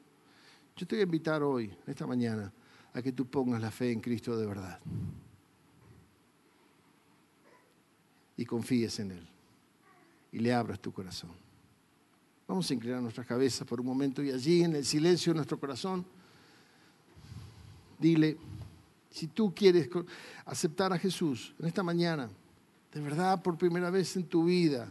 yo 0.76 0.86
te 0.86 0.96
voy 0.96 1.00
a 1.00 1.04
invitar 1.04 1.42
hoy, 1.42 1.74
esta 1.86 2.06
mañana, 2.06 2.52
a 2.92 3.02
que 3.02 3.12
tú 3.12 3.26
pongas 3.26 3.60
la 3.60 3.70
fe 3.70 3.92
en 3.92 4.00
Cristo 4.00 4.36
de 4.36 4.46
verdad. 4.46 4.80
y 8.36 8.44
confíes 8.44 8.98
en 9.00 9.12
Él 9.12 9.28
y 10.32 10.38
le 10.38 10.52
abras 10.52 10.80
tu 10.80 10.92
corazón. 10.92 11.30
Vamos 12.46 12.70
a 12.70 12.74
inclinar 12.74 13.00
nuestras 13.00 13.26
cabezas 13.26 13.66
por 13.66 13.80
un 13.80 13.86
momento 13.86 14.22
y 14.22 14.30
allí 14.30 14.62
en 14.62 14.76
el 14.76 14.84
silencio 14.84 15.32
de 15.32 15.36
nuestro 15.38 15.58
corazón, 15.58 16.04
dile, 17.98 18.36
si 19.10 19.28
tú 19.28 19.54
quieres 19.54 19.88
aceptar 20.44 20.92
a 20.92 20.98
Jesús 20.98 21.54
en 21.58 21.66
esta 21.66 21.82
mañana, 21.82 22.28
de 22.92 23.00
verdad 23.00 23.42
por 23.42 23.56
primera 23.56 23.90
vez 23.90 24.16
en 24.16 24.24
tu 24.24 24.44
vida, 24.44 24.88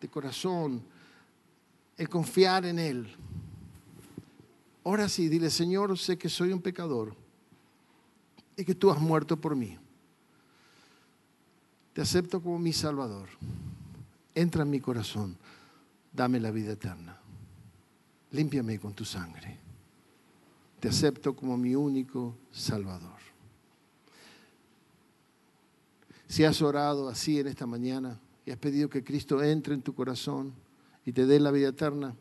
de 0.00 0.08
corazón, 0.08 0.82
el 1.96 2.08
confiar 2.08 2.64
en 2.64 2.78
Él. 2.78 3.16
Ahora 4.84 5.08
sí, 5.08 5.28
dile, 5.28 5.50
Señor, 5.50 5.96
sé 5.98 6.16
que 6.16 6.28
soy 6.28 6.52
un 6.52 6.62
pecador 6.62 7.14
y 8.56 8.64
que 8.64 8.74
tú 8.74 8.90
has 8.90 9.00
muerto 9.00 9.36
por 9.36 9.54
mí. 9.54 9.78
Te 11.92 12.00
acepto 12.00 12.42
como 12.42 12.58
mi 12.58 12.72
Salvador. 12.72 13.28
Entra 14.34 14.62
en 14.62 14.70
mi 14.70 14.80
corazón. 14.80 15.36
Dame 16.12 16.40
la 16.40 16.50
vida 16.50 16.72
eterna. 16.72 17.18
Límpiame 18.32 18.78
con 18.78 18.94
tu 18.94 19.04
sangre. 19.04 19.58
Te 20.78 20.88
acepto 20.88 21.34
como 21.34 21.56
mi 21.56 21.74
único 21.74 22.36
Salvador. 22.50 23.18
Si 26.26 26.44
has 26.44 26.62
orado 26.62 27.08
así 27.08 27.40
en 27.40 27.48
esta 27.48 27.66
mañana 27.66 28.18
y 28.46 28.52
has 28.52 28.58
pedido 28.58 28.88
que 28.88 29.04
Cristo 29.04 29.42
entre 29.42 29.74
en 29.74 29.82
tu 29.82 29.94
corazón 29.94 30.54
y 31.04 31.12
te 31.12 31.26
dé 31.26 31.40
la 31.40 31.50
vida 31.50 31.68
eterna, 31.68 32.14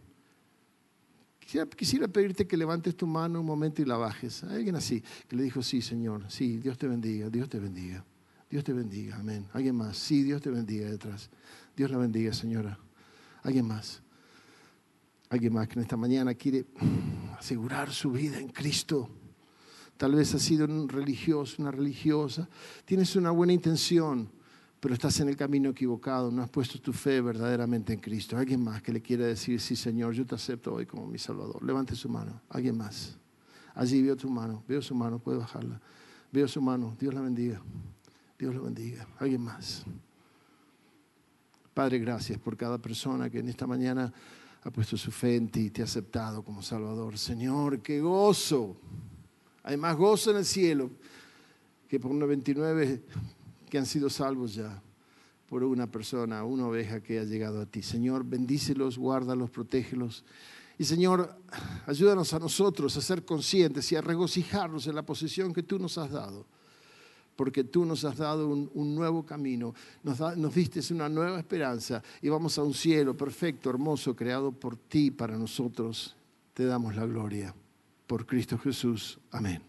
quisiera, 1.76 2.08
pedirte 2.08 2.48
que 2.48 2.58
levantes 2.58 2.96
tu 2.96 3.08
mano 3.08 3.40
un 3.40 3.46
momento 3.46 3.82
y 3.82 3.86
la 3.86 3.98
bajes. 3.98 4.44
Alguien 4.44 4.76
así 4.76 5.04
que 5.28 5.36
le 5.36 5.44
dijo, 5.44 5.64
sí, 5.64 5.82
Señor, 5.82 6.26
sí, 6.30 6.58
Dios 6.58 6.78
te 6.78 6.88
bendiga, 6.88 7.30
Dios 7.30 7.50
te 7.50 7.60
bendiga. 7.60 8.06
Dios 8.50 8.64
te 8.64 8.74
bendiga, 8.74 9.18
amén. 9.18 9.48
Alguien 9.54 9.76
más, 9.76 9.98
sí, 9.98 10.24
Dios 10.24 10.42
te 10.42 10.50
bendiga 10.50 10.90
detrás. 10.90 11.30
Dios 11.76 11.92
la 11.92 11.98
bendiga, 11.98 12.34
señora. 12.34 12.80
Alguien 13.44 13.68
más. 13.68 14.02
Alguien 15.30 15.54
más 15.54 15.68
que 15.68 15.76
en 15.76 15.82
esta 15.82 15.98
mañana 15.98 16.34
quiere 16.34 16.66
asegurar 17.38 17.92
su 17.92 18.12
vida 18.12 18.40
en 18.40 18.50
Cristo. 18.50 19.10
Tal 19.98 20.16
vez 20.16 20.34
has 20.34 20.42
sido 20.42 20.66
un 20.66 20.90
religioso, 20.90 21.62
una 21.62 21.72
religiosa. 21.72 22.50
Tienes 22.86 23.16
una 23.16 23.32
buena 23.32 23.54
intención, 23.54 24.32
pero 24.80 24.94
estás 24.94 25.20
en 25.20 25.30
el 25.30 25.36
camino 25.36 25.70
equivocado. 25.70 26.32
No 26.32 26.42
has 26.42 26.50
puesto 26.50 26.80
tu 26.80 26.94
fe 26.94 27.20
verdaderamente 27.20 27.94
en 27.94 28.00
Cristo. 28.00 28.38
Alguien 28.38 28.64
más 28.64 28.82
que 28.82 28.94
le 28.94 29.02
quiera 29.02 29.26
decir, 29.26 29.60
sí, 29.60 29.76
Señor, 29.76 30.14
yo 30.14 30.26
te 30.26 30.36
acepto 30.36 30.74
hoy 30.74 30.86
como 30.86 31.06
mi 31.06 31.18
Salvador. 31.18 31.64
Levante 31.64 31.96
su 31.96 32.08
mano. 32.08 32.42
Alguien 32.50 32.78
más. 32.78 33.18
Allí 33.76 34.02
veo 34.02 34.16
tu 34.16 34.30
mano. 34.30 34.64
Veo 34.68 34.82
su 34.82 34.96
mano. 34.96 35.20
Puede 35.20 35.40
bajarla. 35.40 35.82
Veo 36.32 36.48
su 36.48 36.62
mano. 36.62 36.96
Dios 36.98 37.14
la 37.14 37.22
bendiga. 37.22 37.62
Dios 38.38 38.56
lo 38.56 38.64
bendiga. 38.64 39.06
¿Alguien 39.20 39.42
más? 39.42 39.84
Padre, 41.74 42.00
gracias 42.00 42.40
por 42.40 42.56
cada 42.56 42.78
persona 42.78 43.30
que 43.30 43.40
en 43.40 43.50
esta 43.50 43.68
mañana 43.68 44.14
ha 44.64 44.72
puesto 44.72 44.96
su 44.96 45.12
fe 45.12 45.36
en 45.36 45.50
ti 45.50 45.66
y 45.66 45.70
te 45.70 45.82
ha 45.82 45.86
aceptado 45.86 46.42
como 46.42 46.62
Salvador. 46.62 47.18
Señor, 47.18 47.82
qué 47.82 48.00
gozo. 48.00 48.78
Hay 49.64 49.76
más 49.76 49.98
gozo 49.98 50.32
en 50.32 50.38
el 50.38 50.46
cielo 50.46 50.90
que 51.88 52.00
por 52.00 52.14
99 52.14 53.04
que 53.70 53.78
han 53.78 53.86
sido 53.86 54.10
salvos 54.10 54.56
ya, 54.56 54.82
por 55.48 55.64
una 55.64 55.88
persona, 55.88 56.44
una 56.44 56.68
oveja 56.68 57.02
que 57.02 57.20
ha 57.20 57.24
llegado 57.24 57.62
a 57.62 57.66
ti. 57.66 57.82
Señor, 57.82 58.24
bendícelos, 58.24 58.98
guárdalos, 58.98 59.50
protégelos. 59.50 60.24
Y 60.78 60.86
Señor, 60.86 61.36
ayúdanos 61.86 62.34
a 62.34 62.40
nosotros 62.40 62.96
a 62.98 63.02
ser 63.02 63.26
conscientes 63.26 63.92
y 63.92 63.96
a 63.96 64.02
regocijarnos 64.02 64.88
en 64.88 64.96
la 64.96 65.04
posición 65.04 65.54
que 65.54 65.64
tú 65.64 65.80
nos 65.80 65.98
has 65.98 66.12
dado 66.12 66.46
porque 67.40 67.64
tú 67.64 67.86
nos 67.86 68.04
has 68.04 68.18
dado 68.18 68.50
un, 68.50 68.96
nuevo 68.96 69.26
camino, 69.26 69.74
nos, 70.04 70.20
nos 70.36 70.54
diste 70.54 70.82
una 70.94 71.08
nueva 71.08 71.40
esperanza 71.40 72.04
y 72.22 72.28
vamos 72.28 72.58
a 72.58 72.64
un 72.64 72.74
cielo 72.74 73.16
perfecto, 73.16 73.70
hermoso, 73.70 74.14
creado 74.14 74.52
por 74.52 74.76
ti 74.76 75.10
para 75.10 75.38
nosotros. 75.38 76.18
Te 76.54 76.66
damos 76.66 76.98
la 76.98 77.06
gloria. 77.06 77.56
Por 78.08 78.26
Cristo 78.26 78.58
Jesús. 78.58 79.18
Amén. 79.32 79.69